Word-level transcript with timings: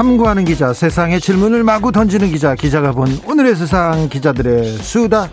탐구하는 0.00 0.46
기자 0.46 0.72
세상의 0.72 1.20
질문을 1.20 1.62
마구 1.62 1.92
던지는 1.92 2.30
기자 2.30 2.54
기자가 2.54 2.92
본 2.92 3.06
오늘의 3.28 3.54
세상 3.54 4.08
기자들의 4.08 4.64
수다 4.78 5.28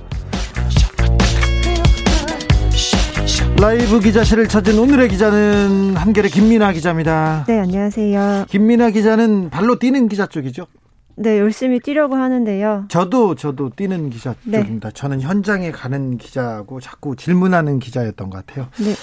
라이브 3.61 4.01
기자실을 4.01 4.49
찾은 4.49 4.77
오늘의 4.77 5.07
기자는 5.07 5.95
한결의 5.95 6.29
김민아 6.29 6.73
기자입니다. 6.73 7.45
네, 7.47 7.59
안녕하세요. 7.61 8.47
김민아 8.49 8.89
기자는 8.89 9.49
발로 9.51 9.79
뛰는 9.79 10.09
기자 10.09 10.25
쪽이죠? 10.25 10.67
네, 11.15 11.39
열심히 11.39 11.79
뛰려고 11.79 12.15
하는데요. 12.15 12.87
저도 12.89 13.35
저도 13.35 13.69
뛰는 13.69 14.09
기자 14.09 14.35
네. 14.43 14.59
쪽입니다. 14.59 14.91
저는 14.91 15.21
현장에 15.21 15.71
가는 15.71 16.17
기자고 16.17 16.81
자꾸 16.81 17.15
질문하는 17.15 17.79
기자였던 17.79 18.29
것 18.29 18.45
같아요. 18.45 18.67
네. 18.79 18.93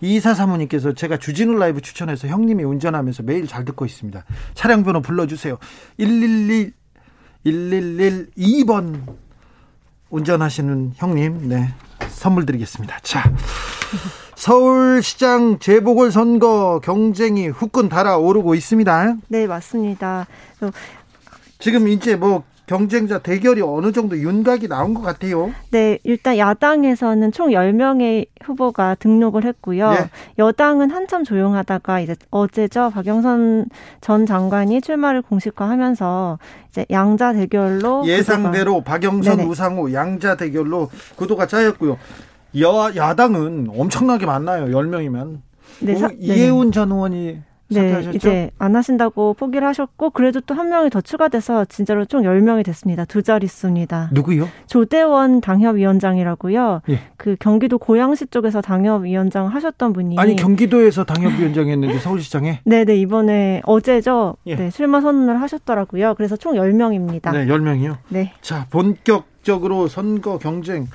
이사 0.00 0.34
사모님께서 0.34 0.94
제가 0.94 1.18
주진우 1.18 1.56
라이브 1.58 1.80
추천해서 1.80 2.28
형님이 2.28 2.64
운전하면서 2.64 3.22
매일 3.24 3.46
잘 3.46 3.64
듣고 3.64 3.84
있습니다. 3.84 4.24
차량 4.54 4.82
번호 4.82 5.00
불러주세요. 5.00 5.58
111 5.98 6.72
1112번 7.46 9.16
운전하시는 10.10 10.92
형님, 10.96 11.48
네 11.48 11.72
선물 12.08 12.44
드리겠습니다. 12.44 12.98
자, 13.02 13.32
서울시장 14.34 15.58
재보궐 15.58 16.12
선거 16.12 16.80
경쟁이 16.82 17.48
후끈 17.48 17.88
달아오르고 17.88 18.54
있습니다. 18.54 19.16
네, 19.28 19.46
맞습니다. 19.46 20.26
또, 20.58 20.70
지금 21.58 21.88
이제 21.88 22.16
뭐 22.16 22.42
경쟁자 22.74 23.18
대결이 23.18 23.62
어느 23.62 23.90
정도 23.90 24.16
윤곽이 24.16 24.68
나온 24.68 24.94
것 24.94 25.00
같아요. 25.02 25.50
네, 25.72 25.98
일단 26.04 26.38
야당에서는 26.38 27.32
총 27.32 27.48
10명의 27.50 28.26
후보가 28.44 28.94
등록을 29.00 29.42
했고요. 29.44 29.90
네. 29.90 30.08
여당은 30.38 30.92
한참 30.92 31.24
조용하다가 31.24 31.98
이제 31.98 32.14
어제죠. 32.30 32.90
박영선 32.94 33.66
전 34.00 34.24
장관이 34.24 34.82
출마를 34.82 35.20
공식화하면서 35.22 36.38
이제 36.68 36.86
양자 36.92 37.32
대결로 37.32 38.06
예상대로 38.06 38.82
박영선 38.82 39.38
네네. 39.38 39.48
우상호 39.50 39.92
양자 39.92 40.36
대결로 40.36 40.90
구도가 41.16 41.48
짜였고요. 41.48 41.98
여 42.60 42.92
야당은 42.94 43.66
엄청나게 43.76 44.26
많나요. 44.26 44.66
10명이면. 44.66 45.38
네, 45.80 45.96
사- 45.96 46.08
이혜훈 46.16 46.70
전 46.70 46.92
의원이 46.92 47.16
네, 47.32 47.42
사퇴하셨죠? 47.74 48.16
이제 48.16 48.50
안 48.58 48.76
하신다고 48.76 49.34
포기를 49.34 49.66
하셨고 49.68 50.10
그래도 50.10 50.40
또 50.40 50.54
한 50.54 50.68
명이 50.68 50.90
더 50.90 51.00
추가돼서 51.00 51.64
진짜로 51.66 52.04
총 52.04 52.22
10명이 52.22 52.64
됐습니다. 52.64 53.04
두 53.04 53.22
자릿수입니다. 53.22 54.10
누구요? 54.12 54.48
조대원 54.66 55.40
당협위원장이라고요. 55.40 56.82
예. 56.90 57.00
그 57.16 57.36
경기도 57.38 57.78
고양시 57.78 58.26
쪽에서 58.26 58.60
당협위원장 58.60 59.46
하셨던 59.46 59.92
분이 59.92 60.16
아니 60.18 60.36
경기도에서 60.36 61.04
당협위원장 61.04 61.68
했는데 61.68 61.98
서울시장에 61.98 62.60
네 62.66 62.84
네 62.84 62.96
이번에 62.96 63.62
어제죠. 63.64 64.36
예. 64.46 64.56
네 64.56 64.70
출마 64.70 65.00
선언을 65.00 65.40
하셨더라고요. 65.40 66.14
그래서 66.14 66.36
총 66.36 66.54
10명입니다. 66.54 67.32
네, 67.32 67.46
10명이요. 67.46 67.96
네, 68.08 68.32
자, 68.40 68.66
본격 68.70 69.26
적으로 69.42 69.86
선거 69.88 70.38
경쟁 70.38 70.86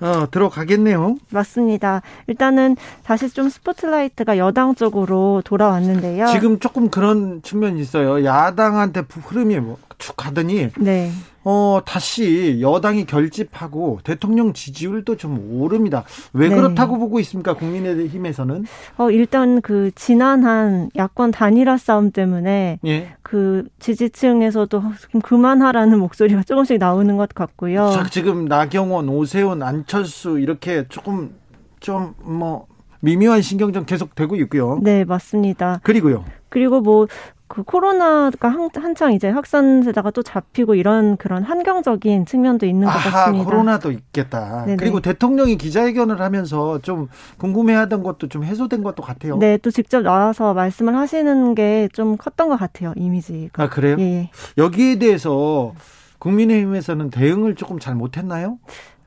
어, 0.00 0.30
들어가겠네요. 0.30 1.16
맞습니다. 1.30 2.02
일단은 2.26 2.76
다시 3.04 3.30
좀 3.30 3.48
스포트라이트가 3.48 4.38
여당 4.38 4.74
쪽으로 4.74 5.42
돌아왔는데요. 5.44 6.26
지금 6.28 6.58
조금 6.58 6.90
그런 6.90 7.42
측면이 7.42 7.80
있어요. 7.80 8.24
야당한테 8.24 9.02
흐름이 9.08 9.58
뭐축 9.60 10.16
가더니 10.16 10.70
네. 10.78 11.10
어, 11.48 11.80
다시 11.84 12.58
여당이 12.60 13.06
결집하고 13.06 14.00
대통령 14.02 14.52
지지율도 14.52 15.16
좀 15.16 15.60
오릅니다. 15.60 16.02
왜 16.32 16.48
네. 16.48 16.56
그렇다고 16.56 16.98
보고 16.98 17.20
있습니까? 17.20 17.54
국민의힘에서는? 17.54 18.64
어 18.98 19.10
일단 19.12 19.60
그 19.60 19.92
지난 19.94 20.42
한 20.42 20.90
야권 20.96 21.30
단일화 21.30 21.76
싸움 21.76 22.10
때문에 22.10 22.80
예. 22.84 23.14
그 23.22 23.68
지지층에서도 23.78 24.82
좀 25.12 25.20
그만하라는 25.20 26.00
목소리가 26.00 26.42
조금씩 26.42 26.78
나오는 26.78 27.16
것 27.16 27.32
같고요. 27.32 27.92
자, 27.92 28.04
지금 28.10 28.46
나경원, 28.46 29.08
오세훈, 29.08 29.62
안철수 29.62 30.40
이렇게 30.40 30.84
조금 30.88 31.32
좀뭐 31.78 32.66
미묘한 32.98 33.40
신경전 33.40 33.86
계속 33.86 34.16
되고 34.16 34.34
있고요. 34.34 34.80
네, 34.82 35.04
맞습니다. 35.04 35.78
그리고요. 35.84 36.24
그리고 36.48 36.80
뭐 36.80 37.06
그 37.48 37.62
코로나가 37.62 38.48
한, 38.48 38.68
한창 38.74 39.12
이제 39.12 39.28
확산세다가 39.30 40.10
또 40.10 40.22
잡히고 40.22 40.74
이런 40.74 41.16
그런 41.16 41.44
환경적인 41.44 42.26
측면도 42.26 42.66
있는 42.66 42.88
것 42.88 42.94
아하, 42.94 43.10
같습니다. 43.10 43.44
코로나도 43.44 43.92
있겠다. 43.92 44.64
네네. 44.64 44.76
그리고 44.76 45.00
대통령이 45.00 45.56
기자회견을 45.56 46.20
하면서 46.20 46.80
좀 46.82 47.08
궁금해하던 47.38 48.02
것도 48.02 48.28
좀 48.28 48.42
해소된 48.42 48.82
것도 48.82 49.02
같아요. 49.02 49.36
네, 49.38 49.58
또 49.58 49.70
직접 49.70 50.02
나와서 50.02 50.54
말씀을 50.54 50.96
하시는 50.96 51.54
게 51.54 51.88
좀 51.92 52.16
컸던 52.16 52.48
것 52.48 52.56
같아요, 52.58 52.92
이미지가. 52.96 53.62
아, 53.62 53.68
그래요? 53.68 53.96
예, 54.00 54.02
예. 54.02 54.30
여기에 54.58 54.98
대해서 54.98 55.72
국민의힘에서는 56.18 57.10
대응을 57.10 57.54
조금 57.54 57.78
잘 57.78 57.94
못했나요? 57.94 58.58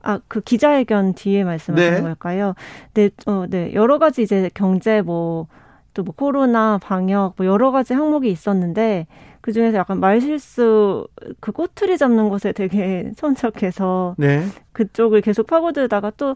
아, 0.01 0.19
그 0.29 0.39
기자회견 0.39 1.13
뒤에 1.15 1.43
말씀하시는 1.43 1.95
네. 1.97 2.01
걸까요? 2.01 2.53
네, 2.93 3.09
어, 3.25 3.45
네. 3.49 3.73
여러 3.73 3.99
가지 3.99 4.21
이제 4.21 4.49
경제 4.53 5.01
뭐, 5.01 5.47
또 5.93 6.03
뭐 6.03 6.13
코로나, 6.15 6.77
방역, 6.81 7.33
뭐 7.37 7.45
여러 7.45 7.71
가지 7.71 7.93
항목이 7.93 8.29
있었는데, 8.31 9.07
그 9.41 9.51
중에서 9.53 9.77
약간 9.77 9.99
말실수, 9.99 11.07
그 11.39 11.51
꼬투리 11.51 11.97
잡는 11.97 12.29
것에 12.29 12.51
되게 12.51 13.11
천착해서 13.17 14.15
네. 14.17 14.45
그쪽을 14.73 15.21
계속 15.21 15.47
파고들다가 15.47 16.11
또, 16.17 16.35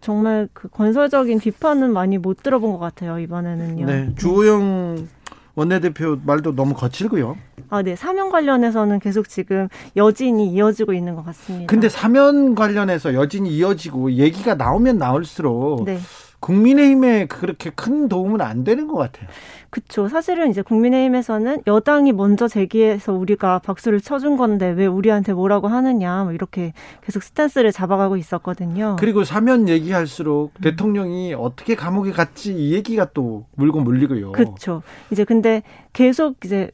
정말 0.00 0.48
그 0.52 0.68
건설적인 0.68 1.38
비판은 1.40 1.92
많이 1.92 2.18
못 2.18 2.42
들어본 2.42 2.72
것 2.72 2.78
같아요, 2.78 3.18
이번에는요. 3.18 3.86
네. 3.86 4.14
주호영 4.16 5.08
원내대표 5.54 6.18
말도 6.24 6.54
너무 6.54 6.74
거칠고요. 6.74 7.36
아, 7.70 7.82
네. 7.82 7.96
사면 7.96 8.28
관련해서는 8.30 9.00
계속 9.00 9.28
지금 9.28 9.68
여진이 9.96 10.48
이어지고 10.52 10.92
있는 10.92 11.14
것 11.14 11.24
같습니다. 11.24 11.66
근데 11.66 11.88
사면 11.88 12.54
관련해서 12.54 13.14
여진이 13.14 13.48
이어지고 13.56 14.12
얘기가 14.12 14.54
나오면 14.54 14.98
나올수록 14.98 15.84
네. 15.86 15.98
국민의힘에 16.40 17.26
그렇게 17.26 17.70
큰 17.70 18.08
도움은 18.08 18.40
안 18.40 18.64
되는 18.64 18.86
것 18.86 18.96
같아요. 18.96 19.28
그쵸. 19.70 20.08
사실은 20.08 20.50
이제 20.50 20.62
국민의힘에서는 20.62 21.62
여당이 21.66 22.12
먼저 22.12 22.48
제기해서 22.48 23.12
우리가 23.12 23.58
박수를 23.58 24.00
쳐준 24.00 24.36
건데 24.36 24.68
왜 24.70 24.86
우리한테 24.86 25.32
뭐라고 25.32 25.68
하느냐, 25.68 26.24
뭐 26.24 26.32
이렇게 26.32 26.72
계속 27.02 27.22
스탠스를 27.22 27.72
잡아가고 27.72 28.16
있었거든요. 28.16 28.96
그리고 28.98 29.24
사면 29.24 29.68
얘기할수록 29.68 30.52
음. 30.56 30.62
대통령이 30.62 31.34
어떻게 31.34 31.74
감옥에 31.74 32.12
갔지 32.12 32.54
이 32.54 32.72
얘기가 32.74 33.06
또 33.12 33.46
물고 33.54 33.80
물리고요. 33.80 34.32
그쵸. 34.32 34.82
이제 35.10 35.24
근데 35.24 35.62
계속 35.92 36.36
이제 36.44 36.70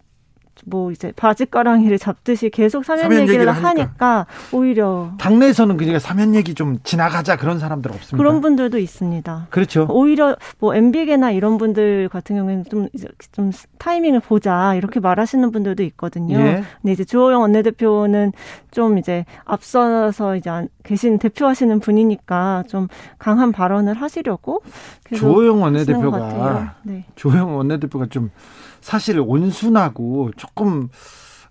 뭐 0.65 0.93
이제 0.93 1.12
바지가랑이를 1.17 1.99
잡듯이 1.99 2.49
계속 2.50 2.84
사면, 2.84 3.03
사면 3.03 3.19
얘기를 3.23 3.34
얘기를 3.41 3.53
하니까. 3.53 3.69
하니까. 3.69 4.27
오히려 4.53 5.12
당내에서는 5.19 5.77
그냥 5.77 5.99
사면 5.99 6.34
얘기 6.34 6.55
좀 6.55 6.78
지나가자 6.84 7.37
그런 7.37 7.59
사람들 7.59 7.91
없습니까? 7.91 8.17
그런 8.17 8.41
분들도 8.41 8.78
있습니다. 8.78 9.49
그렇죠. 9.50 9.87
오히려 9.91 10.37
뭐 10.59 10.75
MB계나 10.75 11.33
이런 11.33 11.59
분들 11.59 12.09
같은 12.11 12.37
경우에는 12.37 12.65
좀, 12.71 12.89
이제 12.93 13.09
좀 13.33 13.50
타이밍을 13.78 14.21
보자 14.21 14.75
이렇게 14.77 15.00
말하시는 15.00 15.50
분들도 15.50 15.82
있거든요. 15.85 16.38
예. 16.38 16.62
근데 16.81 16.93
이제 16.93 17.05
주호영 17.05 17.41
원내대표는 17.43 18.32
좀 18.70 18.99
이제 18.99 19.25
앞서서 19.44 20.37
이제 20.37 20.49
안- 20.49 20.69
계신 20.85 21.19
대표하시는 21.19 21.81
분이니까 21.81 22.65
좀 22.69 22.88
강한 23.19 23.53
발언을 23.53 23.94
하시려고 23.94 24.62
주호영 25.15 25.61
원내대표가. 25.62 26.75
네. 26.82 27.05
조영 27.17 27.56
원내대표가 27.56 28.06
좀 28.06 28.31
사실 28.82 29.19
온순하고 29.20 30.32
조금 30.37 30.88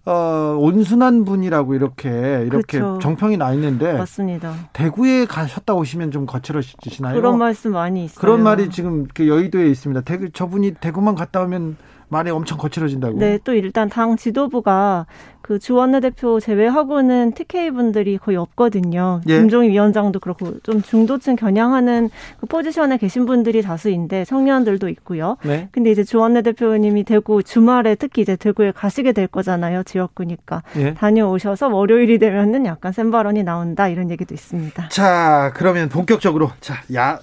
어 0.06 0.58
온순한 0.60 1.26
분이라고 1.26 1.76
이렇게 1.76 2.10
이렇게 2.46 2.80
그렇죠. 2.80 3.00
정평이 3.00 3.38
나 3.38 3.54
있는데 3.54 3.94
맞습니다. 3.94 4.54
대구에 4.74 5.26
가셨다 5.26 5.76
오시면 5.76 6.12
좀 6.12 6.26
거칠어지시나요? 6.26 7.16
그런 7.16 7.38
말씀 7.38 7.74
많이 7.74 8.06
있어요. 8.06 8.20
그런 8.20 8.42
말이 8.44 8.70
지금 8.70 9.08
그 9.14 9.28
여의도에 9.28 9.68
있습니다. 9.70 10.02
대구 10.02 10.30
저분이 10.32 10.76
대구만 10.76 11.16
갔다 11.16 11.42
오면 11.44 11.78
말이 12.10 12.30
엄청 12.30 12.58
거칠어진다고. 12.58 13.18
네, 13.20 13.40
또 13.44 13.54
일단 13.54 13.90
당 13.90 14.18
지도부가 14.18 15.06
그 15.52 15.60
주원내 15.60 16.00
대표 16.00 16.40
제외하고는 16.40 17.34
TK 17.34 17.72
분들이 17.72 18.18
거의 18.18 18.38
없거든요. 18.38 19.20
예. 19.28 19.38
김종희 19.38 19.68
위원장도 19.72 20.22
그렇고 20.22 20.58
좀 20.62 20.82
중도층 20.82 21.36
겨냥하는 21.36 22.10
그 22.40 22.46
포지션에 22.46 22.96
계신 22.96 23.26
분들이 23.26 23.62
다수인데 23.62 24.24
청년들도 24.24 24.88
있고요. 24.88 25.36
네. 25.44 25.68
근데 25.74 25.92
이제 25.92 26.06
주원내 26.06 26.44
대표님이 26.44 27.04
대구 27.04 27.44
주말에 27.44 27.96
특히 27.96 28.22
이제 28.22 28.38
대구에 28.38 28.72
가시게 28.72 29.12
될 29.12 29.28
거잖아요. 29.28 29.84
지역구니까 29.84 30.64
예. 30.78 30.94
다녀오셔서 30.94 31.68
월요일이 31.68 32.18
되면은 32.18 32.66
약간 32.66 32.94
센 32.94 33.12
발언이 33.12 33.44
나온다 33.44 33.90
이런 33.90 34.10
얘기도 34.10 34.34
있습니다. 34.34 34.88
자, 34.88 35.52
그러면 35.54 35.90
본격적으로 35.90 36.50
자, 36.62 36.76
야 36.96 37.20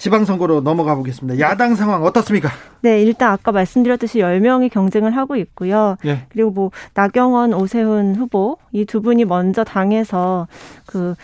지방선거로 0.00 0.62
넘어가 0.62 0.94
보겠습니다. 0.94 1.38
야당 1.40 1.74
상황 1.74 2.02
어떻습니까? 2.02 2.48
네, 2.80 3.02
일단 3.02 3.32
아까 3.32 3.52
말씀드렸듯이 3.52 4.20
10명이 4.20 4.70
경쟁을 4.72 5.14
하고 5.14 5.36
있고요. 5.36 5.96
예. 6.06 6.24
그리고 6.30 6.50
뭐 6.50 6.70
나경원, 6.94 7.52
오세훈 7.52 8.16
후보 8.16 8.56
이 8.72 8.86
두 8.86 9.02
분이 9.02 9.26
먼저 9.26 9.62
당에서 9.62 10.48
그뭐 10.86 11.14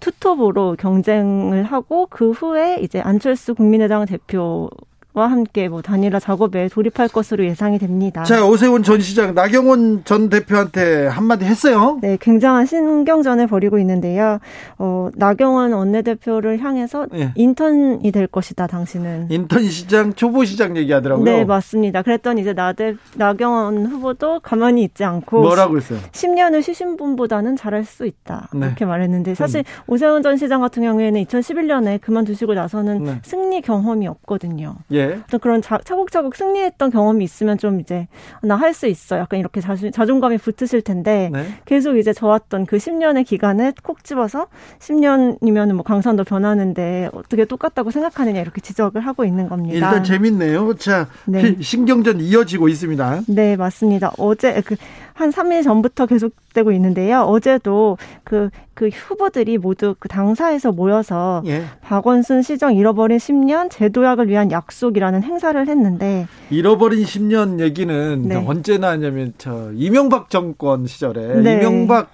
투톱으로 0.00 0.76
경쟁을 0.78 1.64
하고 1.64 2.06
그 2.08 2.30
후에 2.30 2.76
이제 2.80 3.00
안철수 3.00 3.54
국민의당 3.56 4.06
대표 4.06 4.70
와 5.14 5.26
함께 5.26 5.68
뭐 5.68 5.82
단일화 5.82 6.20
작업에 6.20 6.68
돌입할 6.68 7.08
것으로 7.08 7.44
예상이 7.44 7.78
됩니다. 7.78 8.22
자, 8.24 8.44
오세훈 8.46 8.82
전 8.82 9.00
시장 9.00 9.34
나경원 9.34 10.02
전 10.04 10.28
대표한테 10.28 11.06
한마디 11.06 11.44
했어요? 11.44 11.98
네, 12.02 12.16
굉장한 12.20 12.66
신경전을 12.66 13.46
벌이고 13.46 13.78
있는데요. 13.78 14.38
어, 14.78 15.08
나경원 15.16 15.72
원내대표를 15.72 16.60
향해서 16.62 17.06
네. 17.10 17.32
인턴이 17.34 18.12
될 18.12 18.26
것이다, 18.26 18.66
당신은. 18.66 19.28
인턴 19.30 19.64
시장, 19.64 20.12
초보 20.12 20.44
시장 20.44 20.76
얘기하더라고요. 20.76 21.24
네, 21.24 21.44
맞습니다. 21.44 22.02
그랬더니 22.02 22.42
이제 22.42 22.52
나대, 22.52 22.94
나경원 23.16 23.86
후보도 23.86 24.40
가만히 24.40 24.84
있지 24.84 25.04
않고 25.04 25.40
뭐라고 25.40 25.78
했어요? 25.78 25.98
10년을 26.12 26.62
쉬신 26.62 26.96
분보다는 26.96 27.56
잘할 27.56 27.84
수 27.84 28.06
있다. 28.06 28.50
네. 28.54 28.66
이렇게 28.66 28.84
말했는데 28.84 29.34
사실 29.34 29.60
음. 29.60 29.82
오세훈 29.86 30.22
전 30.22 30.36
시장 30.36 30.60
같은 30.60 30.82
경우에는 30.82 31.24
2011년에 31.24 32.00
그만두시고 32.00 32.54
나서는 32.54 33.04
네. 33.04 33.18
승리 33.22 33.62
경험이 33.62 34.06
없거든요. 34.06 34.76
예. 34.92 34.97
또 35.30 35.38
그런 35.38 35.62
자, 35.62 35.78
차곡차곡 35.84 36.36
승리했던 36.36 36.90
경험이 36.90 37.24
있으면 37.24 37.58
좀 37.58 37.80
이제 37.80 38.06
나 38.42 38.56
할 38.56 38.74
수 38.74 38.86
있어. 38.86 39.18
약간 39.18 39.40
이렇게 39.40 39.60
자주, 39.60 39.90
자존감이 39.90 40.38
붙으실 40.38 40.82
텐데 40.82 41.30
네. 41.32 41.46
계속 41.64 41.96
이제 41.96 42.12
저왔던 42.12 42.66
그 42.66 42.76
10년의 42.76 43.24
기간을 43.26 43.72
콕 43.82 44.04
집어서 44.04 44.46
10년이면 44.78 45.72
뭐 45.72 45.82
강산도 45.82 46.24
변하는데 46.24 47.10
어떻게 47.12 47.44
똑같다고 47.44 47.90
생각하느냐 47.90 48.40
이렇게 48.40 48.60
지적을 48.60 49.00
하고 49.00 49.24
있는 49.24 49.48
겁니다. 49.48 49.74
일단 49.74 50.04
재밌네요. 50.04 50.74
자, 50.74 51.08
네. 51.26 51.56
신경전 51.60 52.20
이어지고 52.20 52.68
있습니다. 52.68 53.22
네, 53.28 53.56
맞습니다. 53.56 54.12
어제 54.18 54.60
그 54.62 54.76
한 55.18 55.30
3일 55.30 55.64
전부터 55.64 56.06
계속되고 56.06 56.70
있는데요. 56.72 57.22
어제도 57.22 57.98
그, 58.22 58.50
그 58.74 58.88
후보들이 58.88 59.58
모두 59.58 59.96
그 59.98 60.06
당사에서 60.06 60.70
모여서 60.70 61.42
예. 61.46 61.64
박원순 61.82 62.42
시정 62.42 62.76
잃어버린 62.76 63.18
10년 63.18 63.68
제도약을 63.68 64.28
위한 64.28 64.52
약속이라는 64.52 65.24
행사를 65.24 65.68
했는데 65.68 66.28
잃어버린 66.50 67.02
10년 67.02 67.58
얘기는 67.58 68.22
네. 68.22 68.36
언제나 68.36 68.90
하냐면 68.90 69.34
저 69.38 69.72
이명박 69.74 70.30
정권 70.30 70.86
시절에 70.86 71.42
네. 71.42 71.54
이명박 71.54 72.12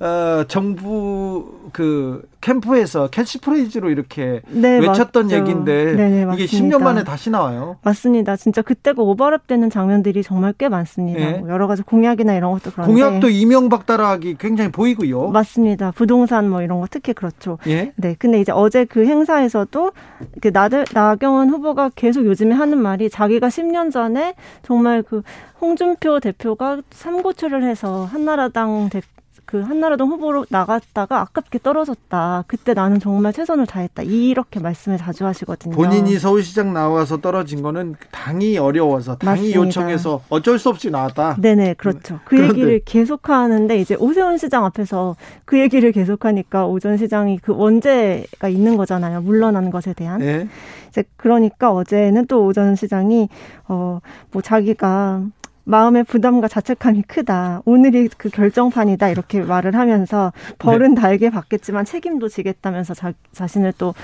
어, 0.00 0.44
정부 0.48 1.70
그 1.72 2.22
캠프에서 2.40 3.08
캐치프레이즈로 3.08 3.90
이렇게 3.90 4.42
네, 4.48 4.78
외쳤던 4.78 5.24
맞죠. 5.24 5.36
얘기인데 5.36 5.94
네네, 5.94 6.34
이게 6.34 6.44
10년 6.44 6.82
만에 6.82 7.04
다시 7.04 7.30
나와요. 7.30 7.78
맞습니다. 7.82 8.36
진짜 8.36 8.60
그때가 8.60 9.02
오버랩되는 9.02 9.70
장면들이 9.70 10.22
정말 10.22 10.52
꽤 10.58 10.68
많습니다. 10.68 11.18
네. 11.18 11.38
뭐 11.38 11.48
여러 11.48 11.66
가지 11.66 11.82
공약이나 11.82 12.34
이런 12.34 12.52
것도 12.52 12.72
그런데 12.72 12.92
공약도 12.92 13.30
이명박 13.30 13.86
따라하기 13.86 14.36
굉장히 14.38 14.70
보이고요. 14.70 15.28
맞습니다. 15.28 15.92
부동산 15.92 16.50
뭐 16.50 16.60
이런 16.60 16.80
거 16.80 16.86
특히 16.90 17.12
그렇죠. 17.12 17.58
예? 17.66 17.92
네. 17.96 18.14
근데 18.18 18.40
이제 18.40 18.52
어제 18.52 18.84
그 18.84 19.06
행사에서도 19.06 19.92
그 20.40 20.50
나들 20.52 20.84
나경원 20.92 21.50
후보가 21.50 21.92
계속 21.94 22.26
요즘에 22.26 22.54
하는 22.54 22.78
말이 22.78 23.08
자기가 23.08 23.48
10년 23.48 23.90
전에 23.90 24.34
정말 24.62 25.02
그 25.02 25.22
홍준표 25.60 26.20
대표가 26.20 26.82
삼고초를 26.90 27.62
해서 27.64 28.04
한나라당 28.04 28.90
대, 28.90 29.00
그 29.46 29.60
한나라당 29.60 30.08
후보로 30.08 30.46
나갔다가 30.48 31.20
아깝게 31.20 31.58
떨어졌다. 31.62 32.44
그때 32.46 32.74
나는 32.74 32.98
정말 32.98 33.32
최선을 33.32 33.66
다했다. 33.66 34.02
이렇게 34.02 34.60
말씀을 34.60 34.98
자주 34.98 35.26
하시거든요. 35.26 35.74
본인이 35.74 36.18
서울시장 36.18 36.72
나와서 36.72 37.18
떨어진 37.18 37.62
거는 37.62 37.96
당이 38.10 38.58
어려워서 38.58 39.16
당이 39.16 39.40
맞습니다. 39.40 39.60
요청해서 39.60 40.22
어쩔 40.28 40.58
수 40.58 40.68
없이 40.70 40.90
나왔다. 40.90 41.36
네네 41.40 41.74
그렇죠. 41.74 42.20
그 42.24 42.36
그런데. 42.36 42.48
얘기를 42.48 42.80
계속하는데 42.84 43.78
이제 43.78 43.94
오세훈 43.96 44.38
시장 44.38 44.64
앞에서 44.64 45.16
그 45.44 45.60
얘기를 45.60 45.92
계속하니까 45.92 46.66
오전 46.66 46.96
시장이 46.96 47.38
그 47.38 47.54
원죄가 47.54 48.48
있는 48.48 48.76
거잖아요. 48.76 49.20
물러난 49.20 49.70
것에 49.70 49.92
대한. 49.92 50.20
네. 50.20 50.48
이제 50.88 51.04
그러니까 51.16 51.72
어제는 51.72 52.26
또 52.26 52.44
오전 52.46 52.76
시장이 52.76 53.28
어뭐 53.66 54.40
자기가 54.42 55.22
마음의 55.64 56.04
부담과 56.04 56.48
자책감이 56.48 57.02
크다. 57.02 57.62
오늘이 57.64 58.08
그 58.16 58.28
결정판이다. 58.28 59.08
이렇게 59.08 59.40
말을 59.40 59.74
하면서 59.76 60.32
벌은 60.58 60.94
네. 60.94 61.00
달게 61.00 61.30
받겠지만 61.30 61.84
책임도 61.84 62.28
지겠다면서 62.28 62.94
자, 62.94 63.12
자신을 63.32 63.72
또 63.78 63.94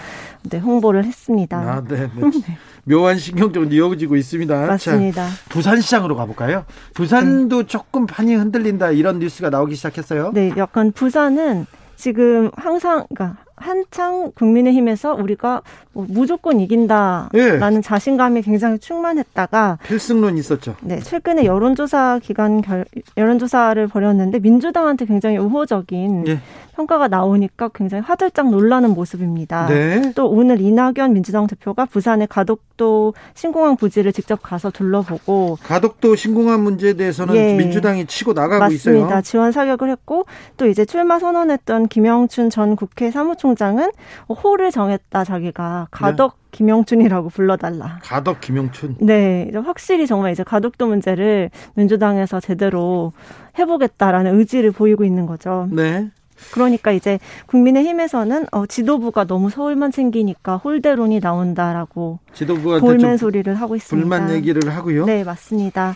네, 0.49 0.59
홍보를 0.59 1.05
했습니다. 1.05 1.59
아, 1.59 1.85
네. 1.87 2.09
네. 2.09 2.11
네. 2.47 2.59
묘한 2.85 3.19
신경전 3.19 3.73
이어지고 3.73 4.17
있습니다. 4.17 4.67
맞습니다. 4.67 5.29
자, 5.29 5.35
부산시장으로 5.51 6.17
가볼까요? 6.17 6.65
부산도 6.95 7.63
네. 7.63 7.67
조금 7.67 8.07
판이 8.07 8.35
흔들린다. 8.35 8.91
이런 8.91 9.19
뉴스가 9.19 9.51
나오기 9.51 9.75
시작했어요. 9.75 10.33
네, 10.33 10.53
약간 10.57 10.93
부산은 10.93 11.67
지금 11.97 12.51
항상, 12.57 13.05
그러니까 13.11 13.43
한창 13.61 14.33
국민의힘에서 14.35 15.15
우리가 15.15 15.63
뭐 15.93 16.07
무조건 16.09 16.61
이긴다라는 16.61 17.29
예. 17.35 17.81
자신감이 17.83 18.43
굉장히 18.43 18.79
충만했다가 18.79 19.79
필승론 19.87 20.39
있었죠. 20.39 20.77
네, 20.81 21.01
최근에 21.01 21.45
여론조사 21.45 22.21
기간 22.23 22.63
결, 22.63 22.85
여론조사를 23.17 23.87
벌였는데 23.89 24.39
민주당한테 24.39 25.05
굉장히 25.05 25.37
우호적인 25.37 26.25
예. 26.29 26.41
평가가 26.77 27.09
나오니까 27.09 27.69
굉장히 27.75 28.03
화들짝 28.03 28.51
놀라는 28.51 28.91
모습입니다. 28.91 29.67
네. 29.67 30.13
또 30.15 30.31
오늘 30.31 30.61
이낙연 30.61 31.13
민주당 31.13 31.47
대표가 31.47 31.85
부산의 31.85 32.29
가덕도 32.29 33.13
신공항 33.35 33.77
부지를 33.77 34.13
직접 34.13 34.41
가서 34.43 34.71
둘러보고 34.71 35.59
가덕도 35.63 36.17
신공항 36.17 36.63
문제에 36.65 36.95
대해서는 36.95 37.35
예. 37.35 37.55
민주당이 37.55 38.07
치고 38.07 38.33
나가고 38.33 38.61
맞습니다. 38.61 38.75
있어요. 38.75 38.95
맞습니다. 39.01 39.23
지원 39.23 39.53
사격을 39.53 39.91
했고 39.91 40.25
또 40.57 40.67
이제 40.67 40.87
출마 40.87 41.19
선언했던 41.19 41.89
김영춘 41.89 42.49
전 42.49 42.77
국회 42.77 43.11
사무총 43.11 43.50
장은 43.57 43.91
홀을 44.29 44.71
정했다 44.71 45.25
자기가 45.25 45.89
가덕 45.91 46.35
네. 46.37 46.41
김영춘이라고 46.53 47.29
불러달라. 47.29 47.99
가덕 48.03 48.41
김영춘. 48.41 48.97
네, 49.01 49.51
확실히 49.65 50.07
정말 50.07 50.33
이제 50.33 50.43
가덕도 50.43 50.87
문제를 50.87 51.51
민주당에서 51.75 52.41
제대로 52.41 53.13
해보겠다라는 53.59 54.39
의지를 54.39 54.73
보이고 54.73 55.05
있는 55.05 55.27
거죠. 55.27 55.69
네. 55.71 56.11
그러니까 56.53 56.91
이제 56.91 57.19
국민의힘에서는 57.47 58.47
어, 58.53 58.67
지도부가 58.67 59.25
너무 59.25 59.51
서울만 59.51 59.91
챙기니까 59.93 60.57
홀대론이 60.57 61.21
나온다라고 61.21 62.19
지도부가 62.33 62.79
볼멘 62.81 63.19
소리를 63.19 63.53
하고 63.55 63.77
있습니다. 63.77 64.09
불만 64.09 64.35
얘기를 64.35 64.75
하고요. 64.75 65.05
네, 65.05 65.23
맞습니다. 65.23 65.95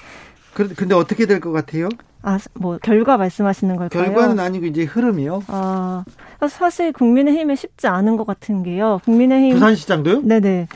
그, 0.53 0.69
근데 0.75 0.95
어떻게 0.95 1.27
될 1.27 1.41
것 1.41 1.51
같아요? 1.51 1.89
아, 2.25 2.39
뭐 2.55 2.79
결과 2.83 3.19
말씀하시는 3.19 3.77
걸까요? 3.77 4.03
결과는 4.03 4.41
아니고 4.41 4.65
이제 4.67 4.85
흐름이요. 4.85 5.43
아, 5.49 6.05
사실 6.49 6.91
국민의힘에 6.93 7.55
쉽지 7.55 7.87
않은 7.87 8.17
것 8.17 8.27
같은 8.27 8.63
게요. 8.63 9.01
국민의힘 9.05 9.53
부산시장도요? 9.53 10.23
네네. 10.23 10.69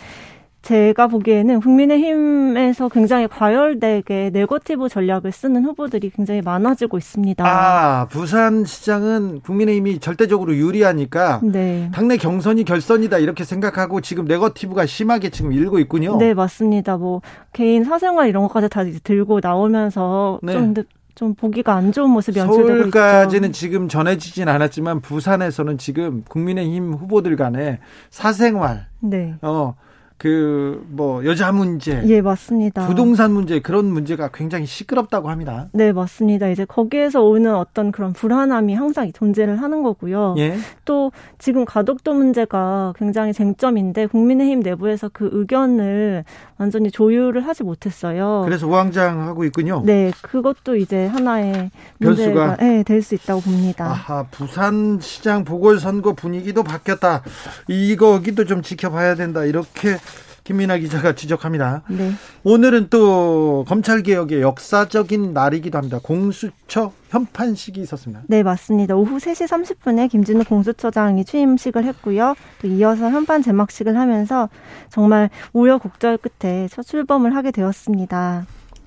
제가 0.61 1.07
보기에는 1.07 1.61
국민의힘에서 1.61 2.91
굉장히 2.91 3.27
과열되게 3.29 4.31
네거티브 4.35 4.91
전략을 4.91 5.33
쓰는 5.33 5.65
후보들이 5.65 6.11
굉장히 6.11 6.43
많아지고 6.43 6.99
있습니다. 6.99 7.43
아, 7.47 8.07
부산시장은 8.09 9.41
국민의힘이 9.41 10.01
절대적으로 10.01 10.55
유리하니까 10.55 11.41
네. 11.43 11.91
당내 11.95 12.19
경선이 12.19 12.65
결선이다 12.65 13.19
이렇게 13.19 13.45
생각하고 13.45 14.03
지금 14.03 14.27
네거티브가 14.27 14.85
심하게 14.85 15.31
지금 15.31 15.53
일고 15.55 15.79
있군요. 15.79 16.19
네, 16.19 16.35
맞습니다. 16.35 16.99
뭐 16.99 17.23
개인 17.55 17.85
사생활 17.85 18.29
이런 18.29 18.43
것까지 18.43 18.69
다 18.69 18.85
들고 19.05 19.41
나오면서 19.43 20.41
네. 20.43 20.53
좀, 20.53 20.75
좀 21.19 21.35
보기가 21.35 21.75
안 21.75 21.91
좋은 21.91 22.11
모습이 22.11 22.39
연출되고 22.39 22.69
있죠. 22.69 22.79
서울까지는 22.79 23.51
지금 23.51 23.89
전해지진 23.89 24.49
않았지만 24.49 25.01
부산에서는 25.01 25.77
지금 25.77 26.23
국민의힘 26.29 26.95
후보들 26.95 27.35
간에 27.35 27.81
사생활, 28.09 28.87
네. 29.01 29.35
어 29.43 29.75
그 30.19 30.69
뭐 30.89 31.25
여자 31.25 31.53
문제, 31.53 32.03
예 32.07 32.21
맞습니다. 32.21 32.87
부동산 32.87 33.33
문제 33.33 33.61
그런 33.61 33.87
문제가 33.87 34.29
굉장히 34.29 34.67
시끄럽다고 34.67 35.31
합니다. 35.31 35.69
네 35.73 35.93
맞습니다. 35.93 36.49
이제 36.49 36.65
거기에서 36.65 37.23
오는 37.23 37.55
어떤 37.55 37.93
그런 37.93 38.13
불안함이 38.13 38.75
항상 38.75 39.13
존재를 39.13 39.61
하는 39.61 39.83
거고요. 39.83 40.35
예. 40.39 40.57
또 40.85 41.13
지금 41.39 41.65
가덕도 41.65 42.15
문제가 42.15 42.93
굉장히 42.97 43.33
쟁점인데 43.33 44.07
국민의힘 44.07 44.61
내부에서 44.61 45.09
그 45.13 45.29
의견을 45.33 46.25
완전히 46.59 46.91
조율을 46.91 47.47
하지 47.47 47.63
못했어요. 47.63 48.43
그래서 48.45 48.67
우왕장하고 48.67 49.45
있군요. 49.45 49.83
네, 49.85 50.11
그것도 50.23 50.77
이제 50.77 51.07
하나의 51.07 51.71
문제가 51.99 52.57
네, 52.57 52.83
될수 52.83 53.15
있다고 53.15 53.41
봅니다. 53.43 53.87
아하, 53.87 54.25
부산시장 54.25 55.45
보궐선거 55.45 56.15
분위기도 56.15 56.65
바뀌었다. 56.65 57.23
이거기도 57.69 58.45
좀 58.45 58.63
지켜봐야 58.63 59.15
된다. 59.15 59.45
이렇게 59.45 59.97
김민아 60.49 60.79
기자가 60.79 61.15
지적합니다. 61.15 61.83
네. 61.91 62.11
오늘은 62.43 62.87
또 62.89 63.67
검찰 63.69 64.03
개혁의 64.03 64.41
역사적인 64.41 65.35
날이기도 65.35 65.77
합니다. 65.77 66.01
공수처 66.03 66.93
현판식이 67.11 67.79
있었습니다. 67.83 68.23
네, 68.29 68.43
맞습니다. 68.43 68.97
오후 68.97 69.19
3시 69.19 69.47
30분에 69.47 70.11
김진욱 70.11 70.45
공수처장이 70.45 71.27
취임식을 71.27 71.85
했고요. 71.85 72.35
또 72.63 72.69
이어서 72.69 73.11
현판 73.11 73.43
제막식을 73.43 73.99
하면서 73.99 74.49
정말 74.89 75.29
우여곡절 75.53 76.17
끝에 76.17 76.67
첫 76.69 76.83
출범을 76.83 77.37
하게 77.37 77.51
되었습니다. 77.51 78.47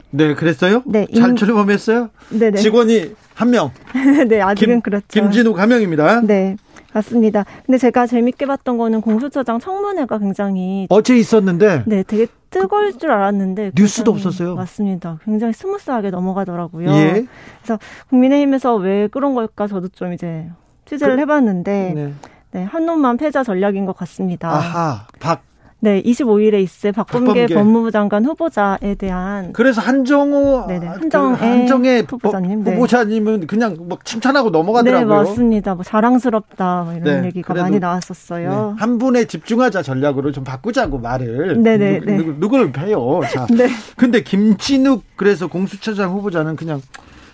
네, 0.10 0.34
그랬어요? 0.34 0.82
네. 0.88 1.06
잘 1.16 1.36
출범했어요? 1.36 2.10
네네. 2.30 2.58
직원이 2.58 3.14
한 3.36 3.52
명. 3.52 3.72
네, 4.28 4.42
아직은 4.42 4.76
김, 4.76 4.82
그렇죠. 4.82 5.06
김진욱 5.08 5.54
가명입니다. 5.54 6.22
네. 6.22 6.58
맞습니다. 6.94 7.46
근데 7.66 7.78
제가 7.78 8.08
재밌게 8.08 8.46
봤던 8.46 8.78
거는 8.78 9.02
공수처장 9.02 9.60
청문회가 9.60 10.18
굉장히 10.20 10.88
어제 10.90 11.18
있었는데 11.18 11.84
네, 11.86 12.04
되게 12.04 12.28
뜨거울 12.50 12.98
줄 12.98 13.12
알았는데 13.12 13.72
뉴스도 13.76 14.12
없었어요. 14.12 14.56
맞습니다. 14.56 15.20
굉장히 15.24 15.54
smooth하게 15.54 16.10
넘어가더라고요. 16.10 16.90
예. 16.90 17.26
그래서 17.62 17.80
국민의힘에서 18.10 18.76
왜 18.76 19.08
그런 19.08 19.36
걸까 19.36 19.68
저도 19.68 19.88
좀 19.90 20.14
이제 20.14 20.50
취재를 20.86 21.16
그, 21.16 21.22
해봤는데 21.22 21.94
네. 21.96 22.14
네, 22.52 22.64
한 22.64 22.86
놈만 22.86 23.18
패자 23.18 23.44
전략인 23.44 23.86
것 23.86 23.96
같습니다. 23.96 24.50
아하, 24.52 25.08
박 25.20 25.44
네, 25.84 26.00
25일에 26.04 26.62
있을 26.62 26.92
박범계, 26.92 27.26
박범계, 27.26 27.56
법무부 27.56 27.90
장관 27.90 28.24
후보자에 28.24 28.94
대한 29.00 29.52
그래서 29.52 29.82
한정호 29.82 30.68
네네, 30.68 30.86
한정의, 30.86 31.38
그 31.38 31.44
한정의 31.44 32.02
후보자님 32.08 32.64
네. 32.64 32.76
후보자님은 32.76 33.48
그냥 33.48 33.76
뭐 33.80 33.98
칭찬하고 34.04 34.52
넘어가더라고요. 34.52 35.24
네, 35.24 35.30
맞습니다. 35.30 35.74
뭐 35.74 35.84
자랑스럽다 35.84 36.84
뭐 36.84 36.94
이런 36.94 37.22
네, 37.22 37.28
얘기가 37.28 37.56
많이 37.56 37.80
나왔었어요. 37.80 38.76
네, 38.78 38.80
한 38.80 39.00
분에 39.00 39.26
집중하자 39.26 39.82
전략으로 39.82 40.32
좀 40.32 40.44
바꾸자고 40.44 41.00
말을 41.00 41.64
네네 41.64 42.00
누, 42.02 42.06
네. 42.06 42.18
누, 42.18 42.36
누구를 42.38 42.72
패요. 42.72 43.22
자. 43.34 43.48
네. 43.50 43.68
근데 43.98 44.22
김진욱 44.22 45.04
그래서 45.16 45.48
공수처장 45.48 46.12
후보자는 46.12 46.58
그냥 46.58 46.80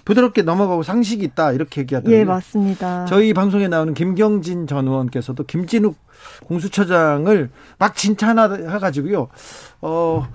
부드럽게 0.08 0.42
넘어가고 0.42 0.84
상식이 0.84 1.26
있다 1.26 1.52
이렇게 1.52 1.82
얘기하더라고요. 1.82 2.18
예, 2.18 2.24
맞습니다. 2.24 3.06
저희 3.10 3.34
방송에 3.34 3.68
나오는 3.68 3.94
김경진 3.94 4.66
전 4.66 4.88
의원께서도 4.88 5.44
김진욱 5.44 5.98
공수처장을 6.46 7.50
막 7.78 7.94
칭찬해 7.94 8.80
가지고요. 8.80 9.28
어. 9.82 10.28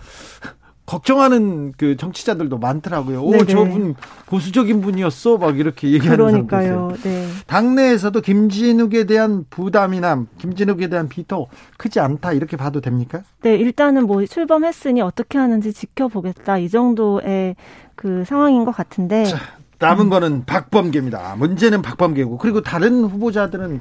걱정하는 0.85 1.73
그 1.79 1.97
정치자들도 1.97 2.59
많더라고요. 2.59 3.23
오, 3.23 3.47
저분 3.47 3.95
보수적인 4.27 4.83
분이었어? 4.83 5.39
막 5.39 5.59
이렇게 5.59 5.91
얘기하는 5.93 6.17
그러니까요. 6.17 6.93
네. 7.03 7.29
당내에서도 7.47 8.21
김진욱에 8.21 9.05
대한 9.05 9.47
부담이나 9.49 10.27
김진욱에 10.39 10.89
대한 10.89 11.09
비토 11.09 11.49
크지 11.79 12.01
않다 12.01 12.33
이렇게 12.33 12.59
봐도 12.59 12.81
됩니까? 12.83 13.23
네, 13.43 13.55
일단은 13.55 14.07
뭐 14.07 14.27
출범했으니 14.27 15.01
어떻게 15.01 15.39
하는지 15.39 15.73
지켜보겠다 15.73 16.59
이 16.59 16.69
정도의 16.69 17.55
그 17.95 18.25
상황인 18.27 18.65
것 18.65 18.73
같은데. 18.73 19.25
자, 19.25 19.39
남은 19.83 20.07
음. 20.07 20.11
거는 20.11 20.45
박범계입니다. 20.47 21.35
문제는 21.37 21.83
박범계고 21.83 22.39
그리고 22.39 22.63
다른 22.63 23.05
후보자들은 23.05 23.81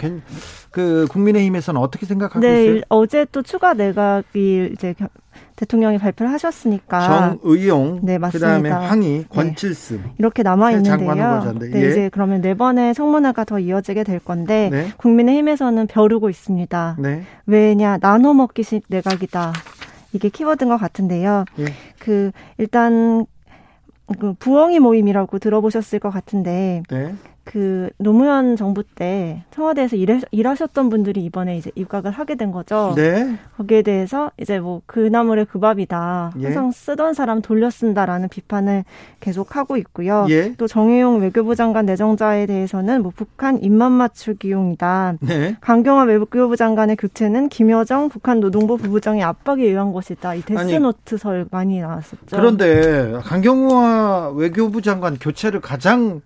그 0.71 1.07
국민의힘에서는 1.09 1.79
어떻게 1.79 2.05
생각하고 2.05 2.39
네, 2.39 2.65
있어요? 2.65 2.81
어제 2.89 3.25
또 3.31 3.41
추가 3.41 3.73
내각이 3.73 4.71
이제 4.73 4.95
대통령이 5.55 5.99
발표를 5.99 6.33
하셨으니까 6.33 7.37
정의용, 7.39 7.99
네 8.01 8.17
맞습니다. 8.17 8.57
그다음에 8.57 8.69
황희, 8.69 9.07
네. 9.07 9.25
권칠승 9.29 9.97
네. 9.97 10.13
이렇게 10.17 10.41
남아 10.41 10.71
있는데요. 10.71 11.53
네, 11.59 11.71
예. 11.75 11.89
이제 11.89 12.09
그러면 12.11 12.41
네 12.41 12.55
번의 12.55 12.95
청문회가 12.95 13.43
더 13.43 13.59
이어지게 13.59 14.03
될 14.03 14.19
건데 14.19 14.69
네. 14.71 14.91
국민의힘에서는 14.97 15.85
벼르고 15.85 16.29
있습니다. 16.31 16.97
네. 16.99 17.23
왜냐 17.45 17.99
나눠 17.99 18.33
먹기식 18.33 18.85
내각이다. 18.87 19.53
이게 20.13 20.29
키워드인 20.29 20.69
것 20.69 20.77
같은데요. 20.77 21.45
예. 21.59 21.65
그 21.99 22.31
일단 22.57 23.25
그 24.19 24.33
부엉이 24.33 24.79
모임이라고 24.79 25.39
들어보셨을 25.39 25.99
것 25.99 26.09
같은데 26.09 26.83
네. 26.89 27.13
그 27.43 27.89
노무현 27.97 28.55
정부 28.55 28.83
때 28.83 29.43
청와대에서 29.51 29.95
일해, 29.95 30.21
일하 30.31 30.55
셨던 30.55 30.89
분들이 30.89 31.23
이번에 31.25 31.57
이제 31.57 31.71
입각을 31.75 32.11
하게 32.11 32.35
된 32.35 32.51
거죠. 32.51 32.93
네. 32.95 33.37
거기에 33.57 33.81
대해서 33.81 34.31
이제 34.39 34.59
뭐 34.59 34.81
그 34.91 34.99
나물의 34.99 35.45
그 35.45 35.59
밥이다. 35.59 36.33
예. 36.39 36.43
항상 36.43 36.71
쓰던 36.71 37.13
사람 37.13 37.41
돌려 37.41 37.69
쓴다라는 37.69 38.27
비판을 38.27 38.83
계속 39.19 39.55
하고 39.55 39.77
있고요. 39.77 40.25
예. 40.29 40.53
또 40.57 40.67
정의용 40.67 41.21
외교부 41.21 41.55
장관 41.55 41.85
내정자에 41.85 42.45
대해서는 42.45 43.01
뭐 43.01 43.11
북한 43.15 43.61
입맛 43.63 43.91
맞추기용이다. 43.91 45.15
네. 45.21 45.55
강경화 45.61 46.03
외교부 46.03 46.57
장관의 46.57 46.97
교체는 46.97 47.47
김여정 47.49 48.09
북한 48.09 48.39
노동부 48.39 48.77
부부장의 48.77 49.23
압박에 49.23 49.63
의한 49.63 49.93
것이다. 49.93 50.35
이 50.35 50.41
데스노트설 50.41 51.47
많이 51.51 51.79
나왔었죠. 51.79 52.35
그런데 52.35 53.13
강경화 53.23 54.31
외교부 54.35 54.81
장관 54.81 55.17
교체를 55.17 55.61
가장 55.61 56.21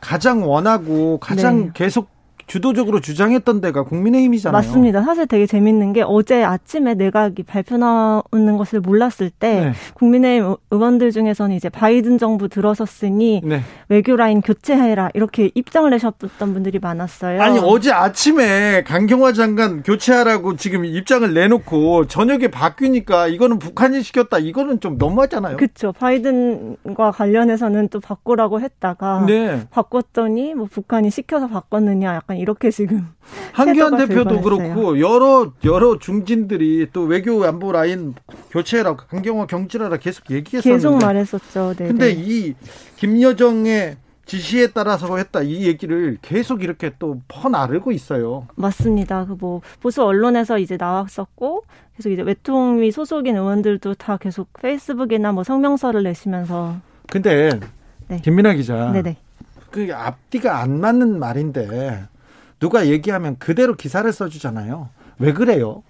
가장 0.00 0.48
원하고 0.48 1.18
가장 1.18 1.66
네. 1.66 1.70
계속 1.74 2.17
주도적으로 2.48 3.00
주장했던 3.00 3.60
데가 3.60 3.84
국민의힘이잖아요. 3.84 4.56
맞습니다. 4.56 5.02
사실 5.02 5.26
되게 5.26 5.46
재밌는 5.46 5.92
게 5.92 6.02
어제 6.04 6.42
아침에 6.42 6.94
내각이 6.94 7.42
발표 7.44 7.76
나오는 7.76 8.56
것을 8.56 8.80
몰랐을 8.80 9.30
때 9.38 9.60
네. 9.66 9.72
국민의힘 9.94 10.56
의원들 10.70 11.12
중에서는 11.12 11.54
이제 11.54 11.68
바이든 11.68 12.18
정부 12.18 12.48
들어섰으니 12.48 13.42
네. 13.44 13.60
외교 13.88 14.16
라인 14.16 14.40
교체해라 14.40 15.10
이렇게 15.14 15.50
입장을 15.54 15.88
내셨던 15.90 16.54
분들이 16.54 16.78
많았어요. 16.78 17.40
아니 17.40 17.60
어제 17.62 17.92
아침에 17.92 18.82
강경화 18.84 19.34
장관 19.34 19.82
교체하라고 19.82 20.56
지금 20.56 20.86
입장을 20.86 21.32
내놓고 21.32 22.06
저녁에 22.06 22.48
바뀌니까 22.48 23.28
이거는 23.28 23.58
북한이 23.58 24.02
시켰다. 24.02 24.38
이거는 24.38 24.80
좀 24.80 24.96
너무하잖아요. 24.96 25.58
그렇죠. 25.58 25.92
바이든과 25.92 27.10
관련해서는 27.10 27.88
또 27.88 28.00
바꾸라고 28.00 28.60
했다가 28.60 29.26
네. 29.26 29.66
바꿨더니 29.70 30.54
뭐 30.54 30.66
북한이 30.70 31.10
시켜서 31.10 31.46
바꿨느냐 31.46 32.14
약간 32.14 32.37
이렇게 32.38 32.70
지금 32.70 33.08
한기환 33.52 33.96
대표도 33.96 34.40
그렇고 34.42 34.98
여러 35.00 35.52
여러 35.64 35.98
중진들이 35.98 36.88
또 36.92 37.02
외교 37.02 37.44
안보 37.44 37.72
라인 37.72 38.14
교체해라 38.50 38.96
강경화 38.96 39.46
경질하라 39.46 39.96
계속 39.98 40.30
얘기했었는데 40.30 40.76
계속 40.76 40.98
말했었죠. 40.98 41.74
네. 41.76 41.88
근데 41.88 42.14
네. 42.14 42.16
이 42.16 42.54
김여정의 42.96 43.96
지시에 44.26 44.68
따라서 44.68 45.16
했다 45.16 45.40
이 45.40 45.66
얘기를 45.66 46.18
계속 46.20 46.62
이렇게 46.62 46.92
또 46.98 47.20
퍼나르고 47.28 47.92
있어요. 47.92 48.46
맞습니다. 48.56 49.24
그 49.24 49.36
뭐 49.40 49.62
보수 49.80 50.04
언론에서 50.04 50.58
이제 50.58 50.76
나왔었고 50.76 51.64
계속 51.96 52.10
이제 52.10 52.22
외통위 52.22 52.92
소속인 52.92 53.36
의원들도 53.36 53.94
다 53.94 54.16
계속 54.18 54.52
페이스북이나 54.60 55.32
뭐 55.32 55.44
성명서를 55.44 56.02
내시면서. 56.02 56.76
근데 57.08 57.58
네. 58.08 58.20
김민아 58.20 58.52
기자, 58.54 58.92
네네. 58.92 59.16
그 59.70 59.88
앞뒤가 59.94 60.60
안 60.60 60.80
맞는 60.80 61.18
말인데 61.18 62.06
누가 62.60 62.86
얘기하면 62.86 63.36
그대로 63.38 63.74
기사를 63.74 64.10
써주잖아요. 64.12 64.88
왜 65.18 65.32
그래요? 65.32 65.82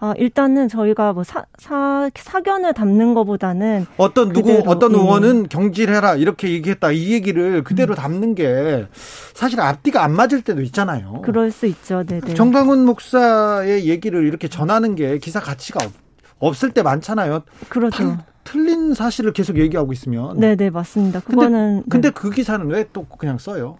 아, 0.00 0.14
일단은 0.16 0.68
저희가 0.68 1.12
뭐 1.12 1.24
사, 1.24 1.44
사, 1.58 2.08
사견을 2.14 2.72
담는 2.72 3.14
것보다는 3.14 3.86
어떤 3.96 4.28
누구, 4.32 4.52
그대로, 4.52 4.70
어떤 4.70 4.92
예. 4.92 4.96
의원은 4.96 5.42
예. 5.44 5.46
경질해라 5.48 6.14
이렇게 6.14 6.50
얘기했다 6.52 6.92
이 6.92 7.10
얘기를 7.12 7.64
그대로 7.64 7.94
음. 7.94 7.96
담는 7.96 8.34
게 8.36 8.86
사실 9.34 9.60
앞뒤가 9.60 10.04
안 10.04 10.12
맞을 10.12 10.42
때도 10.42 10.62
있잖아요. 10.62 11.22
그럴 11.24 11.50
수 11.50 11.66
있죠. 11.66 12.04
네네. 12.04 12.34
전광훈 12.34 12.84
목사의 12.84 13.86
얘기를 13.88 14.24
이렇게 14.24 14.46
전하는 14.46 14.94
게 14.94 15.18
기사 15.18 15.40
가치가 15.40 15.84
없, 15.84 15.92
없을 16.38 16.70
때 16.70 16.84
많잖아요. 16.84 17.42
그렇죠. 17.68 17.96
타, 17.96 18.24
틀린 18.44 18.94
사실을 18.94 19.32
계속 19.32 19.58
얘기하고 19.58 19.92
있으면. 19.92 20.38
네네, 20.38 20.70
맞습니다. 20.70 21.18
그거는. 21.20 21.82
근데, 21.82 21.88
근데 21.90 22.08
네. 22.10 22.14
그 22.14 22.30
기사는 22.30 22.64
왜 22.68 22.84
또 22.92 23.04
그냥 23.04 23.36
써요? 23.38 23.76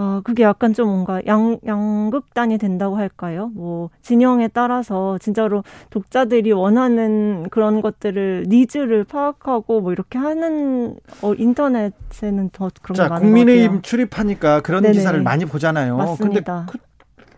아, 0.00 0.20
그게 0.22 0.44
약간 0.44 0.72
좀 0.74 0.86
뭔가 0.86 1.20
양, 1.26 1.58
양극단이 1.66 2.56
된다고 2.58 2.96
할까요? 2.96 3.50
뭐, 3.52 3.90
진영에 4.00 4.46
따라서 4.46 5.18
진짜로 5.18 5.64
독자들이 5.90 6.52
원하는 6.52 7.48
그런 7.50 7.82
것들을, 7.82 8.44
needs를 8.46 9.02
파악하고 9.02 9.80
뭐 9.80 9.90
이렇게 9.90 10.16
하는, 10.16 10.94
어, 11.20 11.34
인터넷에는 11.34 12.50
더 12.52 12.70
그런 12.80 12.94
자, 12.94 13.02
게 13.04 13.08
많은 13.08 13.26
국민의힘 13.26 13.82
출입하니까 13.82 14.60
그런 14.60 14.82
네네. 14.82 14.94
기사를 14.94 15.20
많이 15.20 15.44
보잖아요. 15.44 15.96
맞습니다. 15.96 16.66
근데 16.70 16.87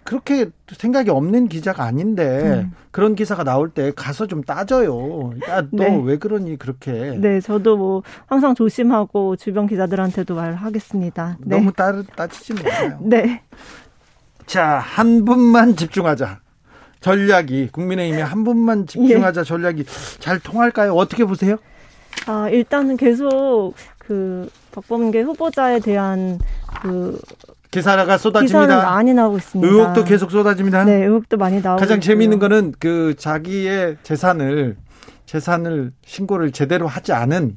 그, 0.05 0.21
그렇게 0.21 0.51
생각이 0.73 1.11
없는 1.11 1.49
기자가 1.49 1.85
아닌데 1.85 2.63
음. 2.65 2.73
그런 2.91 3.15
기사가 3.15 3.45
나올 3.45 3.71
때 3.71 3.93
가서 3.95 4.27
좀 4.27 4.43
따져요. 4.43 5.33
야, 5.49 5.67
너왜 5.71 6.13
네. 6.15 6.19
그러니 6.19 6.59
그렇게. 6.59 6.93
네, 6.93 7.41
저도 7.41 7.77
뭐 7.77 8.03
항상 8.27 8.55
조심하고 8.55 9.37
주변 9.37 9.67
기자들한테도 9.67 10.35
말하겠습니다. 10.35 11.39
네. 11.41 11.57
너무 11.57 11.73
따, 11.73 12.03
따지지 12.03 12.55
마요. 12.55 12.99
네. 13.03 13.43
자, 14.47 14.79
한 14.79 15.25
분만 15.25 15.77
집중하자. 15.77 16.41
전략이 17.01 17.69
국민의힘에 17.73 18.21
한 18.21 18.45
분만 18.45 18.87
집중하자 18.87 19.41
예. 19.41 19.45
전략이 19.45 19.85
잘 20.19 20.39
통할까요? 20.39 20.95
어떻게 20.95 21.25
보세요? 21.25 21.57
아, 22.27 22.49
일단은 22.51 22.97
계속 22.97 23.73
그 23.99 24.51
박범계 24.73 25.23
후보자에 25.23 25.79
대한 25.81 26.39
그 26.83 27.19
기사가 27.71 28.19
쏟아집니다. 28.19 28.67
기사는 28.67 28.85
많이 28.85 29.15
나오고 29.15 29.37
있습니다. 29.39 29.73
의혹도 29.73 30.05
계속 30.05 30.31
쏟아집니다. 30.31 30.85
네, 30.85 31.05
의혹도 31.05 31.37
많이 31.37 31.61
나오고 31.61 31.79
가장 31.81 31.99
있고요. 31.99 32.07
재미있는 32.07 32.39
거는 32.39 32.75
그 32.79 33.15
자기의 33.17 33.99
재산을 34.03 34.77
재산을 35.27 35.93
신고를 36.05 36.51
제대로 36.51 36.89
하지 36.89 37.13
않은 37.13 37.57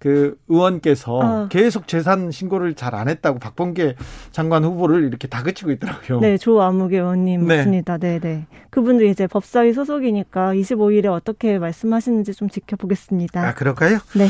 그 0.00 0.36
의원께서 0.48 1.20
아. 1.22 1.48
계속 1.48 1.88
재산 1.88 2.30
신고를 2.30 2.74
잘 2.74 2.94
안 2.94 3.08
했다고 3.08 3.38
박범계 3.38 3.94
장관 4.32 4.64
후보를 4.64 5.04
이렇게 5.04 5.28
다그치고 5.28 5.70
있더라고요. 5.72 6.20
네, 6.20 6.36
조아무개 6.38 6.98
의원님 6.98 7.46
네. 7.46 7.58
맞습니다. 7.58 7.98
네, 7.98 8.18
네. 8.18 8.46
그분도 8.70 9.04
이제 9.04 9.26
법사위 9.26 9.72
소속이니까 9.72 10.54
25일에 10.54 11.06
어떻게 11.06 11.58
말씀하시는지 11.58 12.34
좀 12.34 12.48
지켜보겠습니다. 12.48 13.40
아, 13.48 13.54
그럴까요? 13.54 13.98
네. 14.14 14.28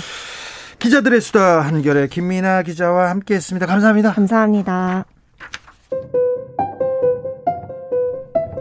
기자들의 0.79 1.21
수다 1.21 1.61
한결에 1.63 2.07
김민아 2.07 2.63
기자와 2.63 3.11
함께했습니다. 3.11 3.67
감사합니다. 3.67 4.13
감사합니다. 4.13 5.05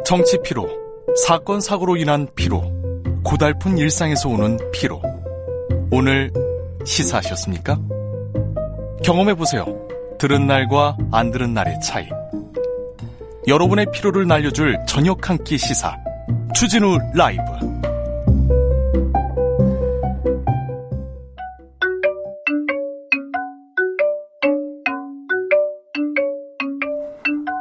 정치 0.05 0.37
피로, 0.43 0.67
사건 1.25 1.59
사고로 1.61 1.97
인한 1.97 2.27
피로, 2.35 2.63
고달픈 3.23 3.77
일상에서 3.77 4.29
오는 4.29 4.57
피로. 4.71 5.01
오늘 5.91 6.31
시사하셨습니까? 6.85 7.77
경험해 9.03 9.35
보세요. 9.35 9.65
들은 10.17 10.47
날과 10.47 10.97
안 11.11 11.31
들은 11.31 11.53
날의 11.53 11.79
차이. 11.81 12.07
여러분의 13.47 13.87
피로를 13.93 14.27
날려줄 14.27 14.77
저녁 14.87 15.29
한 15.29 15.37
끼 15.43 15.57
시사. 15.57 15.95
추진우 16.55 16.97
라이브. 17.13 17.41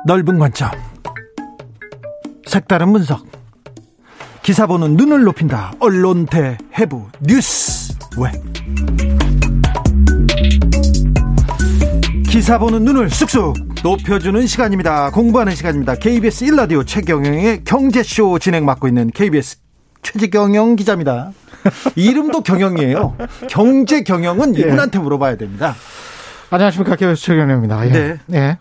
넓은 0.06 0.38
관점, 0.38 0.70
색다른 2.46 2.92
분석, 2.92 3.26
기사 4.40 4.64
보는 4.64 4.96
눈을 4.96 5.25
높인다. 5.25 5.72
언론 5.80 6.26
대 6.26 6.56
해부 6.78 7.08
뉴스 7.20 7.92
왜? 8.16 8.30
기사 12.30 12.56
보는 12.56 12.84
눈을 12.84 13.10
쑥쑥 13.10 13.56
높여주는 13.82 14.46
시간입니다. 14.46 15.10
공부하는 15.10 15.56
시간입니다. 15.56 15.96
KBS 15.96 16.44
1라디오 16.44 16.86
최경영의 16.86 17.64
경제쇼 17.64 18.38
진행 18.38 18.64
맡고 18.64 18.86
있는 18.86 19.10
KBS 19.10 19.56
최지경영 20.02 20.76
기자입니다. 20.76 21.32
이름도 21.96 22.44
경영이에요. 22.44 23.16
경제 23.50 24.04
경영은 24.04 24.56
예. 24.56 24.60
이분한테 24.60 25.00
물어봐야 25.00 25.36
됩니다. 25.36 25.75
안녕하십니까. 26.50 26.94
KBS 26.94 27.20
최경영입니다. 27.22 27.88
예. 27.88 27.90
네. 27.90 28.18
네. 28.26 28.58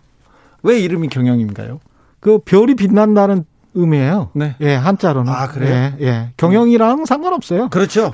왜 0.66 0.80
이름이 0.80 1.10
경영인가요? 1.10 1.80
그 2.20 2.40
별이 2.40 2.74
빛난다는 2.76 3.46
의미예요. 3.76 4.32
네. 4.34 4.56
예, 4.62 4.74
한자로는. 4.74 5.32
아, 5.32 5.48
그래요? 5.48 5.94
예, 6.00 6.06
예. 6.06 6.30
경영이랑 6.38 7.06
상관없어요. 7.06 7.70
그렇죠. 7.70 8.12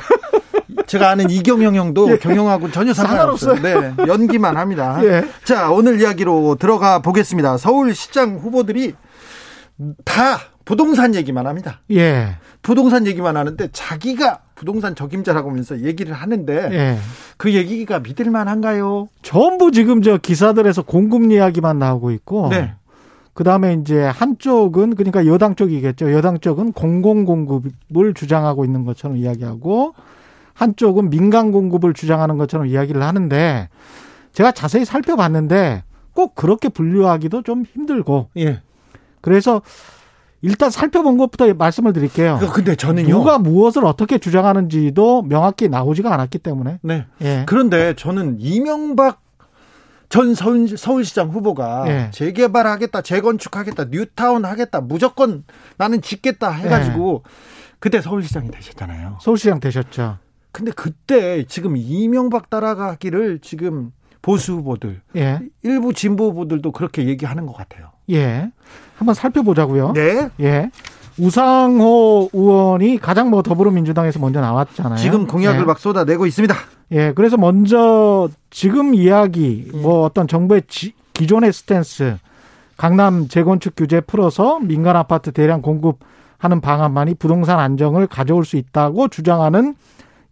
제가 0.86 1.12
아는 1.12 1.30
이경영 1.30 1.76
형도 1.76 2.12
예. 2.12 2.18
경영하고 2.18 2.72
전혀 2.72 2.94
상관없어요. 2.94 3.62
네, 3.62 3.94
연기만 4.06 4.58
합니다. 4.58 5.00
예. 5.06 5.24
자, 5.46 5.72
오늘 5.72 6.02
이야기로 6.02 6.58
들어가 6.60 7.00
보겠습니다. 7.00 7.58
서울시장 7.58 8.40
후보들이 8.40 8.96
다 10.04 10.40
부동산 10.66 11.16
얘기만 11.16 11.48
합니다. 11.48 11.82
예. 11.92 12.38
부동산 12.62 13.08
얘기만 13.08 13.38
하는데 13.38 13.70
자기가 13.72 14.42
부동산 14.56 14.96
적임자라고 14.96 15.50
하면서 15.50 15.80
얘기를 15.80 16.14
하는데 16.14 16.70
예. 16.72 16.98
그 17.38 17.54
얘기가 17.54 18.00
믿을 18.00 18.30
만한가요? 18.30 19.08
전부 19.24 19.72
지금 19.72 20.02
저 20.02 20.18
기사들에서 20.18 20.84
공급 20.84 21.32
이야기만 21.32 21.80
나오고 21.80 22.12
있고 22.12 22.50
네. 22.50 22.74
그다음에 23.34 23.74
이제 23.82 24.04
한쪽은 24.04 24.96
그러니까 24.96 25.26
여당 25.26 25.56
쪽이겠죠. 25.56 26.12
여당 26.12 26.40
쪽은 26.40 26.74
공공 26.74 27.26
공급을 27.26 28.14
주장하고 28.14 28.66
있는 28.66 28.86
것처럼 28.86 29.18
이야기하고 29.18 29.94
한쪽은 30.54 31.10
민간 31.10 31.52
공급을 31.52 31.94
주장하는 31.94 32.38
것처럼 32.38 32.68
이야기를 32.68 33.02
하는데 33.02 33.70
제가 34.34 34.52
자세히 34.52 34.86
살펴봤는데 34.86 35.84
꼭 36.14 36.36
그렇게 36.36 36.70
분류하기도 36.70 37.42
좀 37.44 37.64
힘들고 37.64 38.30
예. 38.38 38.62
그래서 39.22 39.62
일단 40.42 40.70
살펴본 40.72 41.18
것부터 41.18 41.54
말씀을 41.54 41.94
드릴게요. 41.94 42.40
근데 42.54 42.76
저는요. 42.76 43.10
누가 43.10 43.38
무엇을 43.38 43.86
어떻게 43.86 44.18
주장하는지도 44.18 45.24
명확히 45.24 45.70
나오지가 45.70 46.14
않았기 46.14 46.40
때문에. 46.40 46.80
네. 46.82 47.06
예. 47.22 47.44
그런데 47.48 47.94
저는 47.96 48.38
이명박 48.40 49.22
전 50.10 50.34
서울, 50.36 50.68
서울 50.78 51.06
시장 51.06 51.30
후보가 51.30 51.86
예. 51.88 52.12
재개발하겠다, 52.12 53.02
재건축하겠다, 53.02 53.86
뉴타운 53.92 54.44
하겠다, 54.44 54.82
무조건 54.82 55.46
나는 55.78 56.02
짓겠다 56.02 56.52
해가지고 56.52 57.24
예. 57.26 57.32
그때 57.80 58.02
서울시장이 58.02 58.52
되셨잖아요. 58.52 59.20
서울시장 59.22 59.60
되셨죠. 59.60 60.18
근데 60.52 60.72
그때 60.72 61.46
지금 61.46 61.78
이명박 61.78 62.50
따라가기를 62.50 63.40
지금 63.40 63.92
보수 64.22 64.54
후보들, 64.54 65.02
예. 65.16 65.40
일부 65.64 65.94
진보 65.94 66.26
후보들도 66.26 66.72
그렇게 66.74 67.08
얘기하는 67.08 67.46
것 67.46 67.56
같아요. 67.56 67.92
예. 68.10 68.52
한번 69.02 69.16
살펴보자고요. 69.16 69.94
네. 69.94 70.30
예. 70.42 70.70
우상호 71.18 72.30
의원이 72.34 73.00
가장 73.00 73.32
뭐 73.32 73.42
더불어민주당에서 73.42 74.20
먼저 74.20 74.42
나왔잖아요. 74.42 74.98
지금 74.98 75.26
공약을 75.26 75.62
예. 75.62 75.66
막 75.66 75.80
쏟아내고 75.80 76.28
있습니다. 76.28 76.56
예. 76.92 77.12
그래서 77.14 77.36
먼저 77.36 78.30
지금 78.52 78.94
이야기 78.94 79.72
뭐 79.74 80.04
어떤 80.04 80.28
정부의 80.28 80.62
지, 80.68 80.94
기존의 81.14 81.52
스탠스 81.52 82.18
강남 82.78 83.28
재건축 83.28 83.74
규제 83.76 84.02
풀어서 84.02 84.60
민간 84.60 84.96
아파트 84.96 85.32
대량 85.32 85.64
공급하는 85.64 86.62
방안만이 86.62 87.16
부동산 87.16 87.60
안정을 87.60 88.06
가져올 88.06 88.46
수 88.46 88.56
있다고 88.56 89.08
주장하는 89.08 89.74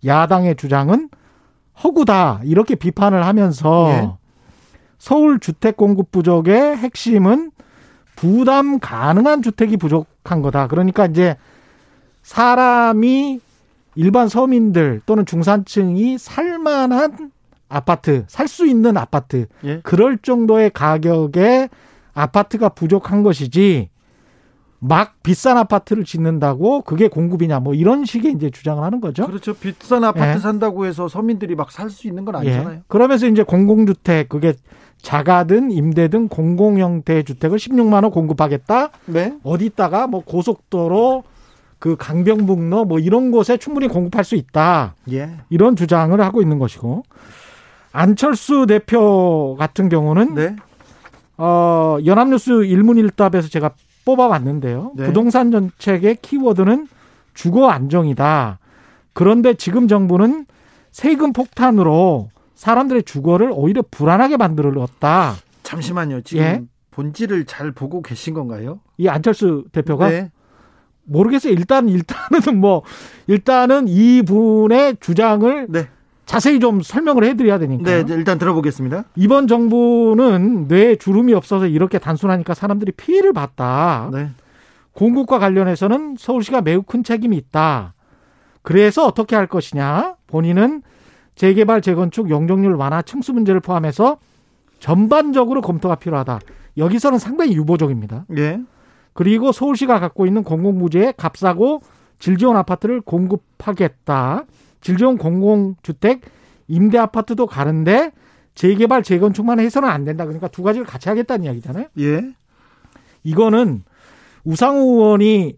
야당의 0.06 0.58
주장은 0.58 1.10
허구다 1.84 2.42
이렇게 2.44 2.76
비판을 2.76 3.26
하면서 3.26 3.90
예. 3.90 4.10
서울 5.00 5.40
주택 5.40 5.76
공급 5.76 6.12
부족의 6.12 6.78
핵심은 6.78 7.52
부담 8.20 8.80
가능한 8.80 9.42
주택이 9.42 9.78
부족한 9.78 10.42
거다. 10.42 10.68
그러니까 10.68 11.06
이제 11.06 11.38
사람이 12.22 13.40
일반 13.96 14.28
서민들 14.28 15.02
또는 15.06 15.26
중산층이 15.26 16.18
살만한 16.18 17.32
아파트, 17.70 18.26
살 18.28 18.50
수 18.50 18.68
있는 18.68 18.98
아파트, 18.98 19.48
예? 19.64 19.80
그럴 19.84 20.18
정도의 20.18 20.72
가격의 20.72 21.70
아파트가 22.14 22.70
부족한 22.70 23.24
것이지 23.24 23.90
막 24.80 25.24
비싼 25.24 25.58
아파트를 25.58 26.04
짓는다고 26.04 26.82
그게 26.82 27.08
공급이냐 27.08 27.62
뭐 27.62 27.74
이런 27.74 28.04
식의 28.04 28.34
이제 28.34 28.50
주장을 28.50 28.84
하는 28.84 29.00
거죠. 29.00 29.28
그렇죠. 29.28 29.54
비싼 29.54 30.04
아파트 30.04 30.36
예. 30.36 30.40
산다고 30.40 30.86
해서 30.86 31.08
서민들이 31.08 31.56
막 31.56 31.72
살 31.72 31.90
수 31.90 32.08
있는 32.08 32.26
건 32.26 32.36
아니잖아요. 32.36 32.76
예. 32.76 32.82
그러면서 32.88 33.28
이제 33.28 33.44
공공주택 33.44 34.28
그게 34.28 34.56
자가든 35.02 35.72
임대든 35.72 36.28
공공 36.28 36.80
형태의 36.80 37.24
주택을 37.24 37.58
16만 37.58 38.04
원 38.04 38.12
공급하겠다. 38.12 38.90
네. 39.06 39.38
어디다가 39.44 40.08
뭐 40.08 40.24
고속도로 40.24 41.24
그 41.80 41.96
강병북로 41.96 42.86
뭐 42.86 43.00
이런 43.00 43.32
곳에 43.32 43.58
충분히 43.58 43.88
공급할 43.88 44.24
수 44.26 44.36
있다. 44.36 44.96
예. 45.12 45.32
이런 45.50 45.76
주장을 45.76 46.20
하고 46.20 46.42
있는 46.42 46.60
것이고 46.60 47.04
안철수 47.92 48.66
대표 48.68 49.56
같은 49.58 49.88
경우는 49.90 50.36
네. 50.36 50.56
어 51.38 51.98
연합뉴스 52.06 52.66
일문일답에서 52.66 53.48
제가 53.48 53.72
뽑아봤는데요. 54.06 54.92
네. 54.96 55.06
부동산 55.06 55.52
정책의 55.52 56.18
키워드는 56.22 56.88
주거 57.34 57.70
안정이다. 57.70 58.60
그런데 59.14 59.54
지금 59.54 59.88
정부는 59.88 60.46
세금 60.92 61.32
폭탄으로 61.32 62.30
사람들의 62.60 63.04
주거를 63.04 63.52
오히려 63.54 63.82
불안하게 63.90 64.36
만들었다. 64.36 65.36
잠시만요. 65.64 66.22
지금 66.24 66.44
예? 66.44 66.62
본질을 66.92 67.46
잘 67.46 67.72
보고 67.72 68.02
계신 68.02 68.34
건가요? 68.34 68.82
이 68.98 69.08
안철수 69.08 69.64
대표가 69.72 70.10
네. 70.10 70.30
모르겠어요. 71.06 71.54
일단 71.54 71.88
일단은 71.88 72.60
뭐 72.60 72.84
일단은 73.28 73.88
이분의 73.88 74.98
주장을 75.00 75.68
네. 75.70 75.88
자세히 76.26 76.60
좀 76.60 76.82
설명을 76.82 77.24
해드려야 77.24 77.60
되니까. 77.60 78.04
네, 78.04 78.14
일단 78.14 78.38
들어보겠습니다. 78.38 79.06
이번 79.16 79.48
정부는 79.48 80.66
뇌에 80.68 80.98
주름이 80.98 81.34
없어서 81.34 81.66
이렇게 81.66 81.98
단순하니까 81.98 82.56
사람들이 82.56 82.92
피해를 82.92 83.32
봤다. 83.32 84.10
네. 84.12 84.32
공급과 84.92 85.40
관련해서는 85.40 86.18
서울시가 86.20 86.60
매우 86.60 86.84
큰 86.84 87.06
책임이 87.06 87.38
있다. 87.38 87.94
그래서 88.64 89.06
어떻게 89.06 89.38
할 89.38 89.48
것이냐? 89.48 90.16
본인은 90.28 90.82
재개발, 91.40 91.82
재건축, 91.82 92.30
용적률 92.30 92.74
완화, 92.74 93.02
층수 93.02 93.32
문제를 93.32 93.62
포함해서 93.62 94.18
전반적으로 94.80 95.62
검토가 95.62 95.96
필요하다. 95.96 96.40
여기서는 96.76 97.18
상당히 97.18 97.56
유보적입니다. 97.56 98.26
예. 98.36 98.60
그리고 99.14 99.54
서울시가 99.54 100.02
갖고 100.02 100.26
있는 100.26 100.44
공공부지에 100.44 101.14
값싸고 101.16 101.82
질 102.20 102.38
좋은 102.38 102.58
아파트를 102.58 103.00
공급하겠다. 103.00 104.44
질 104.82 104.98
좋은 104.98 105.18
공공주택, 105.18 106.24
임대 106.68 106.98
아파트도 106.98 107.48
가는데 107.48 108.12
재개발, 108.54 109.02
재건축만 109.02 109.62
해서는 109.62 109.88
안 109.88 110.04
된다. 110.04 110.26
그러니까 110.26 110.50
두 110.50 110.62
가지를 110.62 110.86
같이 110.86 111.08
하겠다는 111.08 111.46
이야기잖아요. 111.46 111.86
예. 112.00 112.22
이거는 113.24 113.84
우상호 114.44 114.82
의원이 114.82 115.56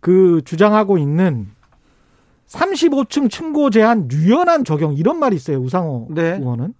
그 0.00 0.42
주장하고 0.44 0.98
있는 0.98 1.48
35층 2.48 3.30
층고 3.30 3.70
제한 3.70 4.08
유연한 4.10 4.64
적용 4.64 4.94
이런 4.94 5.18
말이 5.18 5.36
있어요. 5.36 5.58
우상호 5.58 6.08
네. 6.10 6.36
의원은. 6.36 6.74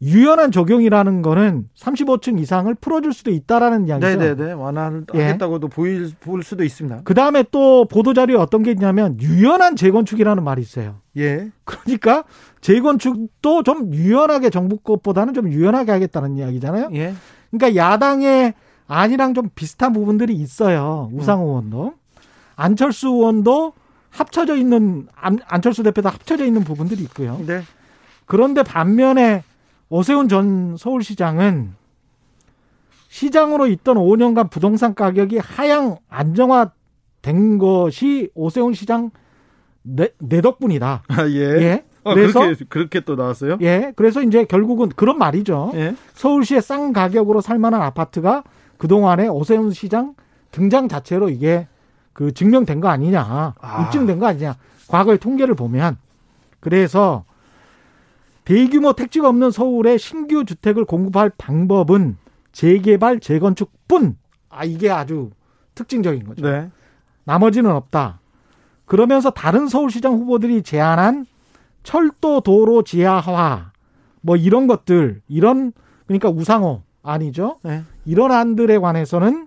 유연한 0.00 0.52
적용이라는 0.52 1.22
거는 1.22 1.68
35층 1.76 2.38
이상을 2.38 2.72
풀어줄 2.74 3.12
수도 3.12 3.32
있다라는 3.32 3.88
이야기죠. 3.88 4.16
네네네. 4.16 4.52
완화하겠다고도 4.52 5.66
예. 5.66 5.74
보일, 5.74 6.12
보일 6.20 6.44
수도 6.44 6.62
있습니다. 6.62 7.00
그 7.02 7.14
다음에 7.14 7.44
또 7.50 7.84
보도자료에 7.84 8.36
어떤 8.36 8.62
게 8.62 8.70
있냐면 8.70 9.20
유연한 9.20 9.74
재건축이라는 9.74 10.44
말이 10.44 10.62
있어요. 10.62 10.96
예. 11.16 11.50
그러니까 11.64 12.22
재건축도 12.60 13.64
좀 13.64 13.92
유연하게 13.92 14.50
정부 14.50 14.76
것보다는 14.78 15.34
좀 15.34 15.50
유연하게 15.52 15.90
하겠다는 15.90 16.36
이야기잖아요. 16.36 16.90
예. 16.94 17.14
그러니까 17.50 17.74
야당의 17.74 18.54
안이랑 18.86 19.34
좀 19.34 19.50
비슷한 19.54 19.92
부분들이 19.92 20.34
있어요. 20.34 21.10
우상호 21.12 21.44
음. 21.44 21.48
의원도. 21.48 21.94
안철수 22.54 23.08
의원도 23.08 23.72
합쳐져 24.18 24.56
있는, 24.56 25.06
안, 25.14 25.38
안철수 25.46 25.82
대표도 25.82 26.08
합쳐져 26.08 26.44
있는 26.44 26.64
부분들이 26.64 27.02
있고요. 27.02 27.40
네. 27.46 27.62
그런데 28.26 28.62
반면에 28.62 29.42
오세훈 29.88 30.28
전 30.28 30.76
서울시장은 30.76 31.74
시장으로 33.08 33.66
있던 33.68 33.96
5년간 33.96 34.50
부동산 34.50 34.94
가격이 34.94 35.38
하향 35.38 35.96
안정화된 36.08 37.58
것이 37.58 38.30
오세훈 38.34 38.74
시장 38.74 39.10
내, 39.82 40.10
내 40.18 40.42
덕분이다. 40.42 41.04
아, 41.08 41.28
예. 41.28 41.40
예. 41.40 41.84
아, 42.04 42.14
그래서 42.14 42.40
그렇게, 42.40 42.64
그렇게 42.68 43.00
또 43.00 43.16
나왔어요? 43.16 43.58
예. 43.62 43.92
그래서 43.96 44.22
이제 44.22 44.44
결국은 44.44 44.90
그런 44.90 45.16
말이죠. 45.18 45.72
예. 45.74 45.94
서울시의 46.14 46.60
싼 46.60 46.92
가격으로 46.92 47.40
살 47.40 47.58
만한 47.58 47.80
아파트가 47.82 48.44
그동안에 48.76 49.28
오세훈 49.28 49.70
시장 49.70 50.14
등장 50.50 50.88
자체로 50.88 51.30
이게 51.30 51.66
그 52.18 52.32
증명된 52.34 52.80
거 52.80 52.88
아니냐. 52.88 53.54
아. 53.60 53.82
입증된 53.84 54.18
거 54.18 54.26
아니냐. 54.26 54.56
과거의 54.88 55.18
통계를 55.18 55.54
보면. 55.54 55.98
그래서 56.58 57.24
대규모 58.44 58.92
택지가 58.92 59.28
없는 59.28 59.52
서울에 59.52 59.96
신규 59.98 60.44
주택을 60.44 60.84
공급할 60.84 61.30
방법은 61.38 62.16
재개발, 62.50 63.20
재건축뿐. 63.20 64.16
아, 64.48 64.64
이게 64.64 64.90
아주 64.90 65.30
특징적인 65.76 66.24
거죠. 66.24 66.42
네. 66.44 66.72
나머지는 67.22 67.70
없다. 67.70 68.18
그러면서 68.84 69.30
다른 69.30 69.68
서울시장 69.68 70.14
후보들이 70.14 70.64
제안한 70.64 71.24
철도 71.84 72.40
도로 72.40 72.82
지하화 72.82 73.70
뭐 74.22 74.34
이런 74.34 74.66
것들 74.66 75.22
이런 75.28 75.72
그러니까 76.08 76.30
우상호 76.30 76.82
아니죠. 77.04 77.60
네. 77.62 77.84
이런 78.04 78.32
안들에 78.32 78.78
관해서는 78.78 79.46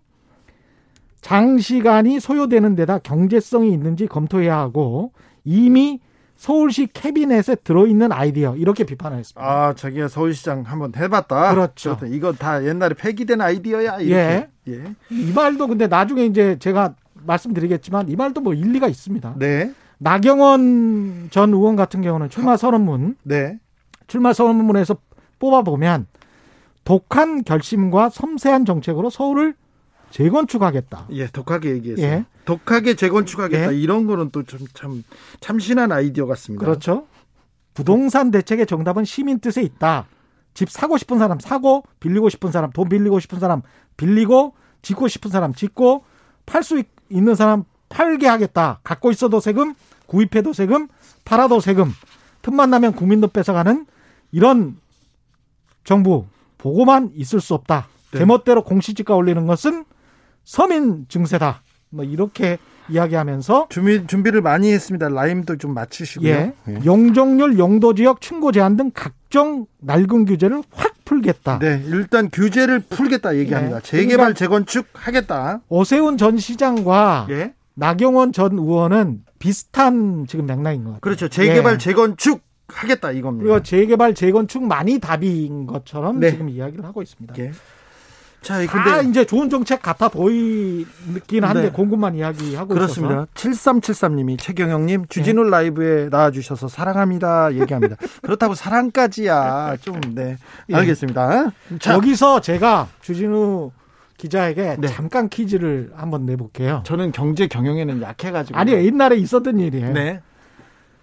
장시간이 1.22 2.20
소요되는 2.20 2.76
데다 2.76 2.98
경제성이 3.00 3.72
있는지 3.72 4.08
검토해야 4.08 4.58
하고 4.58 5.12
이미 5.44 6.00
서울시 6.36 6.88
캐비넷에 6.88 7.56
들어있는 7.64 8.12
아이디어 8.12 8.56
이렇게 8.56 8.84
비판을 8.84 9.20
했습니다. 9.20 9.42
아, 9.42 9.74
자기가 9.76 10.08
서울시장 10.08 10.64
한번 10.64 10.92
해봤다. 10.96 11.54
그렇죠. 11.54 12.00
이거 12.08 12.34
다 12.34 12.66
옛날에 12.66 12.96
폐기된 12.96 13.40
아이디어야. 13.40 14.00
이렇게. 14.00 14.50
예. 14.68 14.74
예. 14.74 14.96
이 15.12 15.32
말도 15.34 15.68
근데 15.68 15.86
나중에 15.86 16.26
이제 16.26 16.58
제가 16.58 16.96
말씀드리겠지만 17.14 18.10
이 18.10 18.16
말도 18.16 18.42
뭐 18.42 18.56
일리가 18.56 18.88
있습니다. 18.88 19.36
네. 19.38 19.72
나경원 20.00 21.28
전 21.30 21.54
의원 21.54 21.76
같은 21.76 22.02
경우는 22.02 22.30
출마 22.30 22.58
선언문. 22.58 23.18
네. 23.22 23.60
출마 24.08 24.34
선언문에서 24.34 24.98
뽑아 25.38 25.62
보면 25.62 26.08
독한 26.84 27.44
결심과 27.44 28.10
섬세한 28.10 28.66
정책으로 28.66 29.12
서울을 29.12 29.54
재건축하겠다. 30.12 31.08
예, 31.12 31.28
독하게 31.28 31.72
얘기했어요. 31.72 32.06
예. 32.06 32.26
독하게 32.46 32.96
재건축하겠다. 32.96 33.74
예. 33.74 33.78
이런 33.78 34.08
거는 34.08 34.30
또좀참 34.32 35.04
참신한 35.40 35.92
아이디어 35.92 36.26
같습니다. 36.28 36.66
그렇죠. 36.66 37.08
부동산 37.74 38.32
대책의 38.32 38.68
정답은 38.68 39.06
시민 39.06 39.40
뜻에 39.40 39.62
있다. 39.62 40.08
집 40.54 40.70
사고 40.70 40.98
싶은 40.98 41.18
사람 41.18 41.40
사고, 41.40 41.84
빌리고 42.00 42.30
싶은 42.30 42.52
사람 42.52 42.72
돈 42.72 42.90
빌리고 42.90 43.20
싶은 43.20 43.40
사람 43.40 43.62
빌리고, 43.96 44.54
짓고 44.82 45.08
싶은 45.08 45.32
사람 45.32 45.54
짓고, 45.54 46.04
팔 46.46 46.64
수 46.64 46.84
있는 47.10 47.36
사람 47.36 47.64
팔게 47.90 48.28
하겠다. 48.28 48.80
갖고 48.84 49.12
있어도 49.12 49.40
세금, 49.40 49.74
구입해도 50.08 50.54
세금, 50.54 50.88
팔아도 51.24 51.60
세금. 51.62 51.92
틈만 52.42 52.70
나면 52.70 52.94
국민도 52.94 53.30
뺏어가는 53.30 53.86
이런 54.32 54.78
정부 55.84 56.26
보고만 56.58 57.12
있을 57.16 57.40
수 57.40 57.54
없다. 57.54 57.88
네. 58.12 58.20
제멋대로 58.20 58.64
공시지가 58.64 59.16
올리는 59.16 59.46
것은 59.48 59.86
서민 60.44 61.06
증세다. 61.08 61.62
뭐 61.90 62.06
이렇게 62.06 62.58
이야기하면서 62.90 63.68
준비 63.70 64.06
준비를 64.08 64.42
많이 64.42 64.72
했습니다. 64.72 65.10
라임도 65.10 65.58
좀 65.58 65.74
맞추시고요. 65.74 66.30
예. 66.30 66.54
예. 66.68 66.80
용적률, 66.86 67.58
용도 67.60 67.94
지역, 67.94 68.22
층고 68.22 68.52
제한 68.52 68.76
등 68.76 68.92
각종 68.94 69.66
낡은 69.80 70.26
규제를 70.26 70.64
확 70.72 70.94
풀겠다. 71.06 71.60
네, 71.60 71.84
일단 71.88 72.30
규제를 72.30 72.80
풀겠다 72.80 73.38
얘기합니다. 73.38 73.78
예. 73.78 73.82
재개발, 73.82 74.18
그러니까 74.18 74.38
재건축 74.38 74.88
하겠다. 74.94 75.62
오세훈 75.68 76.18
전 76.18 76.38
시장과 76.38 77.28
예. 77.30 77.54
나경원 77.74 78.32
전 78.32 78.58
의원은 78.58 79.24
비슷한 79.40 80.26
지금 80.28 80.46
맥락인 80.46 80.84
것 80.84 80.90
같아요. 80.92 81.02
그렇죠. 81.02 81.28
재개발, 81.28 81.74
예. 81.74 81.78
재건축 81.78 82.42
하겠다 82.68 83.12
이겁니다. 83.12 83.44
그리고 83.44 83.64
재개발, 83.64 84.16
재건축 84.16 84.64
많이 84.64 85.00
답인 85.00 85.66
것처럼 85.66 86.20
네. 86.20 86.32
지금 86.32 86.50
이야기를 86.50 86.86
하고 86.86 87.02
있습니다. 87.02 87.34
예. 88.44 88.46
자, 88.46 88.58
근데 88.58 88.90
다 88.90 89.02
이제 89.02 89.26
좋은 89.26 89.50
정책 89.50 89.82
같아 89.82 90.10
보이긴 90.10 91.44
한데 91.44 91.62
네. 91.64 91.70
공급만 91.70 92.16
이야기하고 92.16 92.74
그렇습니다. 92.74 93.14
있어서. 93.14 93.28
7373님이 93.36 94.40
최경영님 94.40 95.06
주진우 95.10 95.44
네. 95.44 95.50
라이브에 95.52 96.10
나와주셔서 96.10 96.68
사랑합니다 96.68 97.54
얘기합니다. 97.54 97.96
그렇다고 98.24 98.56
사랑까지야 98.56 99.78
좀 99.82 100.00
네. 100.16 100.38
예. 100.70 100.76
알겠습니다. 100.76 101.52
자. 101.80 101.94
여기서 101.94 102.42
제가 102.42 102.88
주진우 103.02 103.72
기자에게 104.18 104.78
네. 104.80 104.88
잠깐 104.88 105.30
퀴즈를 105.30 105.92
한번 105.96 106.26
내볼게요. 106.26 106.84
저는 106.86 107.12
경제 107.12 107.48
경영에는 107.48 108.02
약해가지고 108.02 108.58
아니요 108.58 108.84
옛날에 108.84 109.18
있었던 109.18 109.60
일이에요. 109.60 109.94
네. 109.94 110.22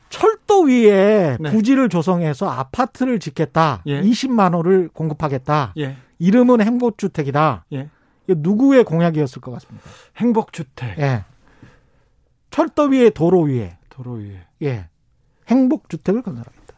철도 0.09 0.63
위에 0.63 1.37
네. 1.41 1.51
부지를 1.51 1.89
조성해서 1.89 2.49
아파트를 2.49 3.21
짓겠다. 3.21 3.83
예. 3.87 4.01
20만 4.01 4.55
호를 4.55 4.89
공급하겠다. 4.93 5.75
예. 5.79 5.97
이름은 6.19 6.61
행복주택이다. 6.61 7.67
예. 7.73 7.91
누구의 8.29 8.85
공약이었을 8.85 9.41
것 9.41 9.53
같습니까? 9.53 9.89
행복주택. 10.17 10.99
예. 10.99 11.25
철도 12.51 12.85
위에 12.85 13.11
도로 13.11 13.43
위에. 13.43 13.79
도로 13.89 14.13
위에. 14.13 14.47
예. 14.63 14.89
행복주택을 15.49 16.23
건설하겠다. 16.23 16.75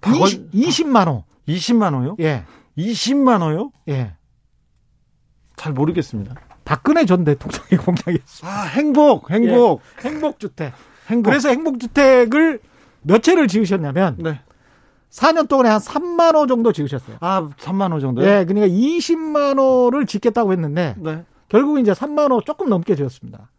박원, 0.00 0.28
20, 0.28 0.52
20만 0.52 1.08
호. 1.08 1.24
20만 1.48 1.94
호요? 1.94 2.16
예. 2.20 2.44
20만 2.76 3.42
호요? 3.42 3.70
예. 3.88 4.14
잘 5.56 5.72
모르겠습니다. 5.72 6.34
박근혜 6.64 7.04
전 7.04 7.24
대통령이 7.24 7.76
공약이었어요. 7.84 8.50
아, 8.50 8.62
행복, 8.64 9.30
행복. 9.30 9.82
예. 10.04 10.08
행복주택. 10.08 10.72
행복. 11.08 11.30
그래서 11.30 11.48
행복주택을 11.48 12.60
몇 13.02 13.22
채를 13.22 13.48
지으셨냐면 13.48 14.16
네. 14.18 14.40
4년 15.10 15.48
동안에 15.48 15.68
한 15.68 15.78
3만 15.78 16.34
호 16.34 16.46
정도 16.46 16.72
지으셨어요. 16.72 17.18
아, 17.20 17.48
3만 17.58 17.92
호 17.92 18.00
정도요? 18.00 18.24
네, 18.24 18.44
그러니까 18.44 18.66
20만 18.66 19.58
호를 19.58 20.06
짓겠다고 20.06 20.52
했는데 20.52 20.94
네. 20.98 21.24
결국 21.48 21.78
이제 21.78 21.92
3만 21.92 22.32
호 22.32 22.40
조금 22.42 22.68
넘게 22.68 22.96
지었습니다. 22.96 23.50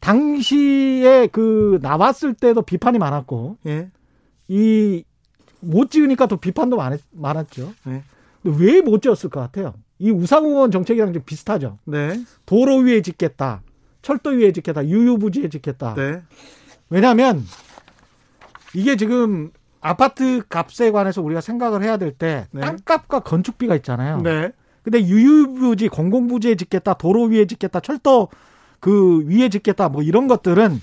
당시에 0.00 1.26
그 1.26 1.78
나왔을 1.82 2.32
때도 2.32 2.62
비판이 2.62 2.98
많았고 2.98 3.58
예. 3.66 3.90
이못 4.48 5.90
지으니까 5.90 6.26
또 6.26 6.38
비판도 6.38 6.76
많았, 6.76 7.00
많았죠. 7.12 7.74
예. 7.88 8.02
왜못 8.42 9.02
지었을 9.02 9.28
것 9.28 9.40
같아요? 9.40 9.74
이 9.98 10.10
우상공원 10.10 10.70
정책이랑 10.70 11.12
좀 11.12 11.22
비슷하죠. 11.24 11.78
네. 11.84 12.18
도로 12.46 12.76
위에 12.78 13.02
짓겠다. 13.02 13.60
철도 14.00 14.30
위에 14.30 14.52
짓겠다. 14.52 14.86
유유부지에 14.86 15.50
짓겠다. 15.50 15.94
네. 15.94 16.22
왜냐하면 16.90 17.44
이게 18.74 18.96
지금 18.96 19.50
아파트 19.80 20.42
값에 20.48 20.90
관해서 20.90 21.22
우리가 21.22 21.40
생각을 21.40 21.82
해야 21.82 21.96
될때 21.96 22.46
네. 22.50 22.60
땅값과 22.60 23.20
건축비가 23.20 23.74
있잖아요. 23.76 24.20
네. 24.22 24.52
근데 24.82 25.00
유유부지 25.00 25.88
공공부지에 25.88 26.54
짓겠다, 26.56 26.94
도로 26.94 27.24
위에 27.24 27.46
짓겠다, 27.46 27.80
철도 27.80 28.28
그 28.80 29.24
위에 29.26 29.48
짓겠다, 29.48 29.88
뭐 29.88 30.02
이런 30.02 30.26
것들은 30.26 30.80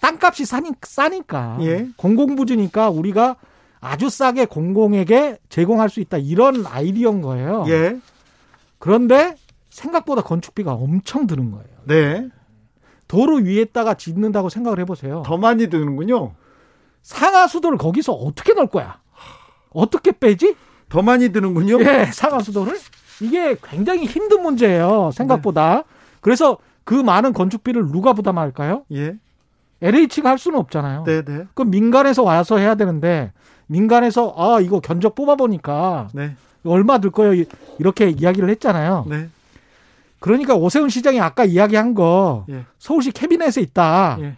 땅값이 0.00 0.44
싸니, 0.44 0.72
싸니까 0.82 1.58
예. 1.60 1.88
공공부지니까 1.96 2.90
우리가 2.90 3.36
아주 3.80 4.08
싸게 4.08 4.46
공공에게 4.46 5.38
제공할 5.48 5.90
수 5.90 6.00
있다 6.00 6.16
이런 6.18 6.66
아이디어인 6.66 7.20
거예요. 7.20 7.64
예. 7.68 7.98
그런데 8.78 9.36
생각보다 9.70 10.22
건축비가 10.22 10.72
엄청 10.72 11.26
드는 11.26 11.50
거예요. 11.50 11.66
네. 11.84 12.28
도로 13.14 13.36
위에다가 13.36 13.94
짓는다고 13.94 14.48
생각을 14.48 14.80
해보세요. 14.80 15.22
더 15.24 15.36
많이 15.36 15.68
드는군요. 15.70 16.32
상하수도를 17.02 17.78
거기서 17.78 18.12
어떻게 18.12 18.54
넣을 18.54 18.66
거야? 18.66 18.98
어떻게 19.70 20.10
빼지? 20.10 20.56
더 20.88 21.00
많이 21.00 21.30
드는군요. 21.30 21.78
예, 21.80 22.06
상하수도를 22.12 22.76
이게 23.20 23.56
굉장히 23.62 24.06
힘든 24.06 24.42
문제예요. 24.42 25.12
생각보다. 25.12 25.74
네. 25.76 25.82
그래서 26.22 26.58
그 26.82 26.94
많은 26.94 27.32
건축비를 27.32 27.86
누가 27.86 28.14
부담할까요? 28.14 28.84
예. 28.92 29.14
LH가 29.80 30.30
할 30.30 30.38
수는 30.38 30.58
없잖아요. 30.58 31.04
네, 31.04 31.22
네. 31.22 31.46
그럼 31.54 31.70
민간에서 31.70 32.24
와서 32.24 32.58
해야 32.58 32.74
되는데 32.74 33.32
민간에서 33.66 34.34
아 34.36 34.58
이거 34.60 34.80
견적 34.80 35.14
뽑아보니까 35.14 36.08
네. 36.14 36.34
얼마 36.64 36.98
들 36.98 37.10
거예요 37.10 37.44
이렇게 37.78 38.10
이야기를 38.10 38.48
했잖아요. 38.50 39.06
네. 39.08 39.28
그러니까 40.24 40.54
오세훈 40.54 40.88
시장이 40.88 41.20
아까 41.20 41.44
이야기한 41.44 41.92
거 41.92 42.46
예. 42.48 42.64
서울시 42.78 43.12
캐비넷에 43.12 43.60
있다. 43.60 44.16
예. 44.20 44.36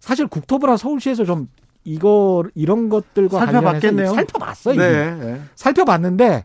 사실 0.00 0.26
국토부랑 0.26 0.76
서울시에서 0.76 1.24
좀 1.24 1.46
이거 1.84 2.42
이런 2.56 2.88
것들과 2.88 3.38
살펴봤겠네요. 3.38 4.14
살펴봤어요. 4.14 4.76
네, 4.76 5.14
네. 5.14 5.40
살펴봤는데 5.54 6.44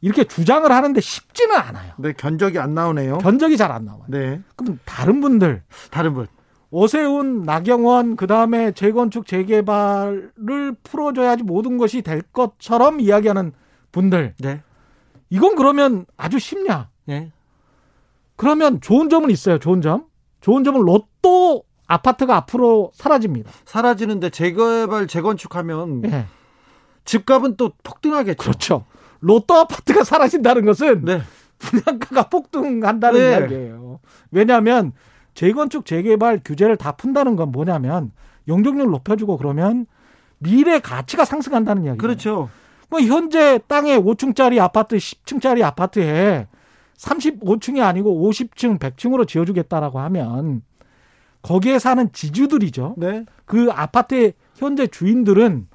이렇게 0.00 0.24
주장을 0.24 0.68
하는데 0.68 1.00
쉽지는 1.00 1.54
않아요. 1.54 1.92
네, 1.98 2.12
견적이 2.12 2.58
안 2.58 2.74
나오네요. 2.74 3.18
견적이 3.18 3.56
잘 3.56 3.70
안 3.70 3.84
나와요. 3.84 4.02
네. 4.08 4.40
그럼 4.56 4.80
다른 4.84 5.20
분들, 5.20 5.62
다른 5.92 6.12
분, 6.12 6.26
오세훈, 6.72 7.44
나경원, 7.44 8.16
그 8.16 8.26
다음에 8.26 8.72
재건축, 8.72 9.28
재개발을 9.28 10.74
풀어줘야지 10.82 11.44
모든 11.44 11.78
것이 11.78 12.02
될 12.02 12.20
것처럼 12.32 12.98
이야기하는 12.98 13.52
분들. 13.92 14.34
네. 14.40 14.60
이건 15.30 15.54
그러면 15.54 16.04
아주 16.16 16.40
쉽냐? 16.40 16.88
네. 17.04 17.30
그러면 18.36 18.80
좋은 18.80 19.08
점은 19.08 19.30
있어요. 19.30 19.58
좋은 19.58 19.80
점. 19.80 20.04
좋은 20.40 20.62
점은 20.64 20.82
로또 20.82 21.64
아파트가 21.86 22.36
앞으로 22.36 22.90
사라집니다. 22.94 23.50
사라지는데 23.64 24.30
재개발, 24.30 25.06
재건축하면 25.06 26.02
네. 26.02 26.26
집값은 27.04 27.56
또 27.56 27.72
폭등하겠죠. 27.82 28.36
그렇죠. 28.36 28.84
로또 29.20 29.54
아파트가 29.54 30.04
사라진다는 30.04 30.64
것은 30.64 31.04
네. 31.04 31.22
분양가가 31.58 32.28
폭등한다는 32.28 33.20
네. 33.20 33.30
이야기예요. 33.30 34.00
왜냐하면 34.30 34.92
재건축 35.34 35.86
재개발 35.86 36.40
규제를 36.44 36.76
다 36.76 36.92
푼다는 36.92 37.36
건 37.36 37.52
뭐냐면 37.52 38.12
용적률 38.48 38.88
높여주고 38.90 39.36
그러면 39.36 39.86
미래 40.38 40.80
가치가 40.80 41.24
상승한다는 41.24 41.84
이야기예요. 41.84 41.98
그렇죠. 41.98 42.50
뭐 42.88 43.00
현재 43.00 43.58
땅에 43.66 43.98
5층짜리 43.98 44.60
아파트, 44.60 44.96
10층짜리 44.96 45.62
아파트에 45.62 46.46
35층이 46.98 47.82
아니고 47.82 48.30
50층, 48.30 48.78
100층으로 48.78 49.26
지어주겠다라고 49.28 50.00
하면 50.00 50.62
거기에 51.42 51.78
사는 51.78 52.10
지주들이죠. 52.12 52.94
네. 52.96 53.24
그 53.44 53.68
아파트의 53.70 54.34
현재 54.56 54.86
주인들은 54.86 55.68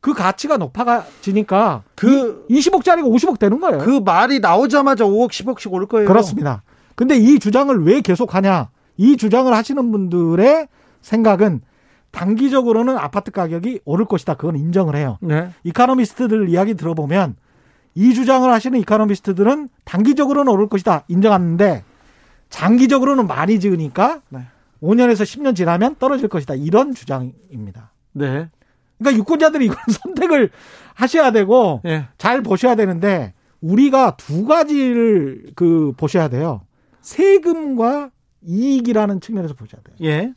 그 0.00 0.14
가치가 0.14 0.56
높아지니까 0.56 1.82
그 1.94 2.46
20억짜리가 2.48 3.04
50억 3.04 3.38
되는 3.38 3.60
거예요. 3.60 3.78
그 3.78 4.00
말이 4.04 4.40
나오자마자 4.40 5.04
5억, 5.04 5.30
10억씩 5.30 5.72
올 5.72 5.86
거예요. 5.86 6.06
그렇습니다. 6.08 6.62
근데 6.94 7.16
이 7.16 7.38
주장을 7.38 7.84
왜 7.84 8.00
계속하냐? 8.00 8.70
이 8.96 9.16
주장을 9.16 9.52
하시는 9.52 9.92
분들의 9.92 10.68
생각은 11.02 11.60
단기적으로는 12.10 12.96
아파트 12.96 13.30
가격이 13.30 13.80
오를 13.84 14.06
것이다. 14.06 14.34
그건 14.34 14.56
인정을 14.56 14.96
해요. 14.96 15.18
네. 15.20 15.50
이카노미스트들 15.64 16.48
이야기 16.48 16.74
들어보면 16.74 17.36
이 17.96 18.12
주장을 18.12 18.48
하시는 18.52 18.78
이카노미스트들은 18.80 19.70
단기적으로는 19.84 20.52
오를 20.52 20.68
것이다. 20.68 21.04
인정하는데 21.08 21.82
장기적으로는 22.50 23.26
많이 23.26 23.58
지으니까 23.58 24.20
네. 24.28 24.40
5년에서 24.82 25.22
10년 25.22 25.56
지나면 25.56 25.96
떨어질 25.98 26.28
것이다. 26.28 26.54
이런 26.54 26.94
주장입니다. 26.94 27.92
네. 28.12 28.50
그러니까 28.98 29.18
유권자들이 29.18 29.64
이걸 29.64 29.78
선택을 29.88 30.50
하셔야 30.94 31.30
되고 31.30 31.80
네. 31.84 32.06
잘 32.18 32.42
보셔야 32.42 32.74
되는데 32.74 33.32
우리가 33.62 34.16
두 34.18 34.44
가지를 34.44 35.46
그 35.56 35.94
보셔야 35.96 36.28
돼요. 36.28 36.60
세금과 37.00 38.10
이익이라는 38.42 39.20
측면에서 39.22 39.54
보셔야 39.54 39.80
돼요. 39.82 39.96
예. 40.02 40.34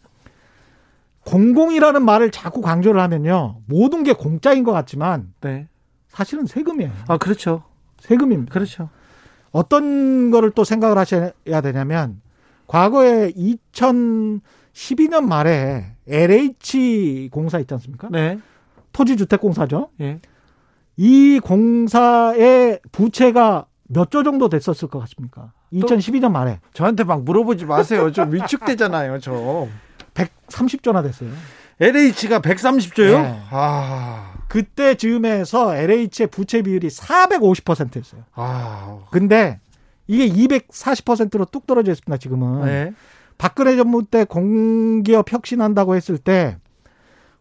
공공이라는 1.26 2.04
말을 2.06 2.32
자꾸 2.32 2.62
강조를 2.62 3.02
하면요. 3.02 3.58
모든 3.66 4.04
게 4.04 4.14
공짜인 4.14 4.64
것 4.64 4.72
같지만 4.72 5.34
네. 5.42 5.68
사실은 6.10 6.46
세금이에요. 6.46 6.92
아, 7.08 7.18
그렇죠. 7.18 7.64
세금입니다. 8.00 8.54
그렇죠. 8.54 8.90
어떤 9.52 10.30
거를 10.32 10.52
또 10.52 10.64
생각을 10.64 10.98
하셔야 10.98 11.32
되냐면 11.64 12.22
과거에 12.68 13.32
2012년 13.32 15.24
말에 15.24 15.96
LH 16.08 17.30
공사 17.32 17.60
있지 17.60 17.74
않습니까? 17.74 18.10
네. 18.12 18.40
토지주택공사죠. 18.92 19.90
예. 20.02 20.20
이 20.98 21.40
공사의 21.40 22.80
부채가 22.92 23.66
몇 23.88 24.12
조 24.12 24.24
정도 24.24 24.50
됐었을 24.50 24.88
것 24.88 25.00
같습니까? 25.00 25.52
2012년 25.74 26.32
말에. 26.32 26.60
저한테 26.74 27.04
막 27.04 27.24
물어보지 27.24 27.66
마세요. 27.66 28.12
좀 28.12 28.34
위축되잖아요, 28.34 29.20
저. 29.20 29.68
130조나 30.14 31.02
됐어요. 31.04 31.30
LH가 31.80 32.40
130조요? 32.42 33.22
네. 33.22 33.42
아. 33.50 34.29
그때 34.50 34.96
즈음에서 34.96 35.76
LH의 35.76 36.28
부채 36.32 36.64
비율이 36.64 36.88
450%였어요. 36.88 38.24
아. 38.34 39.06
근데 39.12 39.60
이게 40.08 40.28
240%로 40.28 41.46
뚝 41.46 41.68
떨어져 41.68 41.92
있습니다, 41.92 42.18
지금은. 42.18 42.66
네. 42.66 42.94
박근혜 43.38 43.78
정부 43.78 44.04
때 44.04 44.26
공기업 44.26 45.32
혁신한다고 45.32 45.96
했을 45.96 46.18
때 46.18 46.58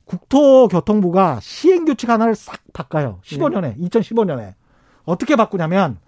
국토교통부가 0.05 1.41
시행규칙 1.41 2.11
하나를 2.11 2.35
싹 2.35 2.61
바꿔요. 2.75 3.21
15년에, 3.25 3.77
네. 3.79 3.89
2015년에. 3.89 4.55
어떻게 5.07 5.35
바꾸냐면 5.35 5.99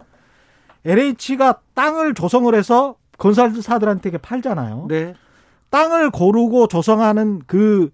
LH가 0.84 1.60
땅을 1.72 2.12
조성을 2.12 2.54
해서 2.54 2.96
건설사들한테 3.16 4.18
팔잖아요. 4.18 4.86
네. 4.88 5.14
땅을 5.70 6.10
고르고 6.10 6.66
조성하는 6.66 7.40
그, 7.46 7.90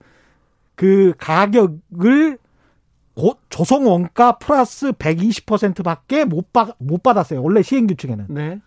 그 0.74 1.12
가격을 1.18 2.38
고, 3.16 3.34
조성 3.48 3.86
원가 3.86 4.38
플러스 4.38 4.92
120%밖에 4.92 6.24
못, 6.24 6.52
받, 6.52 6.76
못 6.78 7.02
받았어요. 7.02 7.42
원래 7.42 7.62
시행 7.62 7.86
규칙에는. 7.86 8.26
네. 8.28 8.60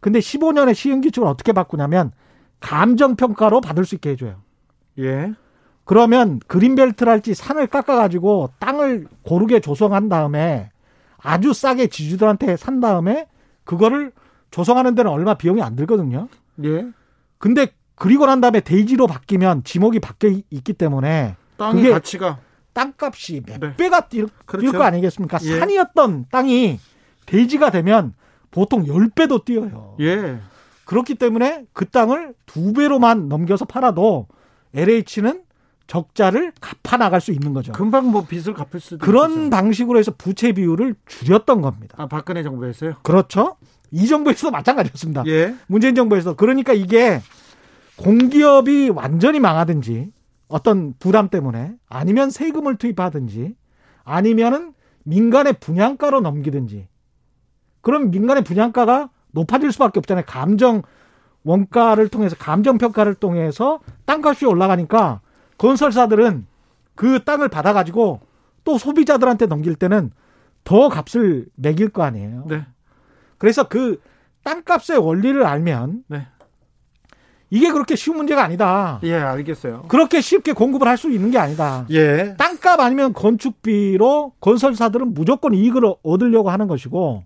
근데 0.00 0.18
15년에 0.18 0.74
시행 0.74 1.00
규칙을 1.00 1.26
어떻게 1.26 1.52
바꾸냐면 1.52 2.12
감정 2.60 3.16
평가로 3.16 3.60
받을 3.60 3.84
수 3.84 3.94
있게 3.94 4.10
해줘요. 4.10 4.36
예. 4.98 5.32
그러면 5.84 6.40
그린벨트랄지 6.46 7.34
산을 7.34 7.68
깎아가지고 7.68 8.50
땅을 8.58 9.06
고르게 9.22 9.60
조성한 9.60 10.08
다음에 10.08 10.70
아주 11.16 11.52
싸게 11.52 11.86
지주들한테 11.86 12.56
산 12.56 12.80
다음에 12.80 13.26
그거를 13.64 14.12
조성하는 14.50 14.94
데는 14.94 15.10
얼마 15.10 15.34
비용이 15.34 15.62
안 15.62 15.74
들거든요. 15.74 16.28
예. 16.64 16.86
근데 17.38 17.68
그리고 17.94 18.26
난 18.26 18.40
다음에 18.40 18.60
대지로 18.60 19.06
바뀌면 19.06 19.64
지목이 19.64 20.00
바뀌어 20.00 20.30
있기 20.50 20.74
때문에 20.74 21.36
땅의 21.56 21.90
가치가 21.90 22.38
땅값이 22.76 23.40
몇 23.46 23.58
네. 23.58 23.74
배가 23.74 24.02
뛸, 24.02 24.28
그렇죠. 24.44 24.70
뛸거 24.70 24.82
아니겠습니까? 24.82 25.38
예. 25.44 25.58
산이었던 25.58 26.26
땅이 26.30 26.78
대지가 27.24 27.70
되면 27.70 28.12
보통 28.50 28.84
10배도 28.84 29.46
뛰어요. 29.46 29.96
예. 30.00 30.38
그렇기 30.84 31.14
때문에 31.14 31.64
그 31.72 31.88
땅을 31.88 32.34
두 32.44 32.74
배로만 32.74 33.28
넘겨서 33.28 33.64
팔아도 33.64 34.28
LH는 34.74 35.42
적자를 35.86 36.52
갚아 36.60 36.98
나갈 36.98 37.20
수 37.22 37.32
있는 37.32 37.54
거죠. 37.54 37.72
금방 37.72 38.10
뭐 38.10 38.26
빚을 38.26 38.52
갚을 38.52 38.80
수도 38.80 38.98
그런 38.98 39.30
있겠죠. 39.30 39.50
방식으로 39.50 39.98
해서 39.98 40.12
부채 40.16 40.52
비율을 40.52 40.96
줄였던 41.06 41.62
겁니다. 41.62 41.94
아, 41.98 42.06
박근혜 42.06 42.42
정부에서요? 42.42 42.96
그렇죠. 43.02 43.56
이 43.90 44.06
정부에서도 44.06 44.50
마찬가지였습니다. 44.50 45.24
예. 45.28 45.54
문재인 45.66 45.94
정부에서 45.94 46.34
그러니까 46.34 46.74
이게 46.74 47.22
공기업이 47.96 48.90
완전히 48.90 49.40
망하든지 49.40 50.10
어떤 50.48 50.94
부담 50.98 51.28
때문에 51.28 51.74
아니면 51.88 52.30
세금을 52.30 52.76
투입하든지 52.76 53.56
아니면은 54.04 54.74
민간의 55.04 55.54
분양가로 55.60 56.20
넘기든지 56.20 56.88
그럼 57.80 58.10
민간의 58.10 58.44
분양가가 58.44 59.10
높아질 59.32 59.72
수밖에 59.72 59.98
없잖아요. 59.98 60.24
감정 60.26 60.82
원가를 61.44 62.08
통해서 62.08 62.34
감정 62.36 62.78
평가를 62.78 63.14
통해서 63.14 63.80
땅값이 64.04 64.46
올라가니까 64.46 65.20
건설사들은 65.58 66.46
그 66.96 67.22
땅을 67.24 67.48
받아 67.48 67.72
가지고 67.72 68.20
또 68.64 68.78
소비자들한테 68.78 69.46
넘길 69.46 69.76
때는 69.76 70.10
더 70.64 70.88
값을 70.88 71.46
매길 71.54 71.90
거 71.90 72.02
아니에요. 72.02 72.46
네. 72.48 72.66
그래서 73.38 73.68
그 73.68 74.00
땅값의 74.42 74.98
원리를 74.98 75.44
알면 75.44 76.04
네. 76.08 76.26
이게 77.50 77.70
그렇게 77.70 77.94
쉬운 77.94 78.16
문제가 78.16 78.42
아니다. 78.42 78.98
예, 79.04 79.14
알겠어요. 79.14 79.84
그렇게 79.88 80.20
쉽게 80.20 80.52
공급을 80.52 80.88
할 80.88 80.96
수 80.96 81.10
있는 81.10 81.30
게 81.30 81.38
아니다. 81.38 81.86
예. 81.90 82.34
땅값 82.38 82.80
아니면 82.80 83.12
건축비로 83.12 84.32
건설사들은 84.40 85.14
무조건 85.14 85.54
이익을 85.54 85.82
얻으려고 86.02 86.50
하는 86.50 86.66
것이고 86.66 87.24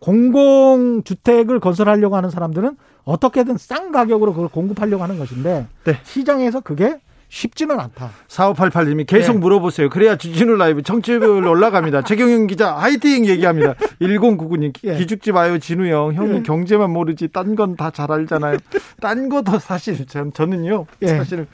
공공주택을 0.00 1.60
건설하려고 1.60 2.16
하는 2.16 2.30
사람들은 2.30 2.76
어떻게든 3.04 3.56
싼 3.58 3.90
가격으로 3.90 4.32
그걸 4.34 4.48
공급하려고 4.48 5.02
하는 5.02 5.18
것인데 5.18 5.66
네. 5.84 6.00
시장에서 6.04 6.60
그게 6.60 7.00
쉽지는 7.28 7.78
않다. 7.78 8.10
4588님이 8.28 9.06
계속 9.06 9.34
네. 9.34 9.38
물어보세요. 9.40 9.90
그래야 9.90 10.16
주진우 10.16 10.56
라이브 10.56 10.82
청취율 10.82 11.22
올라갑니다. 11.46 12.02
최경영 12.02 12.46
기자 12.46 12.74
화이팅 12.74 13.26
얘기합니다. 13.26 13.74
1099님 14.00 14.72
예. 14.84 14.96
기죽지 14.96 15.32
마요 15.32 15.58
진우 15.58 15.86
형. 15.88 16.14
형은 16.14 16.36
예. 16.38 16.42
경제만 16.42 16.90
모르지 16.90 17.28
딴 17.28 17.54
건 17.54 17.76
다 17.76 17.90
잘 17.90 18.10
알잖아요. 18.10 18.56
딴 19.00 19.28
거도 19.28 19.58
사실 19.58 20.06
전, 20.06 20.32
저는요. 20.32 20.86
예. 21.02 21.08
사실은 21.08 21.46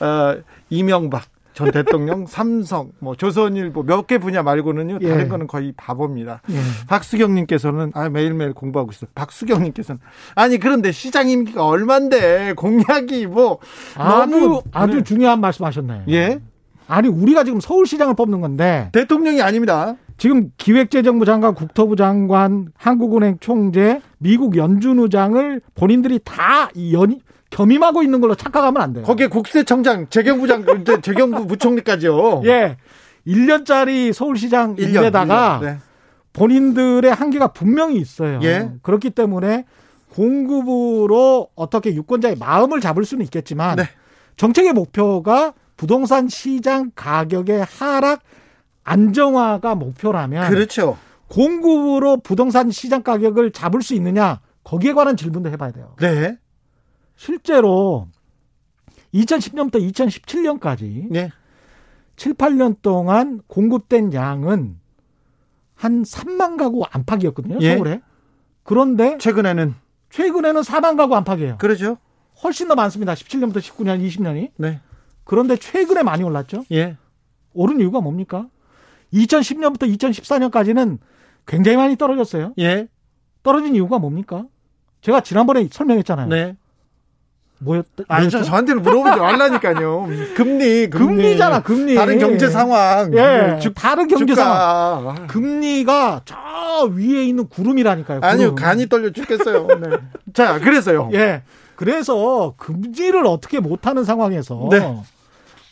어, 0.00 0.36
이명박 0.70 1.24
전 1.54 1.70
대통령, 1.70 2.24
삼성, 2.28 2.92
뭐 2.98 3.14
조선일보 3.14 3.82
몇 3.84 4.06
개 4.06 4.18
분야 4.18 4.42
말고는요 4.42 4.98
예. 5.02 5.08
다른 5.08 5.28
거는 5.28 5.46
거의 5.46 5.72
바보입니다. 5.76 6.42
예. 6.50 6.56
박수경님께서는 6.88 7.92
아 7.94 8.08
매일매일 8.08 8.52
공부하고 8.52 8.90
있어. 8.92 9.06
박수경님께서는 9.14 10.00
아니 10.34 10.58
그런데 10.58 10.92
시장 10.92 11.28
임기가 11.28 11.64
얼만데 11.66 12.54
공약이 12.54 13.26
뭐 13.26 13.58
아주 13.96 14.30
너무 14.40 14.62
아주 14.72 14.96
네. 14.98 15.02
중요한 15.02 15.40
말씀하셨네요. 15.40 16.04
예. 16.08 16.40
아니 16.88 17.08
우리가 17.08 17.44
지금 17.44 17.60
서울시장을 17.60 18.14
뽑는 18.14 18.40
건데 18.40 18.88
대통령이 18.92 19.40
아닙니다. 19.40 19.94
지금 20.18 20.50
기획재정부 20.56 21.24
장관, 21.24 21.54
국토부 21.54 21.96
장관, 21.96 22.68
한국은행 22.76 23.38
총재, 23.40 24.00
미국 24.18 24.56
연준 24.56 24.98
의장을 25.00 25.60
본인들이 25.74 26.20
다 26.24 26.70
연, 26.92 27.18
겸임하고 27.52 28.02
있는 28.02 28.20
걸로 28.20 28.34
착각하면 28.34 28.82
안 28.82 28.92
돼요. 28.94 29.04
거기에 29.04 29.26
국세청장, 29.26 30.08
재경부장, 30.08 30.64
재경부 31.02 31.46
부총리까지요. 31.46 32.42
예. 32.46 32.76
1년짜리 33.26 34.12
서울시장 34.12 34.76
1년, 34.76 34.86
인데다가 34.96 35.60
1년, 35.60 35.64
네. 35.64 35.78
본인들의 36.32 37.12
한계가 37.12 37.48
분명히 37.48 37.98
있어요. 37.98 38.40
예. 38.42 38.70
그렇기 38.82 39.10
때문에 39.10 39.66
공급으로 40.10 41.48
어떻게 41.54 41.94
유권자의 41.94 42.36
마음을 42.36 42.80
잡을 42.80 43.04
수는 43.04 43.24
있겠지만 43.24 43.76
네. 43.76 43.84
정책의 44.36 44.72
목표가 44.72 45.52
부동산 45.76 46.28
시장 46.28 46.90
가격의 46.94 47.64
하락 47.64 48.20
안정화가 48.84 49.74
목표라면 49.74 50.50
그렇죠. 50.50 50.96
공급으로 51.28 52.18
부동산 52.18 52.70
시장 52.70 53.02
가격을 53.02 53.52
잡을 53.52 53.82
수 53.82 53.94
있느냐 53.94 54.40
거기에 54.64 54.94
관한 54.94 55.16
질문도 55.16 55.50
해봐야 55.50 55.70
돼요. 55.70 55.94
네. 56.00 56.38
실제로 57.22 58.08
2010년부터 59.14 59.76
2017년까지 59.92 61.06
네. 61.08 61.30
7, 62.16 62.34
8년 62.34 62.82
동안 62.82 63.40
공급된 63.46 64.12
양은 64.12 64.80
한 65.76 66.02
3만 66.02 66.58
가구 66.58 66.82
안팎이었거든요. 66.90 67.58
예. 67.60 67.76
서울에. 67.76 68.00
그런데 68.64 69.18
최근에는 69.18 69.72
최근에는 70.10 70.62
4만 70.62 70.96
가구 70.96 71.14
안팎이에요. 71.14 71.58
그렇죠. 71.58 71.96
훨씬 72.42 72.66
더 72.66 72.74
많습니다. 72.74 73.14
17년부터 73.14 73.58
19년, 73.58 74.04
20년이. 74.04 74.50
네. 74.56 74.80
그런데 75.22 75.54
최근에 75.54 76.02
많이 76.02 76.24
올랐죠. 76.24 76.64
예. 76.72 76.96
오른 77.52 77.78
이유가 77.78 78.00
뭡니까? 78.00 78.48
2010년부터 79.12 79.82
2014년까지는 79.96 80.98
굉장히 81.46 81.76
많이 81.76 81.94
떨어졌어요. 81.96 82.54
예. 82.58 82.88
떨어진 83.44 83.76
이유가 83.76 84.00
뭡니까? 84.00 84.44
제가 85.02 85.20
지난번에 85.20 85.68
설명했잖아요. 85.70 86.26
네. 86.28 86.56
뭐였다? 87.64 88.04
아니, 88.08 88.28
저 88.28 88.42
저한테는 88.42 88.82
물어보지 88.82 89.18
말라니까요. 89.18 90.08
금리, 90.36 90.88
금리. 90.90 91.38
잖아 91.38 91.62
금리. 91.62 91.94
다른 91.94 92.18
경제 92.18 92.48
상황. 92.48 93.12
예. 93.14 93.58
주, 93.60 93.72
다른 93.74 94.08
경제 94.08 94.34
주가. 94.34 94.44
상황. 94.44 95.26
금리가 95.26 96.22
저 96.24 96.36
위에 96.92 97.24
있는 97.24 97.48
구름이라니까요. 97.48 98.20
구름. 98.20 98.30
아니요, 98.30 98.54
간이 98.54 98.88
떨려 98.88 99.10
죽겠어요. 99.10 99.66
네. 99.80 99.96
자, 100.34 100.58
그래서요. 100.58 101.10
예. 101.14 101.42
그래서 101.76 102.54
금리를 102.58 103.24
어떻게 103.26 103.60
못하는 103.60 104.04
상황에서 104.04 104.68
네. 104.70 104.96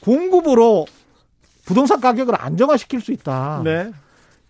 공급으로 0.00 0.87
부동산 1.64 2.00
가격을 2.00 2.35
안정화시킬 2.38 3.00
수 3.00 3.12
있다. 3.12 3.61
네. 3.64 3.90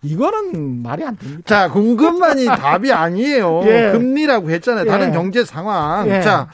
이거는 0.03 0.81
말이 0.81 1.03
안 1.03 1.15
됩니다. 1.15 1.41
자, 1.45 1.69
공급만이 1.69 2.45
답이 2.45 2.91
아니에요. 2.91 3.61
예. 3.65 3.91
금리라고 3.91 4.49
했잖아요. 4.49 4.85
다른 4.85 5.09
예. 5.09 5.11
경제 5.11 5.45
상황. 5.45 6.07
예. 6.09 6.21
자, 6.21 6.47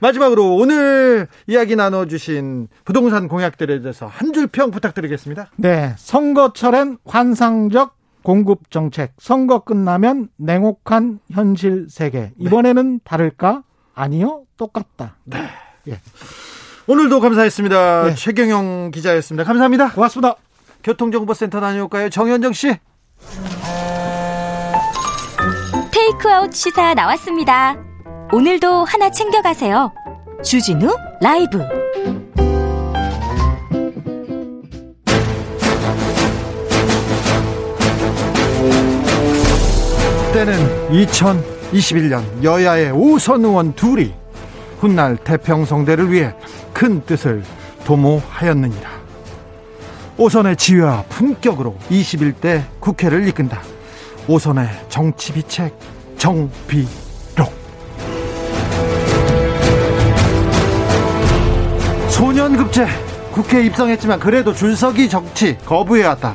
마지막으로 0.00 0.56
오늘 0.56 1.26
이야기 1.46 1.74
나눠주신 1.76 2.68
부동산 2.84 3.28
공약들에 3.28 3.80
대해서 3.80 4.06
한 4.06 4.32
줄 4.32 4.46
평 4.48 4.70
부탁드리겠습니다. 4.70 5.50
네. 5.56 5.94
선거철엔 5.96 6.98
환상적 7.06 7.96
공급 8.22 8.70
정책. 8.70 9.12
선거 9.18 9.60
끝나면 9.60 10.28
냉혹한 10.36 11.20
현실 11.30 11.86
세계. 11.88 12.32
이번에는 12.38 12.92
네. 12.94 12.98
다를까? 13.04 13.62
아니요. 13.94 14.42
똑같다. 14.56 15.16
네. 15.24 15.38
예. 15.88 16.00
오늘도 16.88 17.20
감사했습니다. 17.20 18.04
네. 18.04 18.14
최경영 18.14 18.90
기자였습니다. 18.92 19.44
감사합니다. 19.44 19.92
고맙습니다. 19.92 20.34
교통정보센터 20.84 21.60
다녀올까요? 21.60 22.10
정현정 22.10 22.52
씨. 22.52 22.76
테이크아웃 25.92 26.52
시사 26.52 26.94
나왔습니다. 26.94 27.76
오늘도 28.32 28.84
하나 28.84 29.08
챙겨가세요. 29.08 29.92
주진우 30.42 30.96
라이브. 31.20 31.60
때는 40.32 40.90
2021년 40.90 42.42
여야의 42.42 42.90
오선 42.90 43.44
의원 43.44 43.72
둘이 43.74 44.12
훗날 44.80 45.16
태평성대를 45.16 46.10
위해 46.10 46.34
큰 46.72 47.00
뜻을 47.06 47.44
도모하였느니라. 47.84 48.90
오선의 50.18 50.56
지혜와 50.56 51.04
품격으로 51.08 51.76
21대 51.90 52.64
국회를 52.80 53.28
이끈다. 53.28 53.62
오선의 54.26 54.68
정치 54.88 55.32
비책 55.32 55.78
정비 56.18 57.05
소년급제 62.56 62.86
국회에 63.32 63.66
입성했지만 63.66 64.18
그래도 64.18 64.54
줄서기 64.54 65.08
정치 65.08 65.58
거부해왔다. 65.58 66.34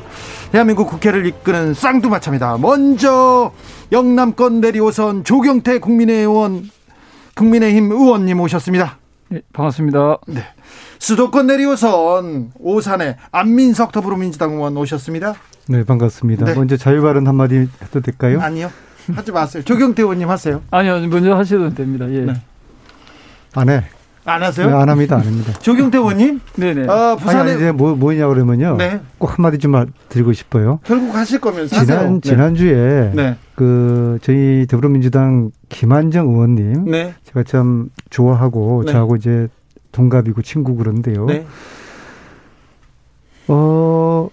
대한민국 0.52 0.88
국회를 0.88 1.26
이끄는 1.26 1.74
쌍두마차입니다. 1.74 2.58
먼저 2.58 3.52
영남권 3.92 4.62
내리오선 4.62 5.24
조경태 5.24 5.80
국민의원 5.80 6.70
국민의힘 7.36 7.92
의원님 7.92 8.40
오셨습니다. 8.40 8.98
네, 9.30 9.42
반갑습니다. 9.52 10.18
네. 10.28 10.44
수도권 11.00 11.48
내리오선 11.48 12.52
오산의 12.60 13.18
안민석 13.32 13.92
더불어민주당 13.92 14.54
의원 14.54 14.78
오셨습니다. 14.78 15.34
네, 15.68 15.84
반갑습니다. 15.84 16.46
네. 16.46 16.54
먼저 16.54 16.78
자유발언 16.78 17.28
한마디 17.28 17.68
해도 17.82 18.00
될까요? 18.00 18.40
아니요. 18.42 18.72
하지 19.16 19.32
마세요. 19.32 19.64
조경태 19.64 20.04
의원님 20.04 20.30
하세요. 20.30 20.62
아니요, 20.70 21.00
먼저 21.08 21.36
하셔도 21.36 21.74
됩니다. 21.74 22.06
예. 22.12 22.20
네. 22.20 22.34
안 23.56 23.70
해. 23.70 23.84
안 24.26 24.44
하세요? 24.44 24.68
네, 24.68 24.74
안 24.74 24.90
합니다, 24.90 25.16
안 25.16 25.26
합니다. 25.26 25.54
조경태 25.60 25.98
의원님? 25.98 26.40
네네. 26.56 26.88
아, 26.88 27.16
부산에. 27.16 27.52
아니, 27.52 27.56
이제 27.56 27.72
뭐, 27.72 27.96
뭐냐 27.96 28.28
그러면요. 28.28 28.78
네. 28.78 29.02
꼭 29.18 29.38
한마디 29.38 29.58
좀 29.58 29.74
드리고 30.10 30.34
싶어요. 30.34 30.80
결국 30.84 31.16
하실 31.16 31.40
거면서. 31.40 31.84
지난, 31.84 32.22
네. 32.22 32.30
지난주에. 32.30 33.12
네. 33.16 33.38
그, 33.56 34.20
저희 34.22 34.68
더불어민주당 34.70 35.52
김한정 35.70 36.28
의원님. 36.28 36.86
네. 36.86 37.16
제가 37.26 37.44
참 37.44 37.90
좋아하고, 38.10 38.84
네. 38.86 38.92
저하고 38.92 39.16
이제 39.16 39.48
동갑이고 39.92 40.42
친구 40.44 40.76
그런데요. 40.76 41.26
네. 41.26 41.46
어, 43.48 44.30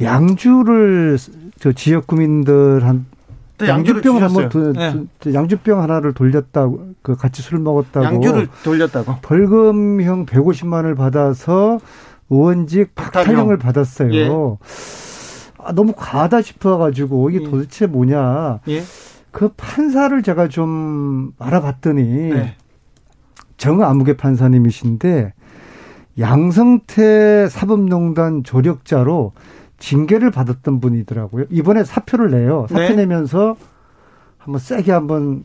양주를 0.00 1.18
저 1.58 1.72
지역 1.72 2.06
구민들한 2.06 3.06
양주병 3.60 4.22
한번 4.22 4.48
도, 4.48 4.72
네. 4.72 4.94
양주병 5.32 5.80
하나를 5.80 6.14
돌렸다고 6.14 6.94
그 7.02 7.14
같이 7.14 7.42
술 7.42 7.58
먹었다고 7.58 8.04
양주를 8.04 8.48
돌렸다고 8.64 9.16
벌금형 9.22 10.26
150만을 10.26 10.96
받아서 10.96 11.78
의원직 12.30 12.94
박탈형을 12.94 13.58
받았어요. 13.58 14.12
예. 14.14 14.28
아, 15.58 15.72
너무 15.72 15.92
과하다 15.96 16.42
싶어가지고 16.42 17.30
이게 17.30 17.44
예. 17.44 17.50
도대체 17.50 17.86
뭐냐. 17.86 18.60
예. 18.68 18.82
그 19.30 19.50
판사를 19.56 20.22
제가 20.22 20.48
좀 20.48 21.32
알아봤더니 21.38 22.02
네. 22.02 22.56
정아무개 23.56 24.16
판사님이신데 24.16 25.32
양성태 26.18 27.48
사법농단 27.48 28.44
조력자로 28.44 29.32
징계를 29.82 30.30
받았던 30.30 30.80
분이더라고요. 30.80 31.46
이번에 31.50 31.82
사표를 31.82 32.30
내요. 32.30 32.66
사표 32.68 32.82
네. 32.82 32.94
내면서 32.94 33.56
한번 34.38 34.60
세게 34.60 34.92
한번 34.92 35.42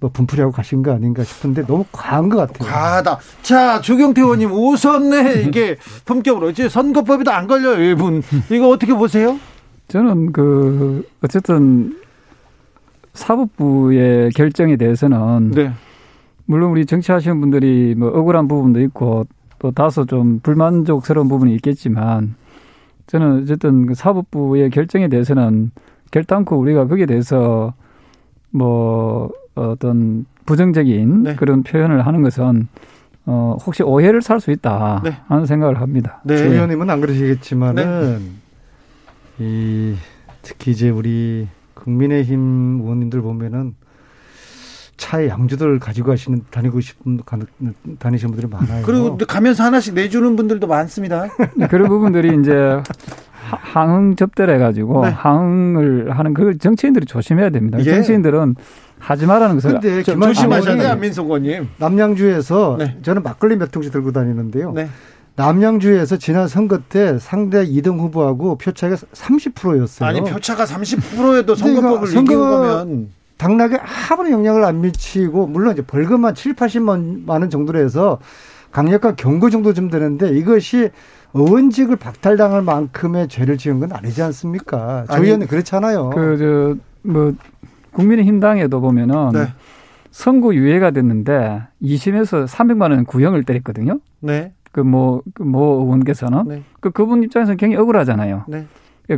뭐 0.00 0.10
분풀이하고 0.10 0.52
가신 0.52 0.82
거 0.82 0.92
아닌가 0.92 1.22
싶은데 1.22 1.66
너무 1.66 1.84
과한 1.92 2.30
것 2.30 2.38
같아요. 2.38 2.68
과하다. 2.68 3.18
자, 3.42 3.80
조경태 3.82 4.22
의원님 4.22 4.50
우선네 4.50 5.42
이게 5.46 5.76
품격으로 6.06 6.50
이제 6.50 6.68
선거법에도 6.68 7.30
안 7.30 7.46
걸려요, 7.46 7.74
일분. 7.80 8.22
이거 8.50 8.68
어떻게 8.70 8.94
보세요? 8.94 9.38
저는 9.88 10.32
그 10.32 11.06
어쨌든 11.22 12.00
사법부의 13.12 14.30
결정에 14.30 14.76
대해서는 14.76 15.50
네. 15.50 15.72
물론 16.46 16.70
우리 16.70 16.86
정치하시는 16.86 17.38
분들이 17.38 17.94
뭐 17.96 18.08
억울한 18.08 18.48
부분도 18.48 18.80
있고 18.80 19.26
또 19.58 19.70
다소 19.70 20.06
좀 20.06 20.40
불만족스러운 20.42 21.28
부분이 21.28 21.54
있겠지만 21.56 22.34
저는 23.12 23.42
어쨌든 23.42 23.84
그 23.84 23.94
사법부의 23.94 24.70
결정에 24.70 25.08
대해서는 25.08 25.70
결단코 26.10 26.56
우리가 26.56 26.86
거기에 26.86 27.04
대해서 27.04 27.74
뭐 28.50 29.30
어떤 29.54 30.24
부정적인 30.46 31.22
네. 31.22 31.34
그런 31.36 31.62
표현을 31.62 32.06
하는 32.06 32.22
것은 32.22 32.68
어 33.26 33.56
혹시 33.66 33.82
오해를 33.82 34.22
살 34.22 34.40
수 34.40 34.50
있다 34.50 35.02
네. 35.04 35.18
하는 35.28 35.44
생각을 35.44 35.82
합니다. 35.82 36.22
네. 36.24 36.38
조 36.38 36.44
의원님은 36.44 36.88
안 36.88 37.02
그러시겠지만은 37.02 38.18
네. 39.38 39.44
이 39.44 39.94
특히 40.40 40.72
이제 40.72 40.88
우리 40.88 41.48
국민의힘 41.74 42.80
의원님들 42.82 43.20
보면은 43.20 43.74
차에 44.96 45.28
양주들 45.28 45.78
가지고 45.78 46.10
가시는 46.10 46.44
다니고 46.50 46.80
싶은 46.80 47.20
다니시는 47.98 48.32
분들이 48.32 48.50
많아요. 48.50 48.84
그리고 48.84 49.16
가면서 49.16 49.64
하나씩 49.64 49.94
내주는 49.94 50.36
분들도 50.36 50.66
많습니다. 50.66 51.26
네, 51.56 51.66
그런 51.66 51.88
부분들이 51.88 52.38
이제 52.40 52.80
항응 53.50 54.14
접대를 54.16 54.54
해가지고 54.54 55.04
네. 55.04 55.10
항응을 55.10 56.16
하는 56.16 56.34
그 56.34 56.56
정치인들이 56.56 57.06
조심해야 57.06 57.50
됩니다. 57.50 57.78
예. 57.80 57.84
정치인들은 57.84 58.54
하지 58.98 59.26
말라는 59.26 59.56
것을 59.56 59.80
근데 59.80 60.02
조심하셔야 60.02 60.76
돼요, 60.76 60.90
안민석 60.90 61.26
의원님. 61.26 61.68
남양주에서 61.78 62.76
네. 62.78 62.98
저는 63.02 63.22
막걸리 63.24 63.56
몇 63.56 63.72
통씩 63.72 63.92
들고 63.92 64.12
다니는데요. 64.12 64.72
네. 64.72 64.88
남양주에서 65.34 66.18
지난 66.18 66.46
선거 66.46 66.78
때 66.88 67.18
상대 67.18 67.66
2등 67.66 67.98
후보하고 67.98 68.58
표차가 68.58 68.94
30%였어요. 68.94 70.08
아니 70.08 70.20
표차가 70.20 70.64
30%에도 70.64 71.54
선거법을 71.54 72.06
선거, 72.06 72.32
이긴 72.32 72.38
거면 72.38 73.08
당락에 73.42 73.76
아무런 74.10 74.30
영향을 74.30 74.64
안 74.64 74.80
미치고 74.80 75.48
물론 75.48 75.72
이제 75.72 75.82
벌금만 75.82 76.36
7, 76.36 76.54
80만 76.54 77.28
원 77.28 77.50
정도로 77.50 77.80
해서 77.80 78.20
강력한 78.70 79.16
경고 79.16 79.50
정도 79.50 79.72
좀 79.74 79.90
되는데 79.90 80.30
이것이 80.30 80.90
의원직을 81.34 81.96
박탈당할 81.96 82.62
만큼의 82.62 83.26
죄를 83.26 83.58
지은 83.58 83.80
건 83.80 83.92
아니지 83.92 84.22
않습니까? 84.22 85.06
조 85.10 85.24
의원은 85.24 85.48
그렇잖아요. 85.48 86.10
그, 86.10 86.36
저, 86.38 87.10
뭐, 87.10 87.32
국민의힘당에도 87.92 88.80
보면은 88.80 89.30
네. 89.32 89.48
선고 90.12 90.54
유예가 90.54 90.92
됐는데 90.92 91.62
2심에서 91.82 92.46
300만 92.46 92.92
원 92.92 93.04
구형을 93.04 93.42
때렸거든요. 93.42 93.98
네. 94.20 94.52
그 94.70 94.80
뭐, 94.80 95.22
의원께서는. 95.38 96.44
네. 96.46 96.62
그 96.80 96.90
그분 96.90 97.24
입장에서는 97.24 97.56
굉장히 97.56 97.82
억울하잖아요. 97.82 98.44
네. 98.46 98.66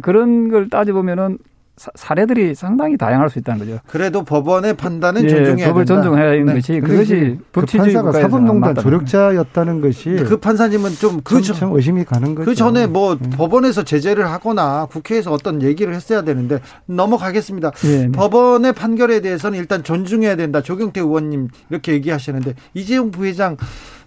그런 0.01 0.49
걸 0.49 0.70
따져 0.70 0.95
보면은 0.95 1.39
사 1.77 2.14
례들이 2.14 2.55
상당히 2.55 2.97
다양할 2.97 3.29
수 3.29 3.41
있다는 3.41 3.66
거죠. 3.66 3.79
그래도 3.89 4.22
법원의 4.25 4.75
판단은 4.77 5.25
예, 5.25 5.29
존중해야 5.29 5.68
법을 5.68 5.85
된다. 5.85 6.03
존중해야 6.03 6.31
하는 6.31 6.47
네. 6.47 6.55
것이 6.55 6.81
그것이 6.81 7.39
그 7.51 7.66
판사가 7.66 8.12
사법농단 8.12 8.77
조력자였다는 8.77 9.81
것이 9.81 10.11
그 10.25 10.37
판사님은 10.37 10.93
좀그 10.93 11.43
좀 11.43 11.75
의심이 11.75 12.05
가는 12.05 12.37
거죠. 12.37 12.45
그 12.45 12.55
전에 12.55 12.87
뭐 12.87 13.18
네. 13.20 13.29
법원에서 13.31 13.83
제재를 13.83 14.31
하거나 14.31 14.87
국회에서 14.87 15.33
어떤 15.33 15.62
얘기를 15.62 15.93
했어야 15.95 16.22
되는데 16.22 16.61
넘어가겠습니다. 16.87 17.72
네, 17.72 18.12
법원의 18.12 18.72
판결에 18.75 19.20
대해서는 19.20 19.59
일단 19.59 19.83
존중해야 19.83 20.37
된다. 20.37 20.61
조경태 20.61 21.01
의원님 21.01 21.49
이렇게 21.70 21.93
얘기하시는데 21.93 22.55
이재용 22.75 23.11
부회장 23.11 23.57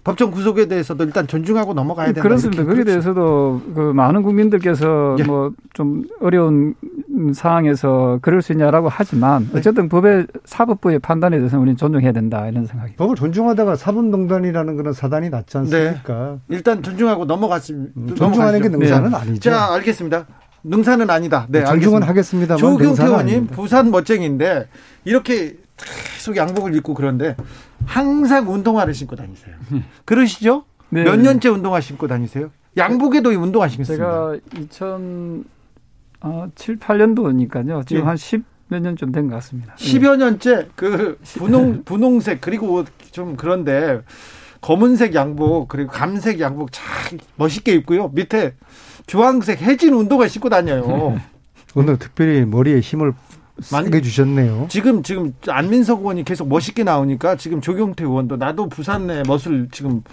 법정 0.04 0.32
구속에 0.32 0.68
대해서도 0.68 1.04
일단 1.04 1.28
존중하고 1.28 1.74
넘어가야 1.74 2.08
된다. 2.08 2.22
그렇습니다. 2.22 2.64
거기에 2.64 2.84
대해서도 2.84 3.62
그 3.76 3.80
많은 3.94 4.24
국민들께서 4.24 5.16
예. 5.20 5.24
뭐좀 5.24 6.06
어려운 6.22 6.76
상황에서 7.34 8.20
그럴 8.22 8.42
수 8.42 8.52
있냐라고 8.54 8.88
하지만 8.90 9.50
네. 9.52 9.60
어쨌든 9.60 9.90
법의 9.90 10.28
사법부의 10.46 11.00
판단에 11.00 11.38
대해서 11.38 11.58
우리는 11.60 11.76
존중해야 11.76 12.12
된다 12.12 12.48
이런 12.48 12.66
생각이. 12.66 12.96
법을 12.96 13.16
존중하다가 13.16 13.76
사법농단이라는 13.76 14.78
그런 14.78 14.94
사단이 14.94 15.30
났지 15.30 15.58
않습니까? 15.58 16.38
네. 16.48 16.56
일단 16.56 16.82
존중하고 16.82 17.26
넘어갔습니다. 17.26 17.92
음, 17.98 18.16
존중하는 18.16 18.62
게 18.62 18.70
능사는 18.70 19.10
네. 19.12 19.16
아니죠. 19.18 19.50
자 19.50 19.74
알겠습니다. 19.74 20.26
능사는 20.64 21.10
아니다. 21.10 21.48
네, 21.50 21.64
존중은 21.64 22.04
하겠습니다. 22.04 22.56
조경태 22.56 23.06
의원님 23.06 23.48
부산 23.48 23.92
멋쟁인데 23.92 24.68
이렇게 25.06 25.58
계속 25.78 26.36
양복을 26.36 26.76
입고 26.76 26.94
그런데 26.94 27.36
항상 27.86 28.52
운동화를 28.52 28.94
신고 28.94 29.16
다니세요. 29.16 29.56
그러시죠? 30.06 30.66
네. 30.90 31.04
몇 31.04 31.18
년째 31.20 31.50
운동화 31.50 31.80
신고 31.82 32.08
다니세요? 32.08 32.52
양복에도 32.76 33.30
운동화 33.32 33.68
신습니다 33.68 33.96
제가 33.96 34.38
2007, 34.56 35.46
8년도니까요. 36.78 37.86
지금 37.88 38.02
예. 38.02 38.06
한10 38.06 38.44
몇년좀된것 38.70 39.32
같습니다. 39.36 39.76
10여 39.76 40.18
년째 40.18 40.68
그 40.76 41.18
분홍 41.24 41.84
분홍색 41.86 42.42
그리고 42.42 42.84
좀 43.12 43.36
그런데 43.38 44.02
검은색 44.62 45.16
양복 45.16 45.70
그리고 45.70 45.92
감색 45.92 46.40
양복 46.40 46.72
참 46.72 46.84
멋있게 47.36 47.74
입고요. 47.74 48.10
밑에 48.10 48.54
주황색 49.06 49.62
해진 49.62 49.94
운동화 49.94 50.28
신고 50.28 50.50
다녀요. 50.50 51.20
오늘 51.76 51.98
특별히 51.98 52.46
머리에 52.46 52.80
힘을 52.80 53.14
많이 53.72 54.02
주셨네요. 54.02 54.68
지금 54.70 55.02
지금 55.04 55.34
안민석 55.48 56.00
의원이 56.00 56.24
계속 56.24 56.48
멋있게 56.48 56.84
나오니까 56.84 57.36
지금 57.38 57.60
조경태 57.62 58.04
의원도 58.04 58.38
나도 58.38 58.70
부산의 58.70 59.24
멋을 59.28 59.68
지금 59.72 60.04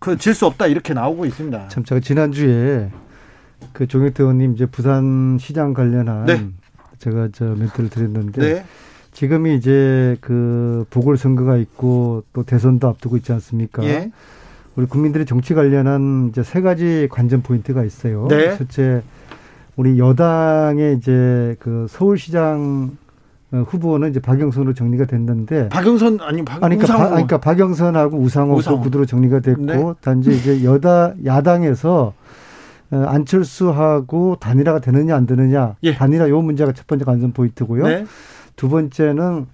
그 0.00 0.16
질 0.16 0.34
수 0.34 0.46
없다 0.46 0.66
이렇게 0.66 0.94
나오고 0.94 1.26
있습니다. 1.26 1.68
참 1.68 1.84
제가 1.84 2.00
지난주에 2.00 2.90
그 3.72 3.86
조경태 3.86 4.22
의원님 4.22 4.54
이제 4.54 4.66
부산 4.66 5.38
시장 5.40 5.74
관련한 5.74 6.26
네. 6.26 6.46
제가 6.98 7.28
저 7.32 7.44
멘트를 7.44 7.88
드렸는데 7.88 8.40
네. 8.54 8.64
지금이 9.12 9.54
이제 9.56 10.16
그 10.20 10.84
보궐 10.90 11.16
선거가 11.16 11.56
있고 11.58 12.24
또 12.32 12.42
대선도 12.42 12.88
앞두고 12.88 13.16
있지 13.18 13.32
않습니까? 13.32 13.84
예. 13.84 14.10
우리 14.74 14.86
국민들의 14.86 15.24
정치 15.24 15.54
관련한 15.54 16.30
이제 16.30 16.42
세 16.42 16.60
가지 16.60 17.06
관전 17.10 17.42
포인트가 17.42 17.84
있어요. 17.84 18.26
네. 18.28 18.56
첫째 18.58 19.02
우리 19.76 19.98
여당의 19.98 20.96
이제 20.96 21.56
그 21.58 21.86
서울시장 21.88 22.96
어, 23.52 23.64
후보는 23.68 24.10
이제 24.10 24.20
박영선으로 24.20 24.74
정리가 24.74 25.06
됐는데 25.06 25.68
박영선 25.68 26.18
아니 26.22 26.44
박, 26.44 26.62
아니, 26.62 26.76
그러니까, 26.76 26.98
바, 26.98 27.08
그러니까 27.10 27.38
박영선하고 27.38 28.18
우상호. 28.18 28.80
구두로 28.80 29.06
정리가 29.06 29.40
됐고 29.40 29.64
네. 29.64 29.94
단지 30.00 30.30
이제 30.32 30.64
여다 30.64 31.14
야당에서 31.24 32.14
어, 32.90 32.96
안철수하고 32.96 34.36
단일화가 34.40 34.80
되느냐 34.80 35.16
안 35.16 35.26
되느냐 35.26 35.76
예. 35.82 35.94
단일화 35.94 36.28
요 36.28 36.40
문제가 36.40 36.72
첫 36.72 36.86
번째 36.86 37.04
관전 37.04 37.32
포인트고요. 37.32 37.86
네. 37.86 38.06
두 38.56 38.68
번째는 38.68 39.46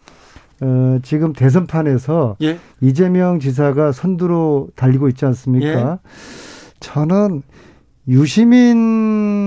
어, 0.63 0.99
지금 1.03 1.33
대선판에서 1.33 2.37
예. 2.43 2.59
이재명 2.81 3.41
지사가 3.41 3.93
선두로 3.93 4.69
달리고 4.77 5.09
있지 5.09 5.25
않습니까? 5.27 5.93
예. 5.93 5.99
저는 6.81 7.43
유시민 8.11 9.47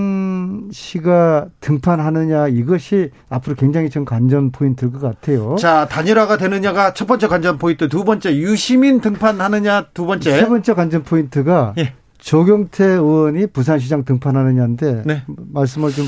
씨가 0.72 1.48
등판하느냐 1.60 2.48
이것이 2.48 3.12
앞으로 3.30 3.58
굉장히 3.58 3.90
좀 3.90 4.06
관전 4.06 4.52
포인트일 4.52 4.94
것 4.94 5.02
같아요. 5.02 5.58
자 5.60 5.86
단일화가 5.90 6.38
되느냐가 6.38 6.94
첫 6.94 7.06
번째 7.06 7.28
관전 7.28 7.58
포인트, 7.58 7.90
두 7.90 8.06
번째 8.06 8.38
유시민 8.38 9.02
등판하느냐 9.02 9.88
두 9.94 10.06
번째. 10.06 10.32
세 10.32 10.48
번째 10.48 10.74
관전 10.74 11.04
포인트가 11.04 11.74
예. 11.78 11.94
조경태 12.20 12.86
의원이 12.86 13.48
부산시장 13.48 14.06
등판하느냐인데 14.06 15.04
네. 15.06 15.24
말씀을 15.28 15.92
좀 15.92 16.06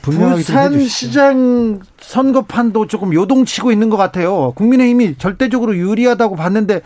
분명하게 0.00 0.36
부산시장 0.42 1.80
선거판도 2.00 2.86
조금 2.86 3.12
요동치고 3.12 3.70
있는 3.70 3.90
것 3.90 3.98
같아요. 3.98 4.52
국민의힘이 4.52 5.16
절대적으로 5.18 5.76
유리하다고 5.76 6.36
봤는데 6.36 6.80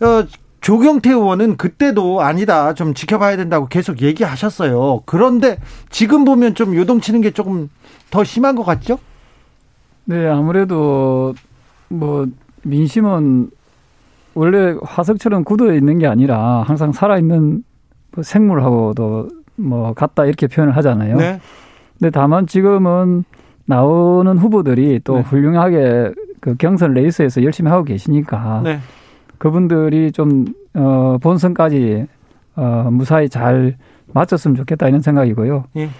어, 0.00 0.24
조경태 0.64 1.10
의원은 1.10 1.58
그때도 1.58 2.22
아니다. 2.22 2.72
좀 2.72 2.94
지켜봐야 2.94 3.36
된다고 3.36 3.66
계속 3.66 4.00
얘기하셨어요. 4.00 5.02
그런데 5.04 5.58
지금 5.90 6.24
보면 6.24 6.54
좀 6.54 6.74
요동치는 6.74 7.20
게 7.20 7.32
조금 7.32 7.68
더 8.10 8.24
심한 8.24 8.54
것 8.54 8.64
같죠? 8.64 8.98
네, 10.06 10.26
아무래도 10.26 11.34
뭐 11.88 12.26
민심은 12.62 13.50
원래 14.32 14.74
화석처럼 14.82 15.44
굳어 15.44 15.74
있는 15.74 15.98
게 15.98 16.06
아니라 16.06 16.62
항상 16.66 16.92
살아있는 16.92 17.62
뭐 18.12 18.24
생물하고도 18.24 19.28
뭐 19.56 19.92
같다 19.92 20.24
이렇게 20.24 20.46
표현을 20.46 20.74
하잖아요. 20.78 21.16
네. 21.18 21.40
근데 21.98 22.10
다만 22.10 22.46
지금은 22.46 23.24
나오는 23.66 24.38
후보들이 24.38 25.02
또 25.04 25.16
네. 25.16 25.20
훌륭하게 25.20 26.12
그 26.40 26.56
경선 26.56 26.94
레이스에서 26.94 27.42
열심히 27.42 27.70
하고 27.70 27.84
계시니까 27.84 28.62
네. 28.64 28.80
그분들이 29.44 30.10
좀 30.10 30.46
어, 30.72 31.18
본선까지 31.20 32.06
어, 32.56 32.88
무사히 32.90 33.28
잘 33.28 33.76
마쳤으면 34.06 34.56
좋겠다 34.56 34.88
이런 34.88 35.02
생각이고요. 35.02 35.64
예. 35.76 35.90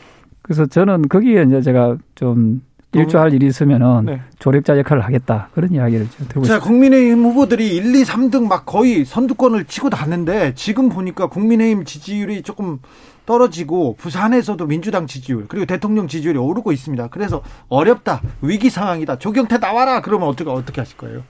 그래서 0.41 0.65
저는 0.65 1.09
거기에 1.09 1.43
이제 1.43 1.61
제가 1.61 1.99
좀 2.15 2.63
일조할 2.95 3.35
일이 3.35 3.47
있으면은 3.47 4.07
네. 4.07 4.21
조력자 4.39 4.79
역할을 4.79 5.05
하겠다 5.05 5.51
그런 5.53 5.73
이야기를 5.73 6.09
들고 6.09 6.41
있습니다. 6.41 6.61
국민의힘 6.61 7.23
후보들이 7.23 7.77
1, 7.77 7.95
2, 7.95 8.05
3등 8.05 8.49
막 8.49 8.65
거의 8.65 9.05
선두권을 9.05 9.67
치고 9.67 9.91
다는데 9.91 10.55
지금 10.55 10.89
보니까 10.89 11.27
국민의힘 11.27 11.85
지지율이 11.85 12.41
조금 12.43 12.79
떨어지고 13.27 13.97
부산에서도 13.99 14.67
민주당 14.67 15.07
지지율 15.07 15.45
그리고 15.49 15.67
대통령 15.67 16.09
지지율이 16.09 16.39
오르고 16.39 16.73
있습니다. 16.73 17.09
그래서 17.09 17.43
어렵다 17.69 18.23
위기 18.41 18.71
상황이다 18.71 19.19
조경태 19.19 19.59
나와라 19.59 20.01
그러면 20.01 20.29
어떻게 20.29 20.49
어떻게 20.49 20.81
하실 20.81 20.97
거예요? 20.97 21.25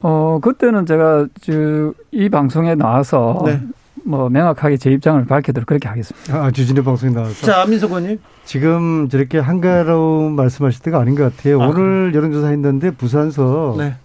어 0.00 0.38
그때는 0.40 0.86
제가 0.86 1.26
이 2.12 2.28
방송에 2.28 2.74
나와서 2.74 3.42
네. 3.44 3.60
뭐 4.04 4.28
명확하게 4.30 4.76
제 4.78 4.90
입장을 4.90 5.24
밝히도록 5.26 5.66
그렇게 5.66 5.88
하겠습니다. 5.88 6.34
아, 6.44 6.50
주진우 6.50 6.82
방송에 6.82 7.12
나와서. 7.12 7.44
자, 7.44 7.62
안민석 7.62 7.90
의원님. 7.90 8.18
지금 8.44 9.08
저렇게 9.10 9.38
한가로운 9.38 10.32
말씀하실 10.32 10.82
때가 10.82 10.98
아닌 10.98 11.14
것 11.14 11.24
같아요. 11.24 11.60
아, 11.60 11.68
오늘 11.68 12.14
여론조사 12.14 12.48
했는데 12.48 12.90
부산서 12.90 13.74
네. 13.76 13.96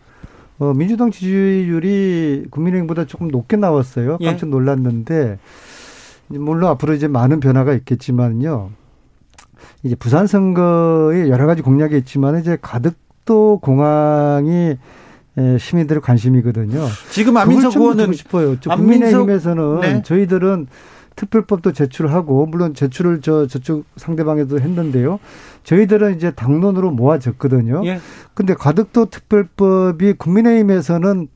어, 0.59 0.73
민주당 0.73 1.11
지지율이 1.11 2.47
국민의힘보다 2.51 3.05
조금 3.05 3.29
높게 3.29 3.55
나왔어요. 3.55 4.17
예. 4.21 4.25
깜짝 4.25 4.49
놀랐는데 4.49 5.39
물론 6.27 6.69
앞으로 6.71 6.93
이제 6.93 7.07
많은 7.07 7.39
변화가 7.39 7.73
있겠지만요. 7.73 8.71
이제 9.83 9.95
부산 9.95 10.27
선거에 10.27 11.29
여러 11.29 11.45
가지 11.45 11.61
공약이 11.61 11.97
있지만 11.99 12.39
이제 12.39 12.57
가덕도 12.61 13.59
공항이 13.61 14.51
예, 14.51 14.77
시민들의 15.59 16.01
관심이거든요. 16.01 16.85
지금 17.09 17.37
안민석 17.37 17.75
의원은 17.75 18.13
싶어요. 18.13 18.55
국민의힘에서는 18.59 19.79
네. 19.81 20.01
저희들은 20.03 20.67
특별법도 21.15 21.73
제출하고 21.73 22.45
물론 22.47 22.73
제출을 22.73 23.21
저 23.21 23.47
저쪽 23.47 23.85
상대방에도 23.97 24.59
했는데요. 24.59 25.19
저희들은 25.63 26.15
이제 26.15 26.31
당론으로 26.31 26.91
모아졌거든요. 26.91 27.83
예. 27.85 27.99
근데 28.33 28.53
가덕도 28.53 29.05
특별법이 29.05 30.13
국민의힘에서는 30.13 31.27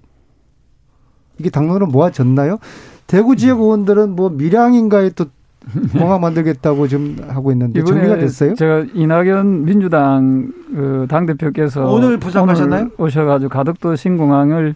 이게 1.39 1.49
당론으로 1.49 1.87
모아졌나요? 1.87 2.57
대구 3.05 3.35
지역 3.35 3.59
의원들은 3.61 4.15
뭐 4.15 4.29
밀양인가에 4.29 5.11
또 5.11 5.25
공항 5.93 6.21
만들겠다고 6.21 6.87
지금 6.87 7.17
하고 7.27 7.51
있는데 7.51 7.83
정리가 7.83 8.17
됐어요? 8.17 8.55
제가 8.55 8.85
이낙연 8.93 9.65
민주당 9.65 10.51
그 10.77 11.07
당 11.09 11.25
대표께서 11.25 11.91
오늘 11.91 12.17
부산 12.19 12.45
가셨나요? 12.45 12.89
오셔가지고 12.99 13.49
가덕도 13.49 13.95
신공항을 13.95 14.75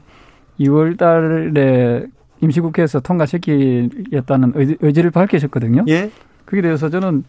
2월 0.59 0.97
달에 0.97 2.07
임시국회에서 2.41 3.01
통과시키겠다는 3.01 4.53
의지, 4.55 5.01
를 5.01 5.11
밝히셨거든요. 5.11 5.85
예. 5.89 6.09
그게 6.45 6.63
대해서 6.63 6.89
저는 6.89 7.23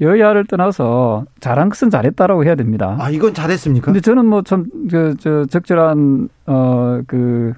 여야를 0.00 0.46
떠나서 0.46 1.26
잘한 1.38 1.68
것은 1.68 1.90
잘했다라고 1.90 2.44
해야 2.44 2.56
됩니다. 2.56 2.96
아, 2.98 3.08
이건 3.08 3.34
잘했습니까? 3.34 3.84
근데 3.84 4.00
저는 4.00 4.26
뭐 4.26 4.42
좀, 4.42 4.66
그, 4.90 5.14
저, 5.20 5.44
적절한, 5.44 6.28
어, 6.46 7.00
그, 7.06 7.52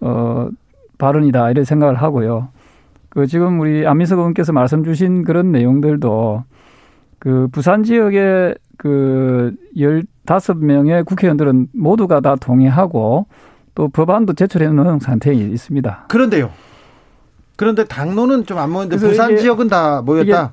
어, 0.00 0.48
발언이다, 0.98 1.50
이런 1.50 1.64
생각을 1.64 1.94
하고요. 1.96 2.48
그 3.08 3.26
지금 3.26 3.60
우리 3.60 3.86
안민석 3.86 4.18
의원께서 4.18 4.52
말씀 4.52 4.84
주신 4.84 5.24
그런 5.24 5.52
내용들도 5.52 6.44
그 7.20 7.46
부산 7.52 7.84
지역의 7.84 8.56
그 8.76 9.54
열다섯 9.78 10.56
명의 10.56 11.04
국회의원들은 11.04 11.68
모두가 11.72 12.20
다 12.20 12.34
동의하고 12.34 13.26
또 13.74 13.88
법안도 13.88 14.32
제출해 14.32 14.68
놓은 14.68 14.98
상태에 14.98 15.34
있습니다. 15.34 16.06
그런데요. 16.08 16.50
그런데 17.56 17.84
당론은 17.84 18.46
좀 18.46 18.58
안 18.58 18.70
모였는데 18.70 19.06
부산 19.06 19.36
지역은 19.36 19.68
다 19.68 20.02
모였다. 20.02 20.52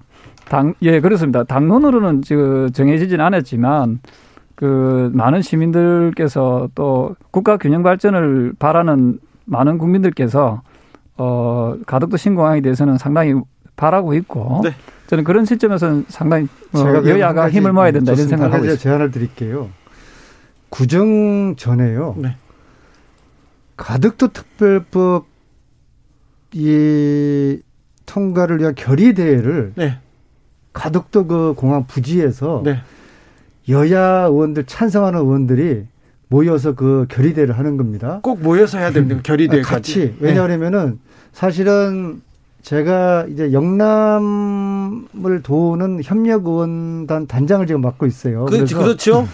당, 0.50 0.74
예, 0.82 1.00
그렇습니다. 1.00 1.44
당론으로는 1.46 2.22
지금 2.22 2.70
정해지진 2.72 3.20
않았지만 3.22 4.00
그 4.56 5.10
많은 5.14 5.42
시민들께서 5.42 6.70
또 6.76 7.16
국가 7.32 7.58
균형 7.58 7.82
발전을 7.84 8.54
바라는 8.60 9.20
많은 9.46 9.78
국민들께서 9.78 10.62
어, 11.18 11.76
가덕도 11.86 12.18
신공항에 12.18 12.60
대해서는 12.62 12.98
상당히 12.98 13.34
바라고 13.78 14.14
있고 14.16 14.62
네. 14.64 14.72
저는 15.08 15.24
그런 15.24 15.46
시점에서는 15.46 16.06
상당히 16.10 16.48
어, 16.74 16.80
여야가 17.06 17.50
힘을 17.50 17.72
모아야 17.74 17.92
된다 17.92 18.14
이런 18.14 18.28
생각을 18.28 18.54
하고 18.54 18.66
있습니다. 18.66 18.82
제안을 18.84 19.12
드릴게요. 19.12 19.70
구정 20.70 21.56
전에요. 21.56 22.16
네. 22.18 22.36
가덕도 23.78 24.30
특별법 24.30 25.26
이 26.54 27.60
통과를 28.06 28.60
위한 28.60 28.76
결의 28.76 29.14
대회를 29.14 29.74
네. 29.76 30.00
가덕도 30.74 31.28
그 31.28 31.54
공항 31.56 31.86
부지에서 31.88 32.62
네. 32.66 32.82
여야 33.70 34.26
의원들 34.26 34.66
찬성하는 34.66 35.20
의원들이 35.20 35.86
모여서 36.30 36.76
그 36.76 37.06
결의대를 37.10 37.58
하는 37.58 37.78
겁니다. 37.78 38.20
꼭 38.24 38.42
모여서 38.42 38.78
해야 38.78 38.92
됩니다. 38.92 39.22
결의대 39.24 39.62
같이. 39.62 40.16
왜냐하면은 40.20 41.00
사실은 41.32 42.22
제가 42.68 43.28
이제 43.32 43.54
영남을 43.54 45.42
도우는 45.42 46.02
협력의원단 46.04 47.26
단장을 47.26 47.66
지금 47.66 47.80
맡고 47.80 48.06
있어요. 48.06 48.44
그렇지, 48.44 48.76
그렇죠. 48.76 49.26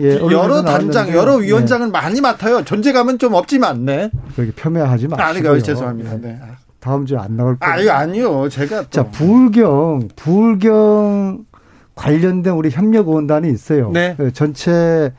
예, 0.00 0.16
여러 0.16 0.62
단장, 0.62 1.08
여러 1.10 1.36
위원장은 1.36 1.86
네. 1.86 1.92
많이 1.92 2.20
맡아요. 2.20 2.64
존재감은 2.64 3.20
좀 3.20 3.34
없지만, 3.34 3.84
네. 3.84 4.10
그렇게 4.34 4.52
폄훼하지 4.56 5.06
마시고요. 5.06 5.24
아니, 5.24 5.40
그 5.40 5.62
죄송합니다. 5.62 6.16
네. 6.16 6.32
네. 6.32 6.40
다음 6.80 7.06
주에 7.06 7.16
안 7.16 7.36
나올 7.36 7.56
거예요. 7.58 7.74
아니, 7.74 7.88
아니요. 7.88 8.48
제가 8.48 8.82
또. 8.82 8.90
자, 8.90 9.04
불경, 9.04 10.08
불경 10.16 11.44
관련된 11.94 12.54
우리 12.54 12.70
협력의원단이 12.70 13.48
있어요. 13.50 13.92
네. 13.92 14.14
그 14.16 14.32
전체 14.32 15.12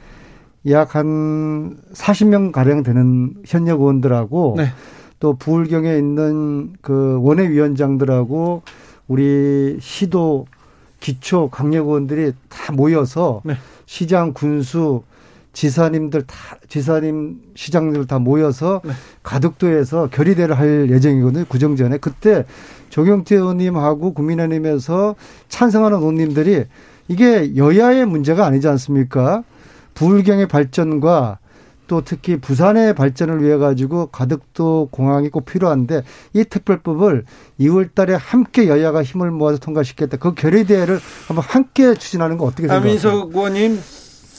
약 0.67 0.95
한 0.95 1.78
40명 1.93 2.51
가량 2.51 2.84
되는 2.84 3.34
현역 3.45 3.80
의원들하고 3.80 4.55
네. 4.57 4.67
또 5.22 5.36
부울경에 5.36 5.97
있는 5.97 6.74
그 6.82 7.19
원외위원장들하고 7.22 8.63
우리 9.07 9.78
시도 9.80 10.47
기초 10.99 11.47
강력 11.49 11.88
의원들이 11.88 12.34
다 12.49 12.74
모여서 12.74 13.41
네. 13.45 13.53
시장 13.86 14.34
군수 14.34 15.03
지사님들 15.53 16.24
다 16.24 16.36
지사님 16.67 17.39
시장들 17.53 18.07
다 18.07 18.17
모여서 18.17 18.82
네. 18.84 18.91
가덕도에서 19.22 20.09
결의대를 20.09 20.57
할 20.57 20.89
예정이거든요. 20.89 21.45
구정전에 21.45 21.99
그때 21.99 22.45
조경태 22.89 23.36
의원님하고 23.36 24.13
국민의힘에서 24.15 25.15
찬성하는 25.49 25.99
의원님들이 25.99 26.65
이게 27.09 27.55
여야의 27.55 28.07
문제가 28.07 28.47
아니지 28.47 28.67
않습니까? 28.69 29.43
부울경의 29.93 30.47
발전과 30.47 31.38
또 31.92 32.02
특히 32.06 32.38
부산의 32.38 32.96
발전을 32.96 33.44
위해 33.44 33.58
가지고 33.58 34.06
가덕도 34.06 34.88
공항이 34.92 35.28
꼭 35.28 35.44
필요한데 35.44 36.04
이 36.34 36.46
특별법을 36.46 37.26
2월 37.60 37.94
달에 37.94 38.14
함께 38.14 38.70
여야가 38.70 39.04
힘을 39.04 39.30
모아서 39.30 39.58
통과시켰다. 39.58 40.16
그 40.16 40.34
결의대회를 40.34 41.00
한번 41.28 41.44
함께 41.46 41.94
추진하는 41.94 42.38
거 42.38 42.46
어떻게 42.46 42.70
생각하세요? 42.70 43.12
안민석 43.12 43.36
의원님 43.36 43.78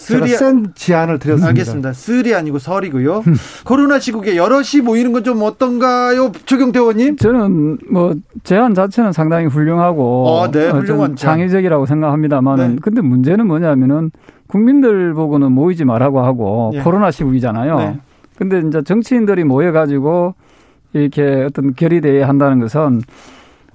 제가 0.07 0.27
센 0.29 0.73
제안을 0.75 1.19
드렸습니다. 1.19 1.49
알겠습니다. 1.49 1.93
쓸이 1.93 2.35
아니고 2.35 2.59
설이고요. 2.59 3.23
코로나 3.65 3.99
시국에 3.99 4.35
여럿이 4.37 4.81
모이는 4.83 5.13
건 5.13 5.23
좀 5.23 5.43
어떤가요, 5.43 6.33
최경태 6.47 6.79
의원님? 6.81 7.17
저는 7.19 7.79
뭐 7.91 8.15
제안 8.45 8.73
자체는 8.75 9.13
상당히 9.13 9.45
훌륭하고 9.47 10.27
어, 10.27 10.51
네, 10.51 10.71
훌륭한 10.71 11.17
창의적이라고 11.17 11.85
생각합니다만은 11.85 12.71
네. 12.71 12.79
근데 12.81 13.03
문제는 13.03 13.47
뭐냐면은 13.47 14.11
국민들 14.53 15.15
보고는 15.15 15.51
모이지 15.53 15.87
말라고 15.87 16.21
하고 16.21 16.73
예. 16.75 16.81
코로나 16.83 17.11
시국이잖아요. 17.11 17.79
네. 17.79 17.99
근데 18.37 18.61
이제 18.61 18.83
정치인들이 18.83 19.45
모여가지고 19.45 20.35
이렇게 20.93 21.45
어떤 21.45 21.75
결의대회 21.75 22.23
한다는 22.23 22.61
것은 22.61 23.01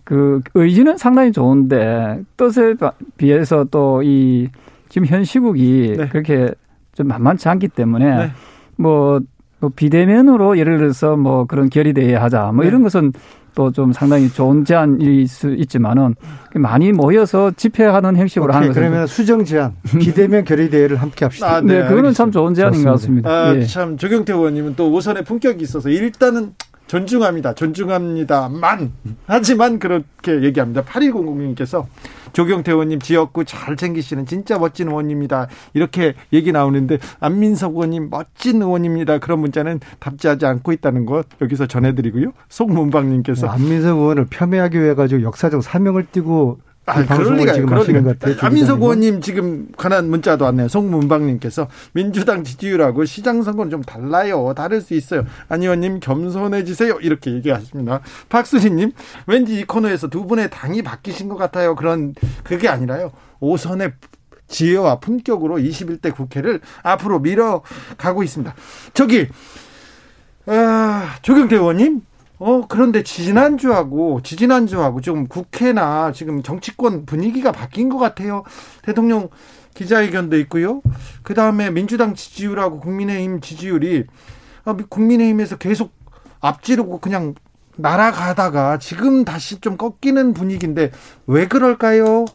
그 0.03 0.41
의지는 0.53 0.97
상당히 0.97 1.31
좋은데 1.31 2.21
뜻에 2.37 2.75
비해서 3.17 3.63
또 3.65 4.01
이 4.03 4.49
지금 4.89 5.07
현 5.07 5.23
시국이 5.23 5.95
네. 5.97 6.07
그렇게 6.09 6.51
좀 6.93 7.07
만만치 7.07 7.49
않기 7.49 7.69
때문에 7.69 8.15
네. 8.15 8.31
뭐, 8.75 9.19
뭐 9.59 9.71
비대면으로 9.75 10.59
예를 10.59 10.77
들어서 10.77 11.17
뭐 11.17 11.45
그런 11.45 11.71
결의대회 11.71 12.13
하자 12.13 12.51
뭐 12.53 12.63
네. 12.63 12.67
이런 12.67 12.83
것은 12.83 13.13
또 13.57 13.71
좀 13.71 13.91
상당히 13.91 14.29
좋은 14.29 14.65
제안일 14.65 15.27
수 15.27 15.53
있지만은 15.53 16.15
많이 16.55 16.91
모여서 16.91 17.51
집회하는 17.55 18.15
형식으로 18.15 18.45
오케이, 18.45 18.55
하는 18.55 18.67
거죠. 18.69 18.79
그러면 18.79 19.07
수정 19.07 19.43
제안, 19.43 19.73
비대면 19.99 20.45
결의 20.45 20.69
대회를 20.69 20.97
함께 20.97 21.25
합시다. 21.25 21.55
아, 21.55 21.61
네, 21.61 21.81
네 21.81 21.87
그거는 21.87 22.13
참 22.13 22.31
좋은 22.31 22.53
제안인 22.53 22.83
것 22.83 22.91
같습니다. 22.91 23.29
아, 23.29 23.55
예. 23.55 23.65
참 23.65 23.97
조경태 23.97 24.33
의원님은 24.33 24.75
또 24.75 24.91
오선의 24.91 25.23
품격이 25.23 25.63
있어서 25.63 25.89
일단은 25.89 26.53
존중합니다. 26.87 27.53
존중합니다만 27.53 28.91
하지만 29.25 29.79
그렇게 29.79 30.43
얘기합니다. 30.43 30.83
8100님께서 30.83 31.85
조경태 32.33 32.71
의원님 32.71 32.99
지역구 32.99 33.45
잘 33.45 33.75
챙기시는 33.75 34.25
진짜 34.25 34.57
멋진 34.57 34.87
의원입니다. 34.87 35.47
이렇게 35.73 36.13
얘기 36.33 36.51
나오는데 36.51 36.97
안민석 37.19 37.73
의원님 37.73 38.09
멋진 38.09 38.61
의원입니다. 38.61 39.19
그런 39.19 39.39
문자는 39.39 39.79
답지하지 39.99 40.45
않고 40.45 40.71
있다는 40.71 41.05
것 41.05 41.25
여기서 41.41 41.67
전해드리고요. 41.67 42.31
송문방님께서 42.49 43.47
안민석 43.47 43.97
의원을 43.97 44.27
폄훼하기 44.29 44.81
위해 44.81 44.93
가지고 44.93 45.23
역사적 45.23 45.63
사명을 45.63 46.07
띠고 46.11 46.59
아, 46.87 47.05
그럴 47.05 47.35
리가 47.35 47.51
지금 47.53 47.67
그럴 47.67 47.85
리가. 47.85 48.01
것 48.01 48.17
같아요. 48.17 48.35
안민석 48.39 48.81
의원님 48.81 49.19
지금 49.19 49.67
관한 49.77 50.09
문자도 50.09 50.45
왔네요. 50.45 50.69
송문방님께서 50.69 51.67
민주당 51.91 52.45
지지율하고 52.45 53.03
시장 53.03 53.43
선거는 53.43 53.69
좀 53.69 53.81
달라요. 53.83 54.53
다를 54.55 54.79
수 54.79 54.93
있어요. 54.93 55.25
안 55.49 55.61
의원님 55.61 55.99
겸손해지세요. 55.99 56.99
이렇게 57.01 57.33
얘기하십니다. 57.33 57.99
박수진님 58.29 58.93
왠지 59.27 59.59
이 59.59 59.65
코너에서 59.65 60.07
두 60.07 60.25
분의 60.25 60.49
당이 60.49 60.81
바뀌신 60.81 61.27
것 61.27 61.35
같아요. 61.35 61.75
그런 61.75 62.15
그게 62.43 62.69
아니라요. 62.69 63.11
오선의 63.41 63.91
지혜와 64.47 65.01
품격으로 65.01 65.57
21대 65.57 66.15
국회를 66.15 66.61
앞으로 66.83 67.19
밀어가고 67.19 68.23
있습니다. 68.23 68.55
저기 68.93 69.27
아, 70.45 71.15
조경태 71.21 71.57
의원님 71.57 72.01
어, 72.39 72.67
그런데 72.67 73.03
지난주하고, 73.03 74.21
지지난주하고 74.21 75.01
좀 75.01 75.27
국회나 75.27 76.11
지금 76.11 76.43
정치권 76.43 77.05
분위기가 77.05 77.51
바뀐 77.51 77.89
것 77.89 77.97
같아요. 77.97 78.43
대통령 78.83 79.29
기자회견도 79.73 80.37
있고요. 80.39 80.81
그 81.23 81.33
다음에 81.33 81.69
민주당 81.69 82.15
지지율하고 82.15 82.79
국민의힘 82.79 83.41
지지율이 83.41 84.05
어, 84.65 84.75
국민의힘에서 84.89 85.57
계속 85.57 85.91
앞지르고 86.39 86.99
그냥 86.99 87.35
날아가다가 87.77 88.79
지금 88.79 89.23
다시 89.23 89.61
좀 89.61 89.77
꺾이는 89.77 90.33
분위기인데 90.33 90.91
왜 91.27 91.47
그럴까요? 91.47 92.25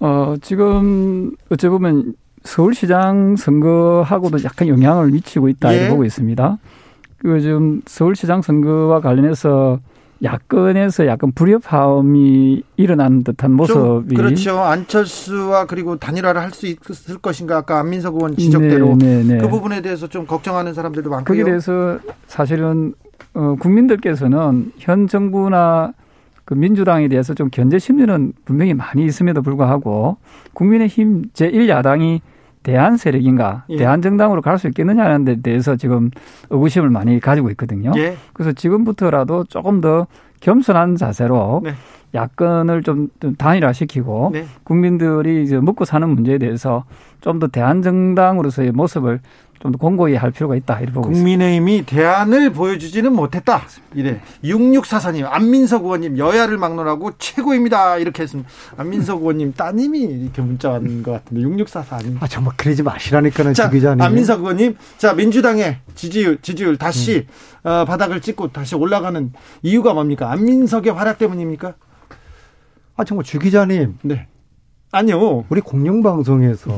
어, 0.00 0.34
지금 0.42 1.32
어찌 1.50 1.68
보면 1.68 2.14
서울시장 2.44 3.36
선거하고도 3.36 4.44
약간 4.44 4.68
영향을 4.68 5.10
미치고 5.10 5.48
있다 5.48 5.72
예. 5.72 5.76
이렇게 5.76 5.90
보고 5.90 6.04
있습니다. 6.04 6.58
그 7.18 7.40
지금 7.40 7.82
서울시장 7.86 8.42
선거와 8.42 9.00
관련해서 9.00 9.80
야권에서 10.22 11.06
약간 11.06 11.30
불협화음이 11.32 12.62
일어난 12.76 13.22
듯한 13.22 13.52
모습이 13.52 14.14
그렇죠. 14.14 14.58
안철수와 14.60 15.66
그리고 15.66 15.96
단일화를 15.96 16.40
할 16.40 16.50
수 16.52 16.66
있을 16.66 17.18
것인가 17.18 17.58
아까 17.58 17.80
안민석 17.80 18.14
의원 18.14 18.34
지적대로 18.34 18.96
네, 18.98 19.22
네, 19.22 19.34
네. 19.34 19.38
그 19.38 19.48
부분에 19.48 19.82
대해서 19.82 20.06
좀 20.06 20.26
걱정하는 20.26 20.72
사람들도 20.72 21.10
많고요. 21.10 21.24
거기에 21.24 21.44
대해서 21.44 21.98
사실은 22.26 22.94
어, 23.34 23.56
국민들께서는 23.60 24.72
현 24.78 25.06
정부나 25.06 25.92
그 26.46 26.54
민주당에 26.54 27.08
대해서 27.08 27.34
좀 27.34 27.48
견제 27.50 27.78
심리는 27.78 28.32
분명히 28.46 28.72
많이 28.72 29.04
있음에도 29.04 29.42
불구하고 29.42 30.16
국민의힘 30.54 31.24
제1야당이 31.34 32.20
대한 32.66 32.96
세력인가, 32.96 33.64
예. 33.68 33.76
대한 33.76 34.02
정당으로 34.02 34.42
갈 34.42 34.58
수 34.58 34.66
있겠느냐는 34.66 35.24
데 35.24 35.40
대해서 35.40 35.76
지금 35.76 36.10
의구심을 36.50 36.90
많이 36.90 37.20
가지고 37.20 37.48
있거든요. 37.50 37.92
예. 37.96 38.16
그래서 38.32 38.52
지금부터라도 38.52 39.44
조금 39.44 39.80
더 39.80 40.08
겸손한 40.40 40.96
자세로 40.96 41.60
네. 41.62 41.74
야권을 42.14 42.82
좀, 42.82 43.08
좀 43.20 43.36
단일화시키고 43.36 44.30
네. 44.32 44.46
국민들이 44.64 45.44
이제 45.44 45.60
먹고 45.60 45.84
사는 45.84 46.08
문제에 46.08 46.38
대해서 46.38 46.84
좀 47.20 47.38
더 47.38 47.46
대한 47.48 47.82
정당으로서의 47.82 48.72
모습을 48.72 49.20
좀 49.60 49.72
더 49.72 49.78
공고히 49.78 50.14
할 50.14 50.30
필요가 50.30 50.54
있다 50.56 50.78
이렇게 50.80 50.92
보고 50.92 51.08
국민의힘이 51.10 51.78
있습니다. 51.78 51.96
대안을 51.96 52.50
보여주지는 52.52 53.12
못했다. 53.12 53.62
이래 53.94 54.20
6644님 54.44 55.24
안민석 55.28 55.84
의원님 55.84 56.18
여야를 56.18 56.56
막론하고 56.58 57.12
최고입니다 57.18 57.98
이렇게 57.98 58.22
했습니다. 58.22 58.48
안민석 58.76 59.20
의원님 59.20 59.54
따님이 59.54 60.00
이렇게 60.00 60.42
문자 60.42 60.70
왔는 60.70 61.02
것 61.02 61.12
같은데 61.12 61.42
6644님. 61.42 62.16
아 62.22 62.28
정말 62.28 62.54
그러지 62.56 62.82
마시라니까는 62.82 63.54
자, 63.54 63.70
기자님. 63.70 64.02
안민석 64.02 64.40
의원님 64.40 64.76
자 64.98 65.14
민주당의 65.14 65.78
지지율 65.94 66.38
지지율 66.42 66.76
다시 66.76 67.26
음. 67.64 67.68
어, 67.68 67.84
바닥을 67.84 68.20
찍고 68.20 68.52
다시 68.52 68.74
올라가는 68.76 69.32
이유가 69.62 69.92
뭡니까? 69.94 70.30
안민석의 70.32 70.92
활약 70.92 71.18
때문입니까? 71.18 71.74
아 72.96 73.04
정말 73.04 73.24
주 73.24 73.38
기자님. 73.38 73.98
네. 74.02 74.26
아니요. 74.96 75.44
우리 75.50 75.60
공영방송에서 75.60 76.70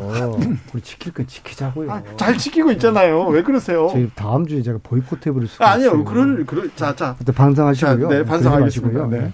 우리 0.74 0.80
지킬 0.82 1.12
건 1.12 1.26
지키자고요. 1.26 1.90
아, 1.90 2.02
잘 2.16 2.36
지키고 2.36 2.72
있잖아요. 2.72 3.26
왜 3.26 3.42
그러세요? 3.42 3.88
저희 3.92 4.10
다음 4.14 4.46
주에 4.46 4.60
제가 4.62 4.80
보이콧 4.82 5.24
해버릴 5.26 5.48
수 5.48 5.62
아, 5.62 5.70
아니요. 5.70 6.04
그럴, 6.04 6.44
그럴, 6.44 6.70
자, 6.74 6.94
자. 6.96 7.16
반성하시고요. 7.34 8.08
자, 8.08 8.14
네, 8.14 8.24
반성하시고요. 8.24 9.06
네. 9.08 9.32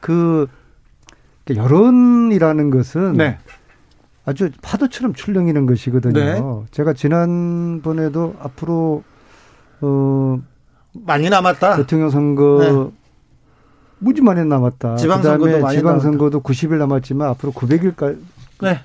그, 0.00 0.48
여론이라는 1.48 2.70
것은 2.70 3.12
네. 3.14 3.38
아주 4.24 4.50
파도처럼 4.60 5.14
출렁이는 5.14 5.66
것이거든요. 5.66 6.12
네. 6.12 6.42
제가 6.72 6.92
지난번에도 6.92 8.34
앞으로, 8.40 9.04
어, 9.82 10.38
많이 10.92 11.30
남았다. 11.30 11.76
대통령 11.76 12.10
선거 12.10 12.58
네. 12.90 12.99
무지 14.00 14.20
많이 14.22 14.44
남았다. 14.44 14.96
지방선거도 14.96 15.60
많이 15.60 15.76
지방선거도 15.78 16.40
90일 16.42 16.78
남았지만 16.78 17.28
앞으로 17.28 17.52
900일까지 17.52 18.18
네. 18.62 18.80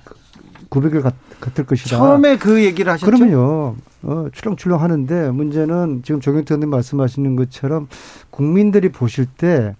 900일 0.70 1.02
같, 1.02 1.14
같을 1.40 1.64
것이다. 1.66 1.96
처음에 1.96 2.36
그 2.38 2.64
얘기를 2.64 2.92
하셨죠. 2.92 3.06
그러면요. 3.06 3.76
어, 4.02 4.26
출렁출렁 4.32 4.80
하는데 4.80 5.30
문제는 5.30 6.02
지금 6.04 6.20
조경태 6.20 6.54
의원님 6.54 6.70
말씀하시는 6.70 7.34
것처럼 7.36 7.88
국민들이 8.30 8.90
보실 8.90 9.26
때 9.26 9.74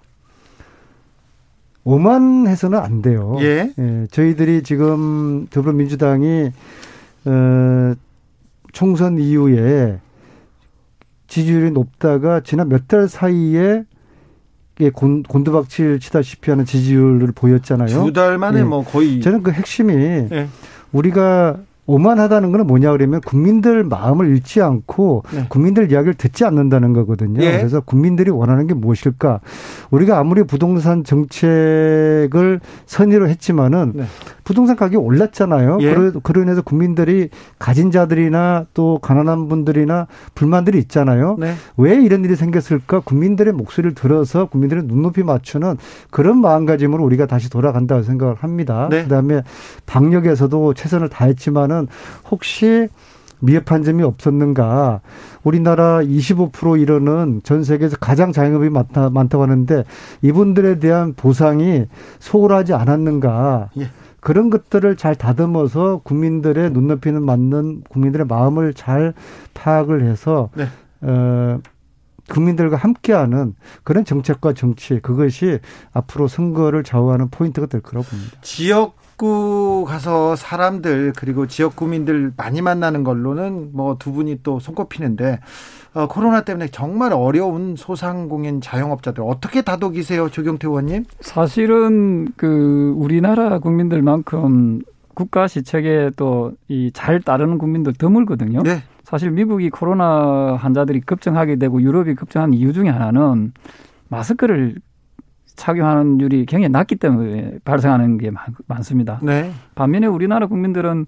오만해서는 1.84 2.78
안 2.78 3.02
돼요. 3.02 3.36
예. 3.40 3.72
예 3.78 4.06
저희들이 4.10 4.62
지금 4.62 5.46
더불어민주당이 5.50 6.50
어, 7.26 7.94
총선 8.72 9.18
이후에 9.18 10.00
지지율이 11.28 11.70
높다가 11.72 12.40
지난 12.40 12.68
몇 12.68 12.88
달 12.88 13.08
사이에 13.08 13.84
곤, 14.92 15.22
곤두박질 15.22 16.00
치다시피 16.00 16.50
하는 16.50 16.64
지지율을 16.64 17.32
보였잖아요. 17.34 17.88
두 17.88 18.12
달 18.12 18.38
만에 18.38 18.60
예. 18.60 18.62
뭐 18.62 18.84
거의. 18.84 19.20
저는 19.20 19.42
그 19.42 19.50
핵심이 19.50 19.94
예. 19.94 20.48
우리가 20.92 21.56
오만하다는 21.88 22.50
거는 22.50 22.66
뭐냐 22.66 22.90
그러면 22.92 23.20
국민들 23.20 23.84
마음을 23.84 24.26
잃지 24.26 24.60
않고 24.60 25.22
네. 25.32 25.46
국민들 25.48 25.92
이야기를 25.92 26.14
듣지 26.14 26.44
않는다는 26.44 26.92
거거든요. 26.92 27.40
예. 27.42 27.58
그래서 27.58 27.80
국민들이 27.80 28.30
원하는 28.30 28.66
게 28.66 28.74
무엇일까? 28.74 29.40
우리가 29.90 30.18
아무리 30.18 30.42
부동산 30.42 31.04
정책을 31.04 32.60
선의로 32.86 33.28
했지만은 33.28 33.92
네. 33.94 34.04
부동산 34.46 34.76
가격이 34.76 34.96
올랐잖아요. 34.96 35.78
예. 35.80 35.92
그러, 35.92 36.12
그로 36.22 36.42
인해서 36.42 36.62
국민들이 36.62 37.30
가진 37.58 37.90
자들이나 37.90 38.66
또 38.74 39.00
가난한 39.00 39.48
분들이나 39.48 40.06
불만들이 40.36 40.78
있잖아요. 40.78 41.36
네. 41.36 41.54
왜 41.76 42.00
이런 42.00 42.24
일이 42.24 42.36
생겼을까? 42.36 43.00
국민들의 43.00 43.52
목소리를 43.52 43.96
들어서 43.96 44.44
국민들의 44.44 44.84
눈높이 44.84 45.24
맞추는 45.24 45.78
그런 46.10 46.40
마음가짐으로 46.40 47.02
우리가 47.02 47.26
다시 47.26 47.50
돌아간다고 47.50 48.04
생각을 48.04 48.36
합니다. 48.36 48.86
네. 48.88 49.02
그다음에 49.02 49.42
방역에서도 49.84 50.74
최선을 50.74 51.08
다했지만은 51.08 51.88
혹시 52.30 52.88
미흡한 53.40 53.82
점이 53.82 54.04
없었는가. 54.04 55.00
우리나라 55.42 55.98
25% 55.98 56.80
이르는 56.80 57.40
전 57.42 57.64
세계에서 57.64 57.96
가장 57.98 58.30
자영업이 58.30 58.70
많다, 58.70 59.10
많다고 59.10 59.42
하는데 59.42 59.84
이분들에 60.22 60.78
대한 60.78 61.14
보상이 61.14 61.86
소홀하지 62.20 62.74
않았는가. 62.74 63.70
예. 63.80 63.90
그런 64.26 64.50
것들을 64.50 64.96
잘 64.96 65.14
다듬어서 65.14 65.98
국민들의 66.02 66.72
눈높이는 66.72 67.22
맞는 67.22 67.84
국민들의 67.88 68.26
마음을 68.26 68.74
잘 68.74 69.14
파악을 69.54 70.02
해서 70.02 70.50
네. 70.56 70.66
어, 71.02 71.60
국민들과 72.28 72.76
함께하는 72.76 73.54
그런 73.84 74.04
정책과 74.04 74.54
정치 74.54 74.98
그것이 74.98 75.60
앞으로 75.92 76.26
선거를 76.26 76.82
좌우하는 76.82 77.28
포인트가 77.30 77.68
될 77.68 77.82
거라고 77.82 78.04
봅니다. 78.08 78.36
지역구 78.42 79.84
가서 79.86 80.34
사람들 80.34 81.12
그리고 81.16 81.46
지역 81.46 81.76
구민들 81.76 82.32
많이 82.36 82.62
만나는 82.62 83.04
걸로는 83.04 83.70
뭐 83.74 83.96
두 83.96 84.10
분이 84.10 84.40
또 84.42 84.58
손꼽히는데 84.58 85.38
어, 85.96 86.06
코로나 86.08 86.42
때문에 86.42 86.68
정말 86.68 87.14
어려운 87.14 87.74
소상공인 87.74 88.60
자영업자들 88.60 89.24
어떻게 89.26 89.62
다독이세요, 89.62 90.28
조경태 90.28 90.68
의원님? 90.68 91.04
사실은 91.20 92.28
그 92.36 92.92
우리나라 92.98 93.58
국민들만큼 93.58 94.82
국가 95.14 95.48
시책에 95.48 96.10
또 96.16 96.52
이 96.68 96.90
잘 96.92 97.20
따르는 97.22 97.56
국민들 97.56 97.94
드물거든요. 97.94 98.62
네. 98.62 98.82
사실 99.04 99.30
미국이 99.30 99.70
코로나 99.70 100.56
환자들이 100.60 101.00
급증하게 101.00 101.56
되고 101.56 101.80
유럽이 101.80 102.14
급증한 102.14 102.52
이유 102.52 102.74
중에 102.74 102.90
하나는 102.90 103.52
마스크를 104.08 104.74
착용하는 105.46 106.20
율이 106.20 106.44
굉장히 106.44 106.68
낮기 106.68 106.96
때문에 106.96 107.58
발생하는 107.64 108.18
게 108.18 108.30
많, 108.66 108.82
습니다 108.82 109.18
네. 109.22 109.50
반면에 109.74 110.06
우리나라 110.06 110.46
국민들은 110.46 111.06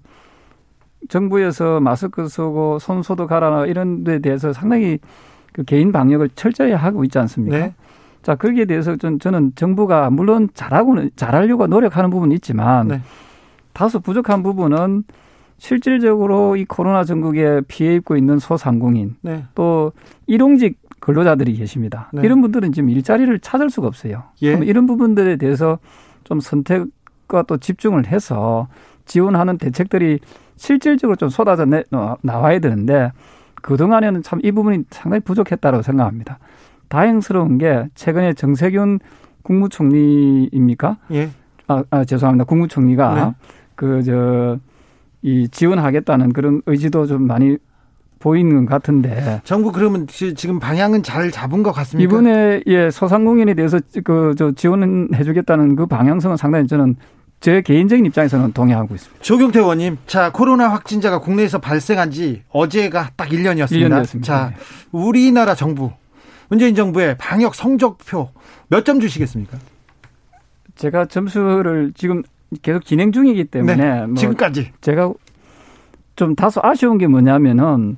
정부에서 1.07 1.79
마스크 1.79 2.27
쓰고 2.27 2.79
손 2.79 3.01
소독 3.01 3.31
하라 3.31 3.65
이런 3.65 4.03
데 4.03 4.19
대해서 4.19 4.51
상당히 4.53 4.99
그 5.53 5.63
개인 5.63 5.91
방역을 5.91 6.29
철저히 6.35 6.71
하고 6.71 7.03
있지 7.03 7.17
않습니까? 7.19 7.57
네. 7.57 7.73
자, 8.21 8.35
거기에 8.35 8.65
대해서 8.65 8.95
좀 8.97 9.17
저는 9.17 9.53
정부가 9.55 10.09
물론 10.09 10.49
잘하고는 10.53 11.11
잘하려고 11.15 11.67
노력하는 11.67 12.09
부분이 12.09 12.35
있지만 12.35 12.87
네. 12.87 13.01
다소 13.73 13.99
부족한 13.99 14.43
부분은 14.43 15.03
실질적으로 15.57 16.55
이 16.55 16.65
코로나 16.65 17.03
전국에 17.03 17.61
피해 17.67 17.95
입고 17.95 18.17
있는 18.17 18.39
소상공인 18.39 19.15
네. 19.21 19.45
또 19.55 19.91
일용직 20.27 20.77
근로자들이 20.99 21.53
계십니다. 21.53 22.09
네. 22.13 22.21
이런 22.23 22.41
분들은 22.41 22.71
지금 22.71 22.89
일자리를 22.89 23.39
찾을 23.39 23.69
수가 23.69 23.87
없어요. 23.87 24.23
예. 24.43 24.53
이런 24.53 24.85
부분들에 24.85 25.37
대해서 25.37 25.79
좀 26.23 26.39
선택과 26.39 27.43
또 27.47 27.57
집중을 27.57 28.07
해서 28.07 28.67
지원하는 29.13 29.57
대책들이 29.57 30.19
실질적으로 30.55 31.15
좀 31.17 31.27
쏟아져 31.29 31.65
내, 31.65 31.83
어, 31.91 32.15
나와야 32.21 32.59
되는데 32.59 33.11
그동안에는 33.61 34.23
참 34.23 34.39
이 34.43 34.51
부분이 34.53 34.85
상당히 34.91 35.19
부족했다고 35.21 35.81
생각합니다. 35.81 36.37
다행스러운 36.87 37.57
게 37.57 37.87
최근에 37.95 38.33
정세균 38.33 38.99
국무총리입니까? 39.89 40.97
예. 41.11 41.29
아, 41.67 41.83
아 41.89 42.03
죄송합니다. 42.05 42.45
국무총리가 42.45 43.15
네. 43.15 43.35
그저 43.75 44.57
이 45.21 45.47
지원하겠다는 45.49 46.33
그런 46.33 46.61
의지도 46.65 47.05
좀 47.05 47.27
많이 47.27 47.57
보이는 48.19 48.65
것 48.65 48.71
같은데. 48.73 49.41
정부 49.43 49.71
그러면 49.71 50.07
지금 50.07 50.59
방향은 50.59 51.03
잘 51.03 51.31
잡은 51.31 51.63
것 51.63 51.71
같습니까? 51.71 52.03
이번에 52.09 52.61
예 52.67 52.89
소상공인에 52.91 53.53
대해서 53.53 53.79
그 54.03 54.33
저 54.37 54.51
지원해 54.51 55.23
주겠다는 55.23 55.75
그 55.75 55.85
방향성은 55.85 56.37
상당히 56.37 56.67
저는 56.67 56.95
제 57.39 57.61
개인적인 57.61 58.05
입장에서는 58.05 58.51
동의하고 58.53 58.95
있습니다. 58.95 59.23
조경태 59.23 59.59
의원님, 59.59 59.97
자 60.07 60.31
코로나 60.31 60.69
확진자가 60.69 61.19
국내에서 61.19 61.59
발생한 61.59 62.11
지 62.11 62.43
어제가 62.49 63.11
딱 63.15 63.29
1년이었습니다. 63.29 63.67
1년 63.89 63.97
됐습니다. 63.99 64.49
자, 64.49 64.53
우리나라 64.91 65.55
정부 65.55 65.91
문재인 66.49 66.75
정부의 66.75 67.15
방역 67.17 67.55
성적표 67.55 68.29
몇 68.67 68.83
점 68.83 68.99
주시겠습니까? 68.99 69.57
제가 70.75 71.05
점수를 71.05 71.91
지금 71.95 72.23
계속 72.61 72.83
진행 72.85 73.11
중이기 73.11 73.45
때문에 73.45 73.75
네, 73.75 74.05
뭐 74.05 74.15
지금까지 74.15 74.71
제가 74.81 75.13
좀 76.15 76.35
다소 76.35 76.59
아쉬운 76.63 76.97
게 76.97 77.07
뭐냐면은 77.07 77.97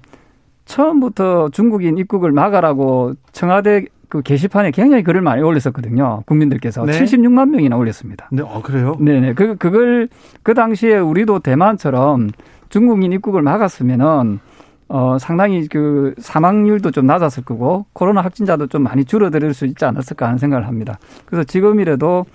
처음부터 0.65 1.49
중국인 1.49 1.97
입국을 1.97 2.31
막아라고 2.31 3.13
청와대 3.31 3.85
그 4.11 4.21
게시판에 4.21 4.71
굉장히 4.71 5.03
글을 5.03 5.21
많이 5.21 5.41
올렸었거든요. 5.41 6.23
국민들께서 6.25 6.83
네. 6.85 6.91
76만 7.01 7.47
명이나 7.49 7.77
올렸습니다. 7.77 8.27
네, 8.33 8.41
어, 8.41 8.61
그래요? 8.61 8.97
네네. 8.99 9.35
그 9.35 9.55
그걸 9.55 10.09
그 10.43 10.53
당시에 10.53 10.97
우리도 10.97 11.39
대만처럼 11.39 12.29
중국인 12.67 13.13
입국을 13.13 13.41
막았으면은 13.41 14.41
어 14.89 15.17
상당히 15.17 15.65
그 15.69 16.13
사망률도 16.19 16.91
좀 16.91 17.05
낮았을 17.05 17.45
거고 17.45 17.85
코로나 17.93 18.19
확진자도 18.19 18.67
좀 18.67 18.83
많이 18.83 19.05
줄어들 19.05 19.53
수 19.53 19.65
있지 19.65 19.85
않았을까 19.85 20.25
하는 20.25 20.37
생각을 20.37 20.67
합니다. 20.67 20.99
그래서 21.25 21.45
지금이라도 21.45 22.25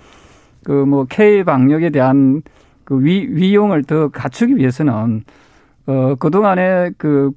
그 0.63 0.71
뭐 0.83 1.05
K 1.07 1.43
방역에 1.43 1.91
대한 1.91 2.41
그 2.85 3.03
위, 3.03 3.27
위용을 3.29 3.83
더 3.83 4.07
갖추기 4.09 4.57
위해서는 4.57 5.23
어 5.85 6.15
그동안에 6.17 6.89
그 6.97 7.29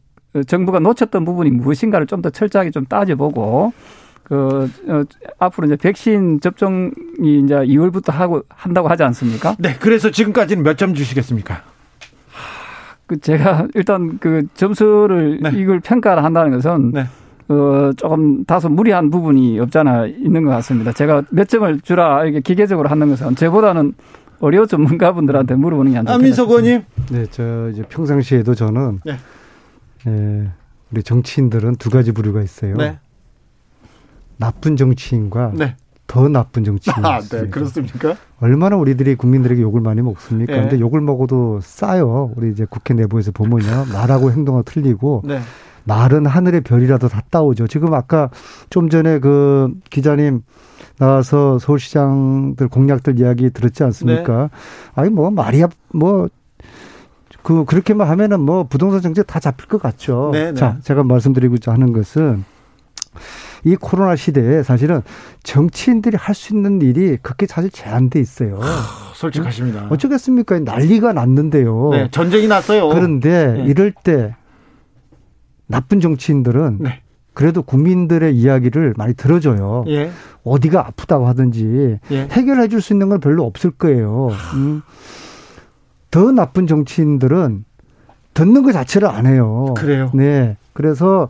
정부가 0.47 0.79
놓쳤던 0.81 1.27
부분이 1.27 1.51
무엇인가를 1.51 2.07
좀 2.07 2.23
더 2.23 2.31
철저하게 2.31 2.71
좀 2.71 2.87
따져보고 2.87 3.75
그 4.31 4.71
어, 4.87 5.03
앞으로 5.41 5.67
이제 5.67 5.75
백신 5.77 6.39
접종이 6.41 6.93
이제 7.21 7.57
2월부터 7.57 8.13
하고 8.13 8.43
한다고 8.49 8.87
하지 8.87 9.03
않습니까? 9.03 9.57
네. 9.59 9.75
그래서 9.81 10.11
지금까지는 10.13 10.63
몇 10.63 10.77
점 10.77 10.95
주시겠습니까? 10.95 11.63
그 13.09 13.19
제가 13.21 13.67
일단 13.75 14.19
그 14.21 14.47
점수를 14.55 15.41
네. 15.43 15.51
이걸 15.57 15.81
평가를 15.81 16.23
한다는 16.25 16.53
것은 16.53 16.93
네. 16.93 17.07
어 17.49 17.91
조금 17.97 18.45
다소 18.45 18.69
무리한 18.69 19.11
부분이 19.11 19.59
없잖아 19.59 20.07
있는 20.07 20.45
것 20.45 20.53
같습니다. 20.53 20.93
제가 20.93 21.25
몇 21.31 21.49
점을 21.49 21.81
주라 21.81 22.25
이게 22.25 22.39
기계적으로 22.41 22.89
하는 22.89 23.09
것은 23.09 23.35
제보다는 23.35 23.95
어려 24.39 24.65
전문가분들한테 24.65 25.57
물어보는 25.57 25.91
게 25.93 25.99
안 25.99 26.07
좋겠 26.07 26.15
안민석 26.15 26.51
의원님. 26.51 26.83
네, 27.11 27.27
저 27.33 27.69
이제 27.71 27.83
평상시에도 27.89 28.55
저는 28.55 29.01
네. 29.05 29.17
예, 30.07 30.49
우리 30.93 31.03
정치인들은 31.03 31.75
두 31.77 31.91
가지 31.91 32.13
부류가 32.13 32.41
있어요. 32.43 32.77
네. 32.77 33.01
나쁜 34.41 34.77
정치인과 34.77 35.53
네. 35.55 35.77
더 36.07 36.29
나쁜 36.29 36.65
정치인. 36.65 37.05
아, 37.05 37.21
네, 37.21 37.49
그렇습니까? 37.49 38.17
얼마나 38.41 38.77
우리들이 38.77 39.15
국민들에게 39.15 39.63
욕을 39.63 39.81
많이 39.81 40.03
먹습니까? 40.03 40.53
네. 40.53 40.61
근데 40.63 40.81
욕을 40.81 41.01
먹어도 41.01 41.61
싸요. 41.63 42.33
우리 42.37 42.51
이제 42.51 42.67
국회 42.69 42.95
내부에서 42.95 43.31
보면요. 43.31 43.87
말하고 43.93 44.33
행동하고 44.33 44.65
틀리고. 44.65 45.23
네. 45.25 45.41
말은 45.85 46.27
하늘의 46.27 46.63
별이라도 46.63 47.09
다 47.09 47.23
따오죠. 47.31 47.67
지금 47.69 47.95
아까 47.95 48.29
좀 48.69 48.91
전에 48.91 49.19
그 49.19 49.73
기자님 49.89 50.43
나와서 50.99 51.59
서울시장들 51.59 52.69
공약들 52.69 53.19
이야기 53.19 53.51
들었지 53.51 53.83
않습니까? 53.85 54.43
네. 54.43 54.49
아니 54.95 55.11
뭐 55.11 55.31
말이야 55.31 55.69
뭐 55.93 56.29
그 57.43 57.65
그렇게만 57.65 58.09
하면은 58.09 58.41
뭐 58.41 58.65
부동산 58.65 59.01
정책 59.01 59.27
다 59.27 59.41
잡힐 59.41 59.67
것 59.67 59.81
같죠. 59.81 60.31
네, 60.33 60.53
네. 60.53 60.55
자, 60.55 60.79
제가 60.83 61.03
말씀드리고자 61.05 61.73
하는 61.73 61.93
것은 61.93 62.45
이 63.65 63.77
코로나 63.77 64.17
시대에 64.17 64.63
사실은 64.63 65.03
정치인들이 65.43 66.17
할 66.17 66.35
수 66.35 66.55
있는 66.55 66.81
일이 66.81 67.19
그렇게 67.21 67.47
사실 67.47 67.71
제한돼 67.71 68.19
있어요. 68.21 68.59
하, 68.61 69.13
솔직하십니다. 69.15 69.89
어쩌겠습니까? 69.91 70.61
난리가 70.61 71.13
났는데요. 71.13 71.91
네, 71.93 72.09
전쟁이 72.11 72.49
났어요. 72.49 72.89
그런데 72.89 73.53
네. 73.55 73.65
이럴 73.67 73.93
때 73.93 74.35
나쁜 75.67 76.01
정치인들은 76.01 76.79
네. 76.81 77.03
그래도 77.35 77.63
국민들의 77.63 78.35
이야기를 78.37 78.95
많이 78.97 79.15
들어줘요. 79.15 79.85
예. 79.89 80.11
어디가 80.45 80.87
아프다고 80.87 81.27
하든지 81.29 81.99
예. 82.11 82.29
해결해 82.33 82.69
줄 82.69 82.81
수 82.81 82.93
있는 82.93 83.09
건 83.09 83.21
별로 83.21 83.45
없을 83.45 83.71
거예요. 83.71 84.29
음. 84.55 84.83
더 86.11 86.33
나쁜 86.33 86.67
정치인들은 86.67 87.65
듣는 88.35 88.63
것 88.63 88.73
자체를 88.73 89.09
안 89.09 89.27
해요. 89.27 89.75
그래요. 89.77 90.11
네. 90.15 90.57
그래서 90.73 91.29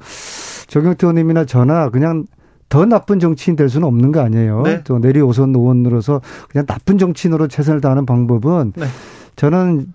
조경태 0.71 1.07
의원님이나 1.07 1.45
저나 1.45 1.91
그냥 1.91 2.27
더 2.68 2.85
나쁜 2.87 3.18
정치인 3.18 3.57
될 3.57 3.68
수는 3.68 3.87
없는 3.89 4.12
거 4.12 4.21
아니에요. 4.21 4.62
네. 4.62 4.85
또 4.85 5.01
내리오선 5.01 5.55
의원으로서 5.55 6.21
그냥 6.49 6.64
나쁜 6.66 6.97
정치인으로 6.97 7.49
최선을 7.49 7.81
다하는 7.81 8.07
방법은 8.07 8.75
네. 8.77 8.87
저는 9.35 9.87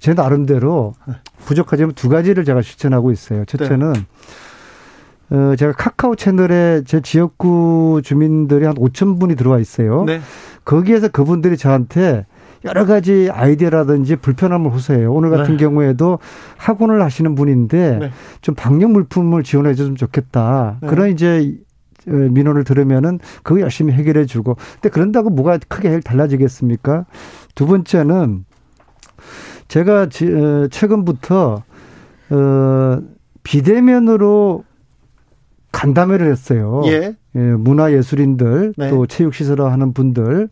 제 0.00 0.14
나름대로 0.14 0.94
부족하지만 1.44 1.92
두 1.94 2.08
가지를 2.08 2.44
제가 2.44 2.62
실천하고 2.62 3.10
있어요. 3.10 3.44
첫째는 3.44 3.92
네. 3.92 5.36
어, 5.36 5.56
제가 5.56 5.72
카카오 5.72 6.14
채널에 6.14 6.82
제 6.84 7.00
지역구 7.00 8.00
주민들이 8.04 8.64
한 8.64 8.76
5천 8.76 9.18
분이 9.18 9.34
들어와 9.34 9.58
있어요. 9.58 10.04
네. 10.04 10.20
거기에서 10.64 11.08
그분들이 11.08 11.56
저한테 11.56 12.26
여러 12.64 12.86
가지 12.86 13.28
아이디어라든지 13.32 14.16
불편함을 14.16 14.70
호소해요. 14.70 15.12
오늘 15.12 15.30
같은 15.30 15.56
네. 15.56 15.64
경우에도 15.64 16.18
학원을 16.56 17.02
하시는 17.02 17.34
분인데 17.34 17.98
네. 17.98 18.10
좀 18.40 18.54
방역 18.54 18.92
물품을 18.92 19.42
지원해 19.42 19.74
줬으면 19.74 19.96
좋겠다. 19.96 20.78
네. 20.80 20.88
그런 20.88 21.10
이제 21.10 21.56
어, 22.08 22.12
민원을 22.12 22.64
들으면은 22.64 23.18
그거 23.42 23.60
열심히 23.60 23.92
해결해 23.92 24.26
주고. 24.26 24.56
근데 24.74 24.88
그런다고 24.88 25.30
뭐가 25.30 25.58
크게 25.68 26.00
달라지겠습니까? 26.00 27.06
두 27.54 27.66
번째는 27.66 28.44
제가 29.68 30.02
어, 30.02 30.68
최근부터 30.70 31.62
어 32.30 32.98
비대면으로 33.42 34.64
간담회를 35.72 36.30
했어요. 36.30 36.82
예. 36.86 37.16
예 37.34 37.38
문화예술인들 37.38 38.74
네. 38.76 38.90
또 38.90 39.06
체육시설을 39.06 39.64
하는 39.72 39.92
분들 39.92 40.48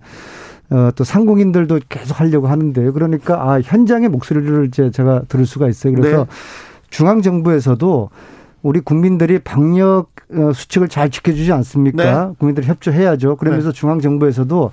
어, 0.70 0.90
또 0.94 1.04
상공인들도 1.04 1.80
계속 1.88 2.20
하려고 2.20 2.46
하는데요. 2.46 2.92
그러니까 2.92 3.50
아 3.50 3.60
현장의 3.60 4.08
목소리를 4.08 4.66
이제 4.66 4.90
제가 4.90 5.22
들을 5.28 5.44
수가 5.44 5.68
있어요. 5.68 5.94
그래서 5.94 6.24
네. 6.24 6.30
중앙 6.90 7.22
정부에서도 7.22 8.10
우리 8.62 8.80
국민들이 8.80 9.38
방역 9.38 10.10
어, 10.32 10.52
수칙을 10.52 10.88
잘 10.88 11.10
지켜주지 11.10 11.52
않습니까? 11.52 12.28
네. 12.28 12.34
국민들이 12.38 12.66
협조해야죠. 12.68 13.36
그러면서 13.36 13.72
네. 13.72 13.78
중앙 13.78 14.00
정부에서도 14.00 14.70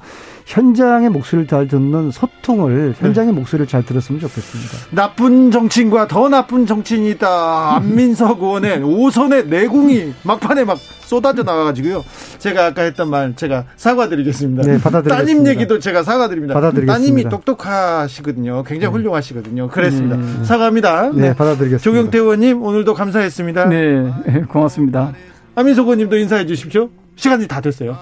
현장의 0.48 1.10
목소리를 1.10 1.45
잘 1.45 1.68
듣는 1.68 2.10
소통을 2.10 2.95
현장의 2.98 3.34
네. 3.34 3.38
목소리를 3.38 3.68
잘 3.68 3.84
들었으면 3.84 4.22
좋겠습니다. 4.22 4.95
나쁜 4.95 5.52
정치인과 5.52 6.08
더 6.08 6.30
나쁜 6.30 6.66
정치인이다. 6.66 7.76
안민석 7.76 8.41
의원의 8.41 8.82
오선의 8.82 9.48
내공이 9.48 10.14
막판에 10.24 10.64
막 10.64 10.78
쏟아져 11.02 11.43
나와가지고요. 11.43 12.04
제가 12.39 12.68
아까 12.68 12.84
했던 12.84 13.10
말 13.10 13.36
제가 13.36 13.66
사과드리겠습니다. 13.76 14.64
네, 14.64 14.78
받아드리겠습니다. 14.80 15.18
따님 15.18 15.48
얘기도 15.48 15.80
제가 15.80 16.04
사과드립니다. 16.04 16.54
받아드리겠습니다. 16.54 16.93
따님이 16.93 17.30
똑똑하시거든요. 17.30 18.64
굉장히 18.64 18.93
네. 18.93 19.00
훌륭하시거든요. 19.00 19.68
그랬습니다. 19.68 20.16
네. 20.16 20.45
사과합니다. 20.45 21.12
네, 21.14 21.36
받아드리겠습니다. 21.36 21.84
조경태 21.84 22.20
의원님 22.20 22.62
오늘도 22.64 22.93
감사했습니다. 22.93 23.66
네, 23.66 24.14
고맙습니다. 24.48 25.12
안민석 25.56 25.84
의원님도 25.88 26.18
인사해 26.18 26.45
주십시오. 26.45 26.89
시간이 27.18 27.48
다 27.50 27.60
됐어요. 27.60 27.98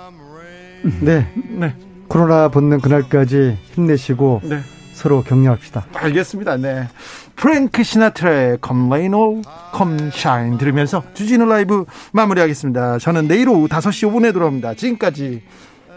네. 1.02 1.28
네. 1.50 1.74
코로나 2.08 2.50
벗는 2.50 2.80
그날까지 2.82 3.58
힘내시고 3.74 4.42
네. 4.44 4.60
서로 4.94 5.24
격려합시다. 5.24 5.86
알겠습니다. 5.94 6.58
네. 6.58 6.88
프랭크 7.36 7.84
시나트라의 7.84 8.60
Come 8.66 8.88
Rain 8.88 9.14
or 9.14 9.42
Come 9.76 9.98
Shine 10.14 10.58
들으면서 10.58 11.04
주진우 11.14 11.46
라이브 11.46 11.86
마무리하겠습니다. 12.14 13.00
저는 13.00 13.28
내일 13.28 13.50
오후 13.50 13.68
5시 13.68 14.10
5분에 14.10 14.32
돌아옵니다. 14.34 14.74
지금까지 14.76 15.42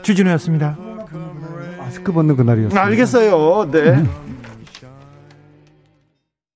주진우였습니다. 0.02 0.76
마스크 1.78 2.12
벗는 2.12 2.36
그날이었어요. 2.36 2.80
알겠어요. 2.80 3.70
네. 3.70 4.04